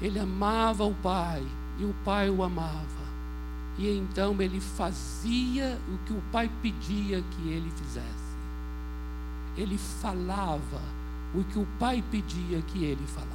Ele 0.00 0.18
amava 0.18 0.84
o 0.84 0.94
Pai 0.94 1.42
e 1.78 1.84
o 1.84 1.94
Pai 2.04 2.30
o 2.30 2.42
amava. 2.42 3.02
E 3.78 3.88
então 3.88 4.40
ele 4.40 4.60
fazia 4.60 5.78
o 5.88 5.98
que 6.06 6.12
o 6.12 6.22
Pai 6.30 6.50
pedia 6.60 7.22
que 7.22 7.48
ele 7.48 7.70
fizesse. 7.70 8.06
Ele 9.56 9.78
falava 9.78 10.80
o 11.34 11.42
que 11.44 11.58
o 11.58 11.66
Pai 11.78 12.02
pedia 12.10 12.60
que 12.62 12.84
ele 12.84 13.06
falasse. 13.06 13.32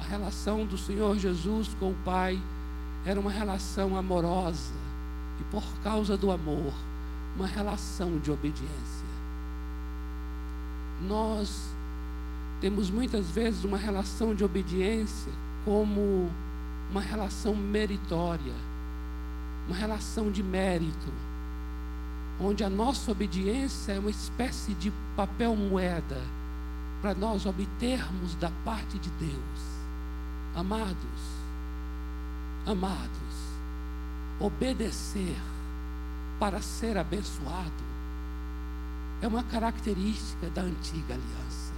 A 0.00 0.04
relação 0.04 0.64
do 0.64 0.78
Senhor 0.78 1.18
Jesus 1.18 1.68
com 1.80 1.90
o 1.90 1.96
Pai 2.04 2.40
era 3.04 3.18
uma 3.18 3.30
relação 3.30 3.96
amorosa 3.96 4.72
e, 5.40 5.44
por 5.44 5.64
causa 5.82 6.16
do 6.16 6.30
amor, 6.30 6.72
uma 7.38 7.46
relação 7.46 8.18
de 8.18 8.30
obediência. 8.30 9.06
Nós 11.06 11.72
temos 12.60 12.90
muitas 12.90 13.30
vezes 13.30 13.64
uma 13.64 13.78
relação 13.78 14.34
de 14.34 14.42
obediência 14.42 15.32
como 15.64 16.30
uma 16.90 17.00
relação 17.00 17.54
meritória, 17.54 18.54
uma 19.68 19.76
relação 19.76 20.30
de 20.32 20.42
mérito, 20.42 21.12
onde 22.40 22.64
a 22.64 22.70
nossa 22.70 23.12
obediência 23.12 23.92
é 23.92 23.98
uma 23.98 24.10
espécie 24.10 24.74
de 24.74 24.92
papel 25.16 25.54
moeda 25.54 26.20
para 27.00 27.14
nós 27.14 27.46
obtermos 27.46 28.34
da 28.34 28.50
parte 28.64 28.98
de 28.98 29.10
Deus 29.10 29.78
Amados, 30.58 30.96
amados, 32.66 33.08
obedecer 34.40 35.36
para 36.38 36.60
ser 36.60 36.96
abençoado 36.96 37.88
é 39.20 39.26
uma 39.26 39.42
característica 39.42 40.48
da 40.50 40.62
antiga 40.62 41.14
aliança 41.14 41.72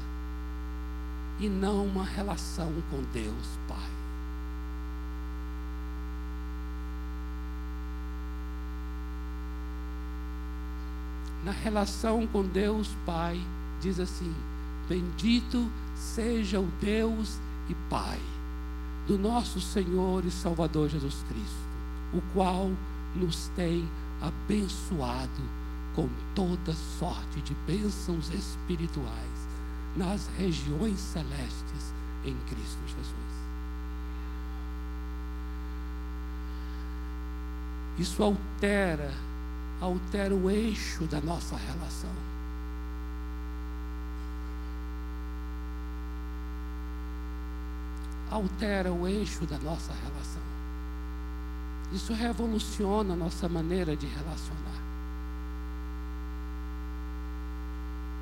e 1.39 1.49
não 1.49 1.87
uma 1.87 2.05
relação 2.05 2.71
com 2.91 3.03
Deus 3.15 3.59
Pai. 3.67 3.91
Na 11.43 11.53
relação 11.53 12.27
com 12.27 12.45
Deus 12.45 12.95
Pai, 13.07 13.41
diz 13.81 13.99
assim: 13.99 14.35
Bendito 14.87 15.71
seja 15.97 16.61
o 16.61 16.69
Deus 16.79 17.39
e 17.71 17.75
Pai 17.89 18.21
do 19.07 19.19
nosso 19.19 19.61
Senhor 19.61 20.25
e 20.27 20.31
Salvador 20.31 20.91
Jesus 20.91 21.25
Cristo, 21.29 21.69
o 22.13 22.21
qual 22.35 22.71
nos 23.17 23.49
tem 23.57 23.89
abençoado 24.21 25.61
com 25.95 26.09
toda 26.35 26.73
sorte 26.99 27.41
de 27.43 27.55
bênçãos 27.66 28.31
espirituais 28.31 29.49
nas 29.97 30.29
regiões 30.39 30.99
celestes 31.01 31.95
em 32.25 32.37
Cristo 32.49 32.81
Jesus. 32.87 33.41
Isso 37.99 38.23
altera, 38.23 39.12
altera 39.81 40.35
o 40.35 40.51
eixo 40.51 41.05
da 41.07 41.21
nossa 41.21 41.57
relação. 41.57 42.31
altera 48.31 48.93
o 48.93 49.09
eixo 49.09 49.45
da 49.45 49.59
nossa 49.59 49.93
relação. 49.93 50.50
Isso 51.93 52.12
revoluciona 52.12 53.14
a 53.14 53.16
nossa 53.16 53.49
maneira 53.49 53.97
de 53.97 54.07
relacionar. 54.07 54.80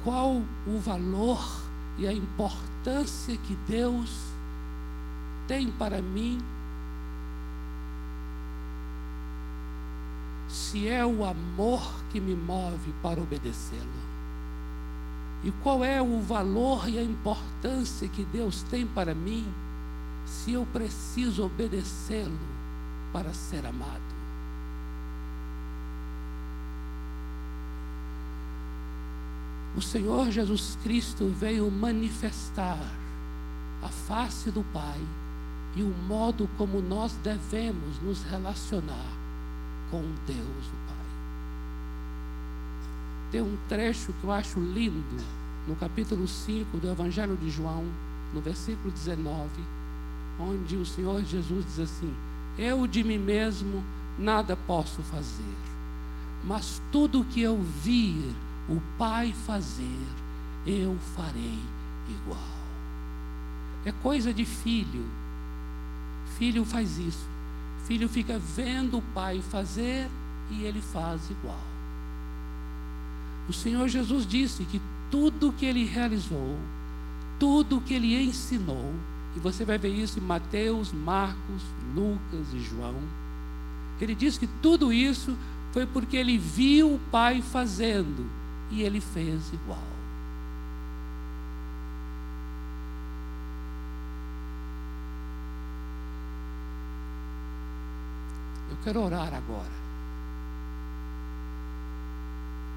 Qual 0.03 0.43
o 0.67 0.79
valor 0.81 1.39
e 1.99 2.07
a 2.07 2.13
importância 2.13 3.37
que 3.37 3.55
Deus 3.69 4.29
tem 5.47 5.71
para 5.71 6.01
mim 6.01 6.41
se 10.49 10.89
é 10.89 11.05
o 11.05 11.25
amor 11.25 11.83
que 12.11 12.21
me 12.21 12.35
move 12.35 12.95
para 13.03 13.21
obedecê-lo? 13.21 14.09
E 15.45 15.51
qual 15.63 15.85
é 15.85 16.01
o 16.01 16.23
valor 16.23 16.89
e 16.89 16.99
a 16.99 17.03
importância 17.03 18.09
que 18.09 18.25
Deus 18.25 18.63
tem 18.63 18.87
para 18.87 19.15
mim 19.15 19.47
se 20.25 20.53
eu 20.53 20.67
preciso 20.73 21.45
obedecê-lo 21.45 22.58
para 23.13 23.33
ser 23.33 23.65
amado. 23.65 24.19
O 29.77 29.83
Senhor 29.83 30.31
Jesus 30.31 30.77
Cristo 30.83 31.29
veio 31.29 31.71
manifestar 31.71 32.79
a 33.83 33.89
face 33.89 34.51
do 34.51 34.65
Pai 34.73 35.01
e 35.77 35.83
o 35.83 35.95
modo 36.09 36.49
como 36.59 36.81
nós 36.81 37.13
devemos 37.23 38.01
nos 38.03 38.23
relacionar 38.25 39.13
com 39.91 40.01
Deus, 40.27 40.67
o 40.67 40.89
Pai. 40.89 40.97
Tem 43.31 43.43
um 43.43 43.57
trecho 43.69 44.13
que 44.15 44.25
eu 44.25 44.33
acho 44.33 44.59
lindo 44.59 45.23
no 45.67 45.77
capítulo 45.77 46.27
5 46.27 46.79
do 46.79 46.89
Evangelho 46.89 47.37
de 47.37 47.51
João, 47.51 47.85
no 48.35 48.41
versículo 48.41 48.91
19 48.91 49.79
onde 50.39 50.77
o 50.77 50.87
Senhor 50.87 51.23
Jesus 51.25 51.65
diz 51.67 51.81
assim: 51.81 52.15
Eu 52.59 52.87
de 52.87 53.05
mim 53.05 53.19
mesmo 53.19 53.85
nada 54.19 54.57
posso 54.57 55.01
fazer, 55.03 55.57
mas 56.43 56.83
tudo 56.91 57.25
que 57.25 57.41
eu 57.41 57.63
vir 57.63 58.35
o 58.69 58.81
Pai 58.99 59.33
fazer, 59.47 60.07
eu 60.67 60.99
farei 61.15 61.59
igual. 62.11 62.59
É 63.85 63.93
coisa 63.93 64.35
de 64.35 64.45
filho. 64.45 65.07
Filho 66.39 66.65
faz 66.65 66.99
isso. 66.99 67.27
Filho 67.87 68.09
fica 68.09 68.39
vendo 68.39 68.99
o 68.99 69.03
pai 69.03 69.41
fazer 69.41 70.09
e 70.51 70.65
ele 70.65 70.83
faz 70.83 71.31
igual. 71.31 71.61
O 73.49 73.53
Senhor 73.53 73.89
Jesus 73.89 74.27
disse 74.27 74.65
que 74.65 74.81
tudo 75.11 75.55
que 75.55 75.65
ele 75.65 75.87
realizou, 75.87 76.59
tudo 77.39 77.81
que 77.81 77.95
ele 77.95 78.15
ensinou, 78.23 78.93
e 79.37 79.39
você 79.39 79.65
vai 79.65 79.79
ver 79.79 79.89
isso 79.89 80.19
em 80.19 80.23
Mateus, 80.23 80.93
Marcos, 80.93 81.63
Lucas 81.95 82.53
e 82.53 82.61
João. 82.61 82.97
Ele 84.01 84.15
diz 84.15 84.39
que 84.39 84.47
tudo 84.47 84.93
isso 84.93 85.37
foi 85.73 85.87
porque 85.87 86.17
ele 86.17 86.39
viu 86.39 86.95
o 86.95 87.01
Pai 87.11 87.43
fazendo 87.43 88.29
e 88.71 88.83
ele 88.83 89.01
fez 89.01 89.53
igual. 89.53 89.83
Eu 98.71 98.77
quero 98.85 99.03
orar 99.03 99.33
agora 99.35 99.79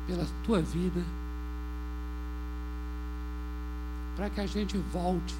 pela 0.07 0.27
tua 0.43 0.61
vida, 0.61 1.01
para 4.15 4.29
que 4.29 4.41
a 4.41 4.45
gente 4.45 4.77
volte 4.77 5.35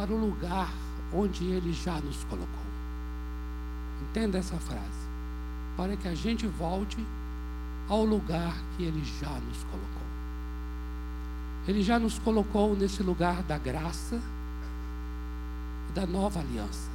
para 0.00 0.14
o 0.14 0.16
lugar 0.16 0.72
onde 1.12 1.44
Ele 1.44 1.74
já 1.74 2.00
nos 2.00 2.24
colocou. 2.24 2.48
Entenda 4.02 4.38
essa 4.38 4.56
frase. 4.56 5.10
Para 5.76 5.94
que 5.94 6.08
a 6.08 6.14
gente 6.14 6.46
volte 6.46 6.96
ao 7.86 8.02
lugar 8.02 8.56
que 8.74 8.84
Ele 8.84 9.04
já 9.20 9.28
nos 9.28 9.62
colocou. 9.64 10.02
Ele 11.68 11.82
já 11.82 11.98
nos 11.98 12.18
colocou 12.18 12.74
nesse 12.74 13.02
lugar 13.02 13.42
da 13.42 13.58
graça 13.58 14.18
e 15.90 15.92
da 15.92 16.06
nova 16.06 16.40
aliança. 16.40 16.90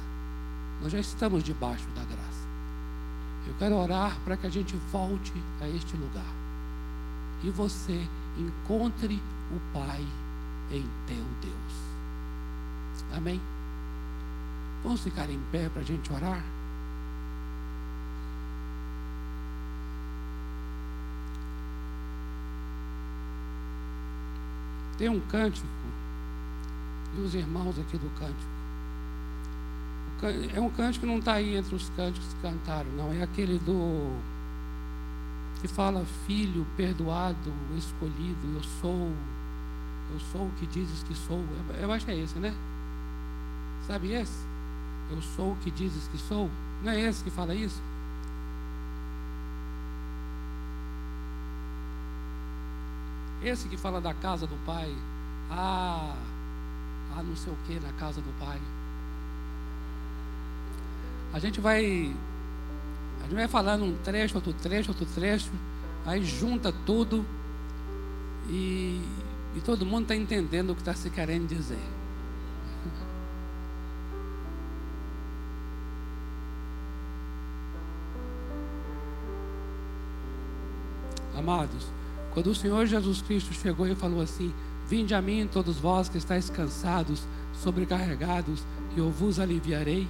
Nós 0.82 0.90
já 0.90 0.98
estamos 0.98 1.44
debaixo 1.44 1.86
da 1.90 2.02
graça. 2.02 2.46
Eu 3.46 3.54
quero 3.56 3.76
orar 3.76 4.18
para 4.24 4.36
que 4.36 4.48
a 4.48 4.50
gente 4.50 4.74
volte 4.90 5.32
a 5.60 5.68
este 5.68 5.96
lugar. 5.96 6.34
e 7.44 7.50
você 7.50 8.04
encontre 8.36 9.22
o 9.52 9.60
Pai 9.72 10.04
em 10.72 10.84
teu 11.06 11.24
Deus. 11.40 11.85
Amém? 13.14 13.40
Vamos 14.82 15.02
ficar 15.02 15.28
em 15.30 15.40
pé 15.50 15.68
para 15.68 15.82
a 15.82 15.84
gente 15.84 16.12
orar? 16.12 16.42
Tem 24.98 25.08
um 25.08 25.20
cântico, 25.20 25.66
e 27.16 27.20
os 27.20 27.34
irmãos 27.34 27.78
aqui 27.78 27.98
do 27.98 28.08
cântico. 28.18 28.56
É 30.54 30.60
um 30.60 30.70
cântico 30.70 31.04
que 31.04 31.10
não 31.10 31.18
está 31.18 31.34
aí 31.34 31.56
entre 31.56 31.74
os 31.74 31.90
cânticos 31.90 32.32
que 32.32 32.40
cantaram, 32.40 32.90
não. 32.92 33.12
É 33.12 33.22
aquele 33.22 33.58
do. 33.58 34.16
que 35.60 35.68
fala, 35.68 36.04
filho 36.26 36.66
perdoado, 36.76 37.52
escolhido, 37.76 38.54
eu 38.54 38.62
sou. 38.80 39.12
Eu 40.12 40.20
sou 40.32 40.46
o 40.46 40.52
que 40.58 40.66
dizes 40.66 41.02
que 41.02 41.14
sou. 41.14 41.44
Eu 41.78 41.92
acho 41.92 42.06
que 42.06 42.12
é 42.12 42.18
esse, 42.18 42.38
né? 42.38 42.54
Sabe 43.86 44.12
esse? 44.12 44.44
Eu 45.10 45.22
sou 45.22 45.52
o 45.52 45.56
que 45.56 45.70
dizes 45.70 46.08
que 46.08 46.18
sou. 46.18 46.50
Não 46.82 46.92
é 46.92 47.00
esse 47.00 47.22
que 47.22 47.30
fala 47.30 47.54
isso? 47.54 47.80
Esse 53.42 53.68
que 53.68 53.76
fala 53.76 54.00
da 54.00 54.12
casa 54.12 54.46
do 54.46 54.56
pai. 54.66 54.92
Ah, 55.48 56.16
ah, 57.16 57.22
não 57.22 57.36
sei 57.36 57.52
o 57.52 57.56
que 57.66 57.78
na 57.78 57.92
casa 57.92 58.20
do 58.20 58.32
pai. 58.40 58.60
A 61.32 61.38
gente 61.38 61.60
vai. 61.60 62.14
A 63.20 63.22
gente 63.22 63.34
vai 63.34 63.46
falando 63.46 63.84
um 63.84 63.96
trecho, 63.98 64.34
outro 64.36 64.52
trecho, 64.52 64.90
outro 64.90 65.06
trecho. 65.06 65.50
Aí 66.04 66.24
junta 66.24 66.72
tudo. 66.84 67.24
E, 68.48 69.00
e 69.54 69.60
todo 69.64 69.86
mundo 69.86 70.02
está 70.02 70.16
entendendo 70.16 70.70
o 70.70 70.74
que 70.74 70.80
está 70.80 70.94
se 70.94 71.08
querendo 71.10 71.46
dizer. 71.48 71.95
Amados, 81.46 81.86
quando 82.34 82.48
o 82.48 82.54
Senhor 82.56 82.86
Jesus 82.86 83.22
Cristo 83.22 83.54
chegou 83.54 83.86
e 83.86 83.94
falou 83.94 84.20
assim: 84.20 84.52
Vinde 84.88 85.14
a 85.14 85.22
mim, 85.22 85.48
todos 85.50 85.76
vós 85.76 86.08
que 86.08 86.18
estáis 86.18 86.50
cansados, 86.50 87.22
sobrecarregados, 87.62 88.64
e 88.96 88.98
eu 88.98 89.10
vos 89.10 89.38
aliviarei. 89.38 90.08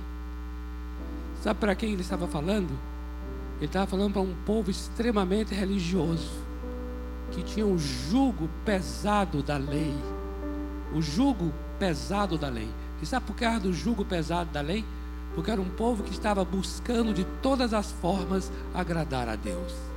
Sabe 1.43 1.61
para 1.61 1.75
quem 1.75 1.93
ele 1.93 2.01
estava 2.01 2.27
falando? 2.27 2.71
Ele 3.59 3.67
estava 3.67 3.87
falando 3.87 4.15
para 4.15 4.23
um 4.23 4.35
povo 4.47 4.71
extremamente 4.71 5.55
religioso, 5.55 6.31
que 7.33 7.43
tinha 7.43 7.67
um 7.67 7.79
jugo 7.79 8.49
pesado 8.65 9.43
da 9.43 9.59
lei. 9.59 9.95
O 10.95 11.03
jugo 11.03 11.53
pesado 11.79 12.39
da 12.39 12.49
lei. 12.49 12.71
E 13.03 13.05
sabe 13.05 13.27
por 13.27 13.37
causa 13.37 13.61
do 13.61 13.75
jugo 13.75 14.07
pesado 14.07 14.49
da 14.51 14.63
lei? 14.63 14.83
Porque 15.35 15.51
era 15.51 15.61
um 15.61 15.69
povo 15.69 16.03
que 16.03 16.13
estava 16.13 16.43
buscando 16.47 17.13
de 17.13 17.25
todas 17.43 17.75
as 17.75 17.93
formas 17.93 18.51
agradar 18.73 19.29
a 19.29 19.37
Deus. 19.37 19.96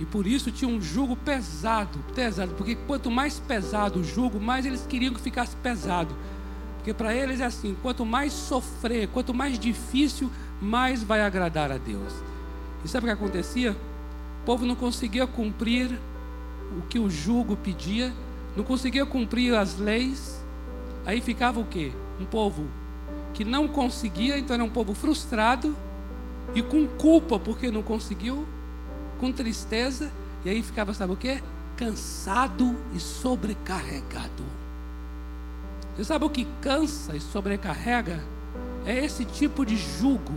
E 0.00 0.06
por 0.06 0.26
isso 0.26 0.50
tinha 0.50 0.68
um 0.68 0.80
jugo 0.80 1.14
pesado, 1.14 1.98
pesado, 2.14 2.54
porque 2.54 2.74
quanto 2.74 3.10
mais 3.10 3.38
pesado 3.38 4.00
o 4.00 4.04
jugo, 4.04 4.40
mais 4.40 4.64
eles 4.64 4.86
queriam 4.88 5.12
que 5.12 5.20
ficasse 5.20 5.54
pesado. 5.56 6.16
Porque 6.76 6.94
para 6.94 7.14
eles 7.14 7.38
é 7.40 7.44
assim: 7.44 7.76
quanto 7.82 8.06
mais 8.06 8.32
sofrer, 8.32 9.08
quanto 9.08 9.34
mais 9.34 9.58
difícil, 9.58 10.30
mais 10.60 11.02
vai 11.02 11.20
agradar 11.20 11.70
a 11.70 11.76
Deus. 11.76 12.14
E 12.82 12.88
sabe 12.88 13.04
o 13.04 13.08
que 13.08 13.12
acontecia? 13.12 13.76
O 14.42 14.46
povo 14.46 14.64
não 14.64 14.74
conseguia 14.74 15.26
cumprir 15.26 15.90
o 16.78 16.80
que 16.88 16.98
o 16.98 17.10
jugo 17.10 17.54
pedia, 17.54 18.10
não 18.56 18.64
conseguia 18.64 19.04
cumprir 19.04 19.54
as 19.54 19.78
leis. 19.78 20.42
Aí 21.04 21.20
ficava 21.20 21.60
o 21.60 21.64
quê? 21.66 21.92
Um 22.18 22.24
povo 22.24 22.66
que 23.34 23.44
não 23.44 23.68
conseguia, 23.68 24.38
então 24.38 24.54
era 24.54 24.64
um 24.64 24.70
povo 24.70 24.94
frustrado 24.94 25.76
e 26.54 26.62
com 26.62 26.86
culpa 26.86 27.38
porque 27.38 27.70
não 27.70 27.82
conseguiu 27.82 28.46
com 29.20 29.30
tristeza, 29.30 30.10
e 30.44 30.48
aí 30.48 30.62
ficava, 30.62 30.94
sabe 30.94 31.12
o 31.12 31.16
que? 31.16 31.42
Cansado 31.76 32.74
e 32.94 32.98
sobrecarregado. 32.98 34.42
Você 35.94 36.04
sabe 36.04 36.24
o 36.24 36.30
que 36.30 36.46
cansa 36.62 37.14
e 37.14 37.20
sobrecarrega? 37.20 38.24
É 38.86 39.04
esse 39.04 39.26
tipo 39.26 39.66
de 39.66 39.76
jugo 39.76 40.34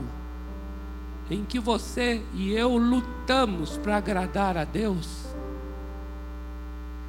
em 1.32 1.46
que 1.46 1.58
você 1.60 2.22
e 2.34 2.52
eu 2.52 2.76
lutamos 2.76 3.78
para 3.78 3.96
agradar 3.96 4.58
a 4.58 4.66
Deus. 4.66 5.24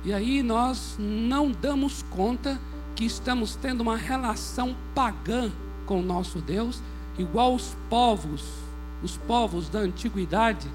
E 0.04 0.12
aí 0.12 0.42
nós 0.42 0.94
não 0.98 1.50
damos 1.50 2.04
conta 2.04 2.60
que 2.94 3.04
estamos 3.04 3.56
tendo 3.56 3.80
uma 3.80 3.96
relação 3.96 4.76
pagã 4.94 5.50
com 5.84 5.98
o 5.98 6.04
nosso 6.04 6.38
Deus, 6.38 6.80
igual 7.18 7.52
os 7.52 7.76
povos, 7.90 8.44
os 9.02 9.16
povos 9.16 9.68
da 9.68 9.80
antiguidade 9.80 10.68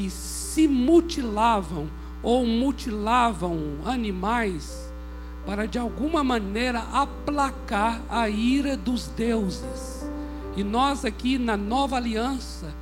que 0.00 0.08
se 0.08 0.66
mutilavam 0.66 1.86
ou 2.22 2.46
mutilavam 2.46 3.58
animais 3.84 4.90
para 5.44 5.68
de 5.68 5.78
alguma 5.78 6.24
maneira 6.24 6.80
aplacar 6.90 8.00
a 8.08 8.26
ira 8.26 8.78
dos 8.78 9.08
deuses. 9.08 10.08
E 10.56 10.64
nós 10.64 11.04
aqui 11.04 11.36
na 11.36 11.54
nova 11.54 11.98
aliança, 11.98 12.74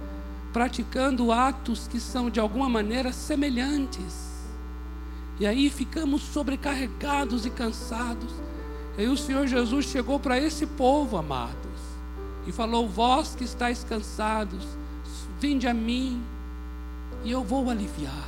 praticando 0.53 1.33
atos 1.33 1.89
que 1.89 1.99
são 1.99 2.31
de 2.31 2.39
alguma 2.39 2.69
maneira 2.69 3.13
semelhantes. 3.13 4.47
E 5.41 5.47
aí 5.47 5.71
ficamos 5.71 6.23
sobrecarregados 6.23 7.45
e 7.45 7.51
cansados. 7.51 8.31
E 8.97 9.01
aí 9.01 9.09
o 9.09 9.17
Senhor 9.17 9.49
Jesus 9.49 9.87
chegou 9.87 10.21
para 10.21 10.39
esse 10.39 10.67
povo, 10.67 11.17
amados, 11.17 11.81
e 12.47 12.53
falou: 12.53 12.89
Vós 12.89 13.35
que 13.35 13.43
estáis 13.43 13.83
cansados, 13.83 14.65
vinde 15.41 15.67
a 15.67 15.75
mim 15.75 16.23
e 17.29 17.31
eu 17.31 17.45
vou 17.45 17.69
aliviar, 17.69 18.27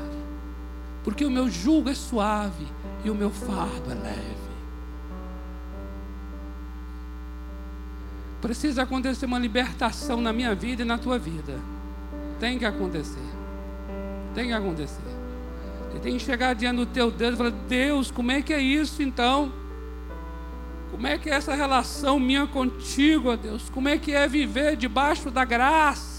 porque 1.03 1.25
o 1.25 1.31
meu 1.31 1.49
jugo 1.49 1.89
é 1.89 1.95
suave 1.95 2.67
e 3.03 3.09
o 3.09 3.15
meu 3.15 3.31
fardo 3.31 3.91
é 3.91 3.95
leve. 3.95 4.51
Precisa 8.43 8.83
acontecer 8.83 9.25
uma 9.25 9.39
libertação 9.39 10.21
na 10.21 10.35
minha 10.35 10.55
vida 10.55 10.83
e 10.83 10.85
na 10.85 10.99
tua 10.99 11.19
vida. 11.19 11.59
Tem 12.39 12.59
que 12.59 12.67
acontecer. 12.67 13.25
Tem 14.35 14.49
que 14.49 14.53
acontecer. 14.53 15.01
Você 15.91 15.99
tem 16.01 16.19
que 16.19 16.23
chegar 16.23 16.55
diante 16.55 16.77
do 16.77 16.87
teu 16.87 17.11
Deus 17.11 17.35
e 17.35 17.37
falar: 17.39 17.51
Deus, 17.51 18.11
como 18.11 18.33
é 18.33 18.43
que 18.43 18.53
é 18.53 18.61
isso 18.61 19.03
então? 19.03 19.51
Como 20.91 21.07
é 21.07 21.17
que 21.17 21.31
é 21.31 21.35
essa 21.35 21.55
relação 21.55 22.21
minha 22.21 22.47
contigo, 22.47 23.31
ó 23.31 23.37
Deus? 23.37 23.71
Como 23.71 23.89
é 23.89 23.97
que 23.97 24.13
é 24.13 24.29
viver 24.29 24.77
debaixo 24.77 25.31
da 25.31 25.45
graça? 25.45 26.10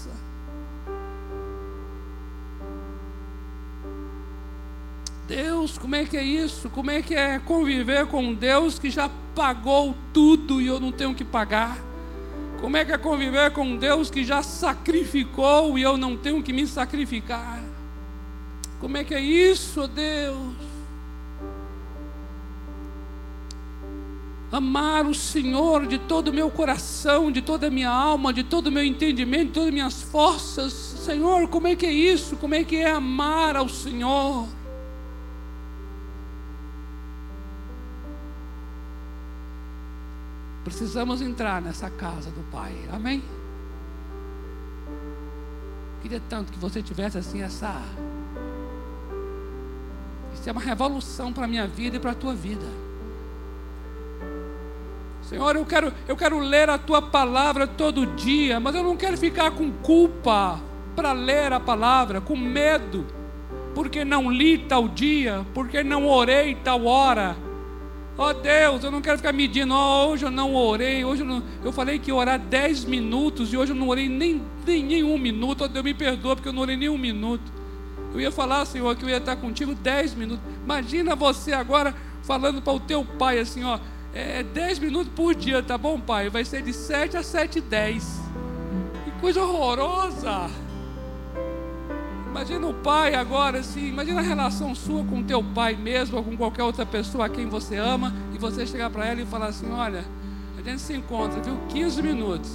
Deus, 5.34 5.78
como 5.78 5.94
é 5.94 6.04
que 6.04 6.14
é 6.14 6.22
isso? 6.22 6.68
Como 6.68 6.90
é 6.90 7.00
que 7.00 7.14
é 7.14 7.38
conviver 7.38 8.04
com 8.04 8.22
um 8.22 8.34
Deus 8.34 8.78
que 8.78 8.90
já 8.90 9.10
pagou 9.34 9.96
tudo 10.12 10.60
e 10.60 10.66
eu 10.66 10.78
não 10.78 10.92
tenho 10.92 11.14
que 11.14 11.24
pagar? 11.24 11.78
Como 12.60 12.76
é 12.76 12.84
que 12.84 12.92
é 12.92 12.98
conviver 12.98 13.50
com 13.50 13.62
um 13.62 13.76
Deus 13.78 14.10
que 14.10 14.24
já 14.24 14.42
sacrificou 14.42 15.78
e 15.78 15.82
eu 15.82 15.96
não 15.96 16.18
tenho 16.18 16.42
que 16.42 16.52
me 16.52 16.66
sacrificar? 16.66 17.62
Como 18.78 18.98
é 18.98 19.04
que 19.04 19.14
é 19.14 19.20
isso, 19.20 19.88
Deus? 19.88 20.54
Amar 24.52 25.06
o 25.06 25.14
Senhor 25.14 25.86
de 25.86 25.96
todo 25.96 26.28
o 26.28 26.34
meu 26.34 26.50
coração, 26.50 27.32
de 27.32 27.40
toda 27.40 27.68
a 27.68 27.70
minha 27.70 27.88
alma, 27.88 28.34
de 28.34 28.44
todo 28.44 28.66
o 28.66 28.70
meu 28.70 28.84
entendimento, 28.84 29.46
de 29.46 29.52
todas 29.52 29.68
as 29.68 29.74
minhas 29.74 30.02
forças. 30.02 30.74
Senhor, 30.74 31.48
como 31.48 31.68
é 31.68 31.74
que 31.74 31.86
é 31.86 31.92
isso? 31.92 32.36
Como 32.36 32.54
é 32.54 32.62
que 32.62 32.76
é 32.76 32.90
amar 32.90 33.56
ao 33.56 33.66
Senhor? 33.66 34.46
Precisamos 40.64 41.20
entrar 41.20 41.60
nessa 41.60 41.90
casa 41.90 42.30
do 42.30 42.42
Pai. 42.50 42.72
Amém? 42.92 43.22
Queria 46.00 46.20
tanto 46.28 46.52
que 46.52 46.58
você 46.58 46.82
tivesse 46.82 47.18
assim 47.18 47.42
essa. 47.42 47.80
Isso 50.34 50.48
é 50.48 50.52
uma 50.52 50.60
revolução 50.60 51.32
para 51.32 51.44
a 51.44 51.48
minha 51.48 51.66
vida 51.66 51.96
e 51.96 52.00
para 52.00 52.12
a 52.12 52.14
tua 52.14 52.34
vida. 52.34 52.66
Senhor, 55.22 55.56
eu 55.56 55.64
quero, 55.64 55.92
eu 56.06 56.16
quero 56.16 56.38
ler 56.38 56.68
a 56.68 56.78
tua 56.78 57.00
palavra 57.00 57.66
todo 57.66 58.06
dia, 58.06 58.60
mas 58.60 58.74
eu 58.74 58.82
não 58.82 58.96
quero 58.96 59.16
ficar 59.16 59.50
com 59.52 59.70
culpa 59.70 60.60
para 60.94 61.12
ler 61.12 61.52
a 61.52 61.60
palavra, 61.60 62.20
com 62.20 62.36
medo, 62.36 63.06
porque 63.74 64.04
não 64.04 64.30
li 64.30 64.58
tal 64.58 64.86
dia, 64.88 65.44
porque 65.54 65.82
não 65.82 66.06
orei 66.06 66.54
tal 66.56 66.84
hora 66.84 67.36
Ó 68.16 68.28
oh 68.28 68.34
Deus, 68.34 68.84
eu 68.84 68.90
não 68.90 69.00
quero 69.00 69.16
ficar 69.16 69.32
medindo, 69.32 69.74
oh, 69.74 70.08
hoje 70.08 70.26
eu 70.26 70.30
não 70.30 70.54
orei, 70.54 71.02
hoje 71.02 71.22
eu, 71.22 71.26
não... 71.26 71.42
eu 71.64 71.72
falei 71.72 71.98
que 71.98 72.10
ia 72.10 72.14
orar 72.14 72.38
10 72.38 72.84
minutos 72.84 73.52
e 73.52 73.56
hoje 73.56 73.72
eu 73.72 73.76
não 73.76 73.88
orei 73.88 74.06
nem, 74.08 74.42
nem, 74.66 74.84
nem 74.84 75.02
um 75.02 75.16
minuto. 75.16 75.64
Oh 75.64 75.68
Deus, 75.68 75.84
me 75.84 75.94
perdoa 75.94 76.36
porque 76.36 76.48
eu 76.48 76.52
não 76.52 76.62
orei 76.62 76.76
nem 76.76 76.88
um 76.88 76.98
minuto. 76.98 77.50
Eu 78.12 78.20
ia 78.20 78.30
falar, 78.30 78.66
Senhor, 78.66 78.94
que 78.94 79.04
eu 79.04 79.08
ia 79.08 79.16
estar 79.16 79.36
contigo 79.36 79.74
dez 79.74 80.14
minutos. 80.14 80.44
Imagina 80.62 81.16
você 81.16 81.52
agora 81.52 81.94
falando 82.22 82.60
para 82.60 82.74
o 82.74 82.80
teu 82.80 83.04
pai 83.04 83.38
assim, 83.38 83.64
ó, 83.64 83.78
é 84.14 84.42
10 84.42 84.78
minutos 84.78 85.12
por 85.14 85.34
dia, 85.34 85.62
tá 85.62 85.78
bom, 85.78 85.98
pai? 85.98 86.28
Vai 86.28 86.44
ser 86.44 86.62
de 86.62 86.72
7 86.72 87.16
a 87.16 87.22
7 87.22 87.58
e 87.58 87.62
10. 87.62 88.20
Que 89.04 89.10
coisa 89.20 89.42
horrorosa! 89.42 90.50
Imagina 92.32 92.66
o 92.66 92.72
pai 92.72 93.14
agora, 93.14 93.58
assim, 93.58 93.88
imagina 93.88 94.20
a 94.20 94.22
relação 94.22 94.74
sua 94.74 95.04
com 95.04 95.22
teu 95.22 95.44
pai 95.44 95.76
mesmo, 95.76 96.16
ou 96.16 96.24
com 96.24 96.34
qualquer 96.34 96.62
outra 96.62 96.86
pessoa 96.86 97.26
a 97.26 97.28
quem 97.28 97.46
você 97.46 97.76
ama, 97.76 98.10
e 98.34 98.38
você 98.38 98.66
chegar 98.66 98.88
para 98.88 99.04
ela 99.04 99.20
e 99.20 99.26
falar 99.26 99.48
assim, 99.48 99.70
olha, 99.70 100.02
a 100.56 100.62
gente 100.62 100.80
se 100.80 100.94
encontra, 100.94 101.42
viu? 101.42 101.58
15 101.68 102.02
minutos. 102.02 102.50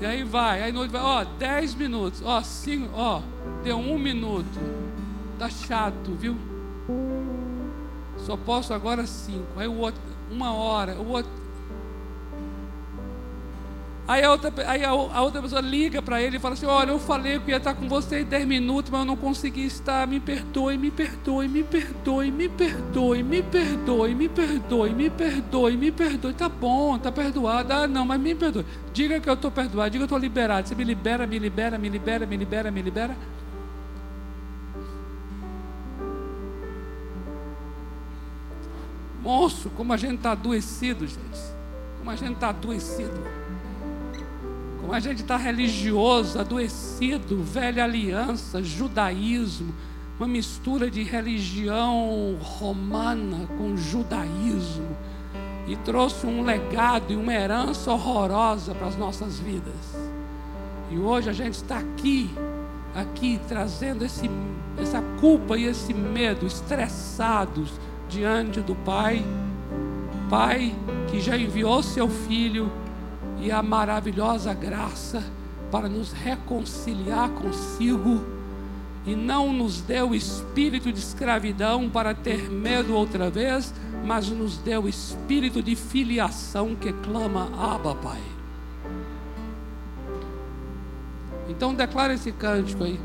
E 0.00 0.06
aí 0.06 0.24
vai, 0.24 0.62
aí 0.62 0.72
noite 0.72 0.90
vai, 0.90 1.02
ó, 1.02 1.24
10 1.24 1.74
minutos, 1.74 2.22
ó, 2.24 2.40
5, 2.42 2.88
ó, 2.94 3.20
deu 3.62 3.76
um 3.76 3.98
minuto. 3.98 4.58
Tá 5.38 5.50
chato, 5.50 6.12
viu? 6.12 6.34
Só 8.16 8.34
posso 8.34 8.72
agora 8.72 9.06
5. 9.06 9.44
Aí 9.58 9.68
o 9.68 9.76
outro, 9.76 10.00
uma 10.30 10.54
hora, 10.54 10.94
o 10.94 11.08
outro. 11.10 11.30
Aí 14.08 14.22
a 14.22 14.30
outra, 14.30 14.52
aí 14.68 14.84
a, 14.84 14.90
a 14.90 15.22
outra 15.22 15.42
pessoa 15.42 15.60
liga 15.60 16.00
para 16.00 16.22
ele 16.22 16.36
e 16.36 16.40
fala 16.40 16.54
assim: 16.54 16.66
Olha, 16.66 16.90
eu 16.90 16.98
falei 16.98 17.40
que 17.40 17.50
ia 17.50 17.56
estar 17.56 17.74
com 17.74 17.88
você 17.88 18.20
em 18.20 18.24
10 18.24 18.46
minutos, 18.46 18.88
mas 18.88 19.00
eu 19.00 19.04
não 19.04 19.16
consegui 19.16 19.66
estar. 19.66 20.06
Me 20.06 20.20
perdoe, 20.20 20.78
me 20.78 20.92
perdoe, 20.92 21.48
me 21.48 21.64
perdoe, 21.64 22.30
me 22.30 22.48
perdoe, 22.48 23.22
me 23.24 23.42
perdoe, 23.42 24.14
me 24.14 24.28
perdoe, 24.28 24.94
me 24.94 25.10
perdoe, 25.10 25.76
me 25.76 25.90
perdoe. 25.90 26.34
Tá 26.34 26.48
bom, 26.48 26.96
tá 26.98 27.10
perdoado. 27.10 27.72
Ah, 27.72 27.88
não, 27.88 28.06
mas 28.06 28.20
me 28.20 28.32
perdoe. 28.32 28.64
Diga 28.92 29.18
que 29.18 29.28
eu 29.28 29.34
estou 29.34 29.50
perdoado, 29.50 29.90
diga 29.90 30.06
que 30.06 30.12
eu 30.12 30.16
estou 30.16 30.18
liberado. 30.18 30.68
Você 30.68 30.76
me 30.76 30.84
libera, 30.84 31.26
me 31.26 31.38
libera, 31.40 31.76
me 31.76 31.88
libera, 31.88 32.26
me 32.26 32.36
libera, 32.36 32.70
me 32.70 32.82
libera. 32.82 33.16
Moço, 39.20 39.68
como 39.70 39.92
a 39.92 39.96
gente 39.96 40.18
está 40.18 40.30
adoecido, 40.30 41.04
gente. 41.08 41.40
Como 41.98 42.08
a 42.08 42.14
gente 42.14 42.34
está 42.34 42.50
adoecido. 42.50 43.45
Como 44.86 44.94
a 44.94 45.00
gente 45.00 45.22
está 45.22 45.36
religioso, 45.36 46.38
adoecido, 46.38 47.42
velha 47.42 47.82
aliança, 47.82 48.62
judaísmo, 48.62 49.74
uma 50.16 50.28
mistura 50.28 50.88
de 50.88 51.02
religião 51.02 52.36
romana 52.40 53.48
com 53.58 53.76
judaísmo. 53.76 54.96
E 55.66 55.74
trouxe 55.78 56.24
um 56.24 56.44
legado 56.44 57.12
e 57.12 57.16
uma 57.16 57.34
herança 57.34 57.90
horrorosa 57.90 58.76
para 58.76 58.86
as 58.86 58.96
nossas 58.96 59.40
vidas. 59.40 59.74
E 60.88 60.96
hoje 60.96 61.30
a 61.30 61.32
gente 61.32 61.54
está 61.54 61.78
aqui, 61.78 62.30
aqui 62.94 63.40
trazendo 63.48 64.04
esse, 64.04 64.30
essa 64.80 65.02
culpa 65.20 65.58
e 65.58 65.64
esse 65.64 65.92
medo, 65.92 66.46
estressados 66.46 67.72
diante 68.08 68.60
do 68.60 68.76
Pai, 68.76 69.20
Pai 70.30 70.72
que 71.10 71.20
já 71.20 71.36
enviou 71.36 71.82
seu 71.82 72.08
Filho 72.08 72.70
e 73.40 73.50
a 73.50 73.62
maravilhosa 73.62 74.52
graça 74.54 75.22
para 75.70 75.88
nos 75.88 76.12
reconciliar 76.12 77.28
consigo 77.30 78.24
e 79.06 79.14
não 79.14 79.52
nos 79.52 79.80
deu 79.80 80.14
espírito 80.14 80.92
de 80.92 80.98
escravidão 80.98 81.88
para 81.88 82.12
ter 82.12 82.50
medo 82.50 82.92
outra 82.92 83.30
vez, 83.30 83.72
mas 84.04 84.28
nos 84.28 84.58
deu 84.58 84.88
espírito 84.88 85.62
de 85.62 85.76
filiação 85.76 86.74
que 86.74 86.92
clama 86.92 87.48
Abba, 87.56 87.94
Pai. 87.94 88.20
Então 91.48 91.72
declara 91.72 92.14
esse 92.14 92.32
cântico 92.32 92.82
aí. 92.82 92.98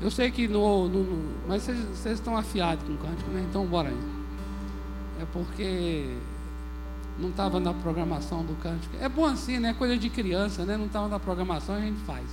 Eu 0.00 0.10
sei 0.10 0.32
que 0.32 0.48
no. 0.48 0.88
no, 0.88 1.04
no 1.04 1.32
mas 1.46 1.62
vocês, 1.62 1.78
vocês, 1.78 2.14
estão 2.14 2.36
afiados 2.36 2.84
com 2.84 2.94
o 2.94 2.98
cântico, 2.98 3.30
né? 3.30 3.44
Então 3.48 3.64
bora 3.64 3.88
aí. 3.88 3.98
É 5.20 5.24
porque 5.32 6.16
não 7.22 7.30
estava 7.30 7.60
na 7.60 7.72
programação 7.72 8.44
do 8.44 8.54
cântico. 8.60 8.94
É 9.00 9.08
bom 9.08 9.24
assim, 9.24 9.58
né? 9.58 9.72
Coisa 9.72 9.96
de 9.96 10.10
criança, 10.10 10.64
né? 10.64 10.76
Não 10.76 10.86
estava 10.86 11.08
na 11.08 11.18
programação, 11.18 11.76
a 11.76 11.80
gente 11.80 12.00
faz. 12.00 12.26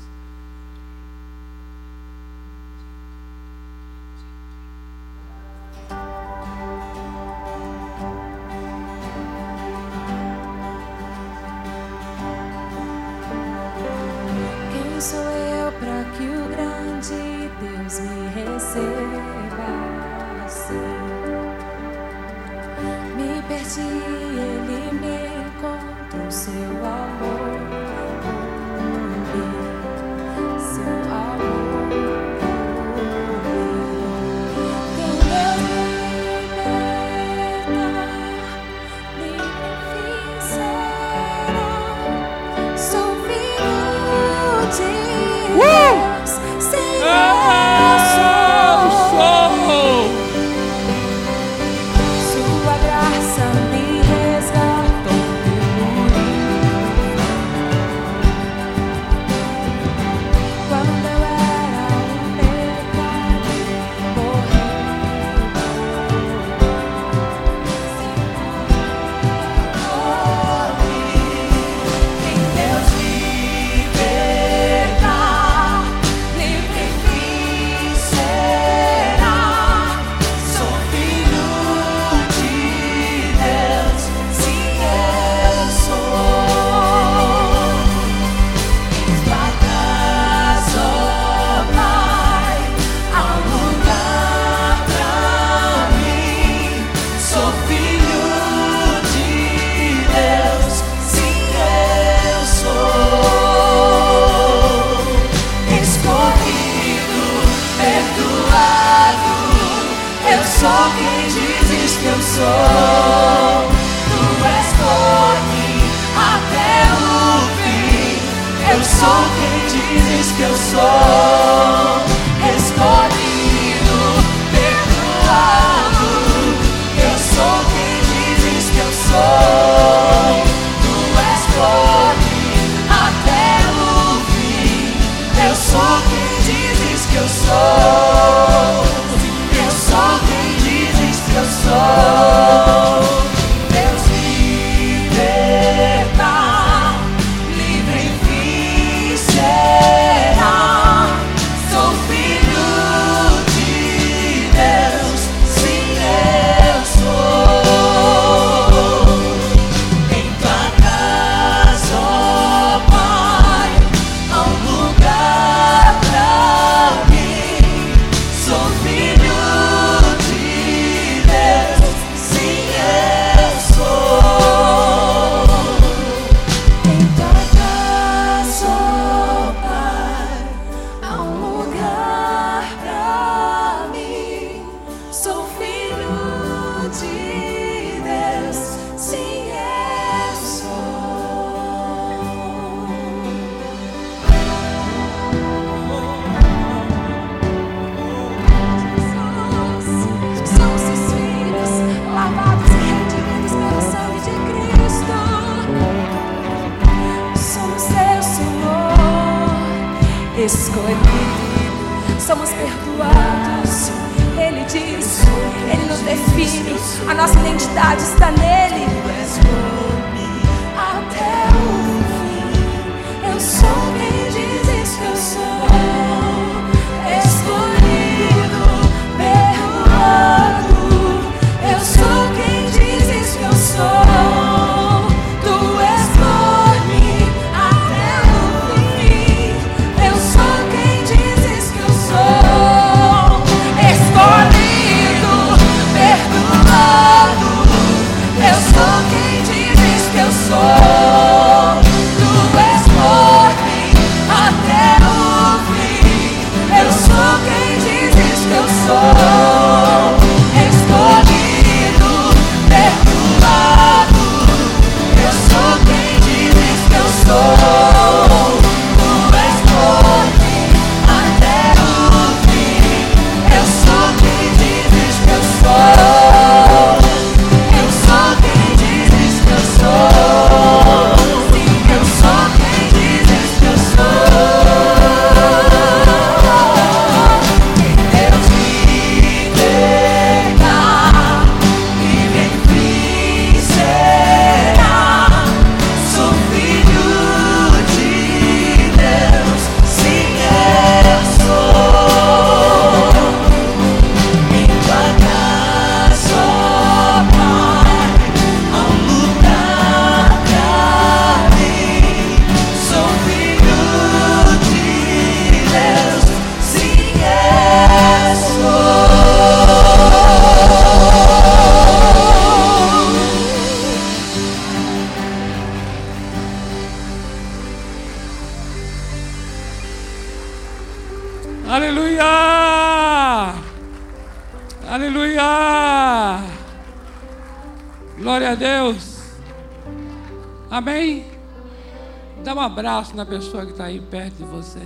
Abraço 342.90 343.16
na 343.16 343.24
pessoa 343.24 343.68
que 343.68 343.72
está 343.72 343.84
aí 343.84 344.02
perto 344.02 344.38
de 344.38 344.46
você. 344.46 344.82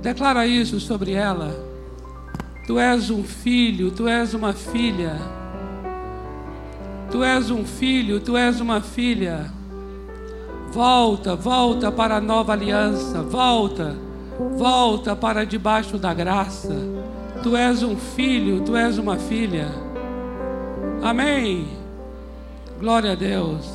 Declara 0.00 0.46
isso 0.46 0.78
sobre 0.78 1.10
ela. 1.10 1.52
Tu 2.68 2.78
és 2.78 3.10
um 3.10 3.24
filho, 3.24 3.90
tu 3.90 4.06
és 4.06 4.32
uma 4.32 4.52
filha. 4.52 5.16
Tu 7.10 7.24
és 7.24 7.50
um 7.50 7.64
filho, 7.64 8.20
tu 8.20 8.36
és 8.36 8.60
uma 8.60 8.80
filha. 8.80 9.50
Volta, 10.70 11.34
volta 11.34 11.90
para 11.90 12.18
a 12.18 12.20
nova 12.20 12.52
aliança. 12.52 13.22
Volta, 13.22 13.96
volta 14.56 15.16
para 15.16 15.44
debaixo 15.44 15.98
da 15.98 16.14
graça. 16.14 16.76
Tu 17.42 17.56
és 17.56 17.82
um 17.82 17.96
filho, 17.96 18.60
tu 18.60 18.76
és 18.76 18.98
uma 18.98 19.16
filha. 19.16 19.66
Amém. 21.02 21.66
Glória 22.78 23.12
a 23.12 23.16
Deus. 23.16 23.68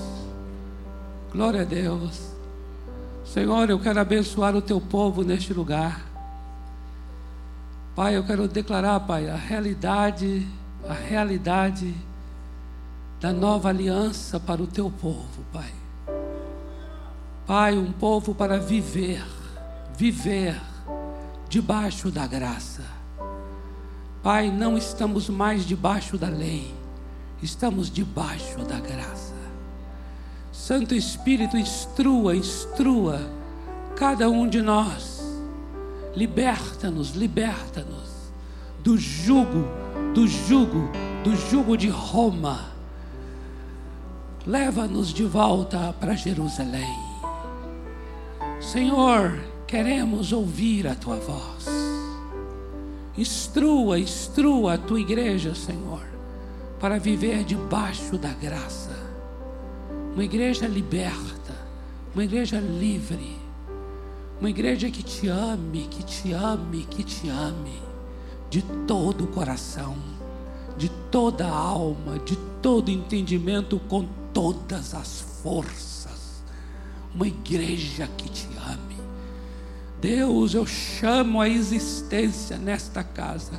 Glória 1.34 1.64
a 1.64 1.66
Deus. 1.66 2.29
Senhor, 3.34 3.70
eu 3.70 3.80
quero 3.80 4.00
abençoar 4.00 4.56
o 4.56 4.62
teu 4.62 4.82
povo 4.82 5.22
neste 5.22 5.54
lugar. 5.54 6.02
Pai, 7.96 8.18
eu 8.18 8.24
quero 8.24 8.48
declarar, 8.48 9.00
Pai, 9.02 9.30
a 9.30 9.36
realidade, 9.36 10.48
a 10.88 10.94
realidade 10.94 11.94
da 13.22 13.32
nova 13.32 13.70
aliança 13.70 14.40
para 14.40 14.64
o 14.64 14.66
teu 14.66 14.90
povo, 14.90 15.46
Pai. 15.54 15.72
Pai, 17.46 17.78
um 17.78 17.92
povo 17.92 18.34
para 18.34 18.58
viver, 18.58 19.24
viver 19.96 20.60
debaixo 21.48 22.10
da 22.10 22.26
graça. 22.26 22.84
Pai, 24.24 24.50
não 24.50 24.76
estamos 24.76 25.30
mais 25.30 25.68
debaixo 25.68 26.18
da 26.18 26.30
lei, 26.30 26.74
estamos 27.44 27.92
debaixo 27.92 28.58
da 28.66 28.80
graça. 28.80 29.19
Santo 30.70 30.94
Espírito, 30.94 31.58
instrua, 31.58 32.36
instrua 32.36 33.20
cada 33.96 34.30
um 34.30 34.48
de 34.48 34.62
nós. 34.62 35.20
Liberta-nos, 36.16 37.16
liberta-nos 37.16 38.32
do 38.84 38.96
jugo, 38.96 39.66
do 40.14 40.28
jugo, 40.28 40.88
do 41.24 41.36
jugo 41.36 41.76
de 41.76 41.90
Roma. 41.90 42.68
Leva-nos 44.46 45.12
de 45.12 45.24
volta 45.24 45.92
para 46.00 46.14
Jerusalém. 46.14 46.96
Senhor, 48.62 49.40
queremos 49.66 50.32
ouvir 50.32 50.88
a 50.88 50.94
tua 50.94 51.16
voz. 51.16 51.66
Instrua, 53.18 53.98
instrua 53.98 54.76
a 54.76 54.78
tua 54.78 55.00
igreja, 55.00 55.56
Senhor, 55.56 56.04
para 56.80 57.00
viver 57.00 57.44
debaixo 57.44 58.20
da 58.20 58.30
graça. 58.30 59.09
Uma 60.20 60.26
igreja 60.26 60.68
liberta, 60.68 61.56
uma 62.14 62.26
igreja 62.26 62.60
livre, 62.60 63.40
uma 64.38 64.50
igreja 64.50 64.92
que 64.92 65.02
te 65.02 65.30
ame, 65.30 65.88
que 65.90 66.04
te 66.04 66.34
ame, 66.34 66.86
que 66.90 67.06
te 67.06 67.30
ame, 67.30 67.82
de 68.50 68.62
todo 68.86 69.24
o 69.24 69.28
coração, 69.28 69.96
de 70.78 70.90
toda 71.10 71.48
a 71.48 71.58
alma, 71.58 72.20
de 72.20 72.36
todo 72.62 72.92
entendimento, 72.92 73.80
com 73.88 74.10
todas 74.34 74.94
as 74.94 75.22
forças. 75.42 76.44
Uma 77.16 77.28
igreja 77.28 78.06
que 78.18 78.28
te 78.28 78.50
ame. 78.58 78.98
Deus, 80.02 80.54
eu 80.54 80.66
chamo 80.66 81.40
a 81.40 81.48
existência 81.48 82.58
nesta 82.58 83.06
casa 83.06 83.58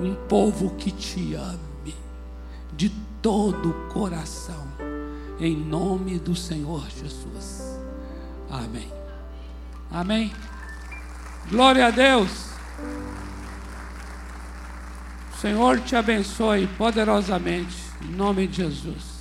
um 0.00 0.14
povo 0.26 0.70
que 0.76 0.90
te 0.90 1.34
ame, 1.34 1.94
de 2.74 2.88
todo 3.20 3.68
o 3.68 3.88
coração, 3.92 4.67
em 5.40 5.56
nome 5.56 6.18
do 6.18 6.34
Senhor 6.34 6.86
Jesus. 6.90 7.78
Amém. 8.50 8.92
Amém. 9.90 10.32
Glória 11.50 11.86
a 11.86 11.90
Deus. 11.90 12.48
O 15.32 15.40
Senhor 15.40 15.80
te 15.80 15.94
abençoe 15.94 16.66
poderosamente, 16.66 17.76
em 18.02 18.10
nome 18.10 18.46
de 18.46 18.56
Jesus. 18.58 19.17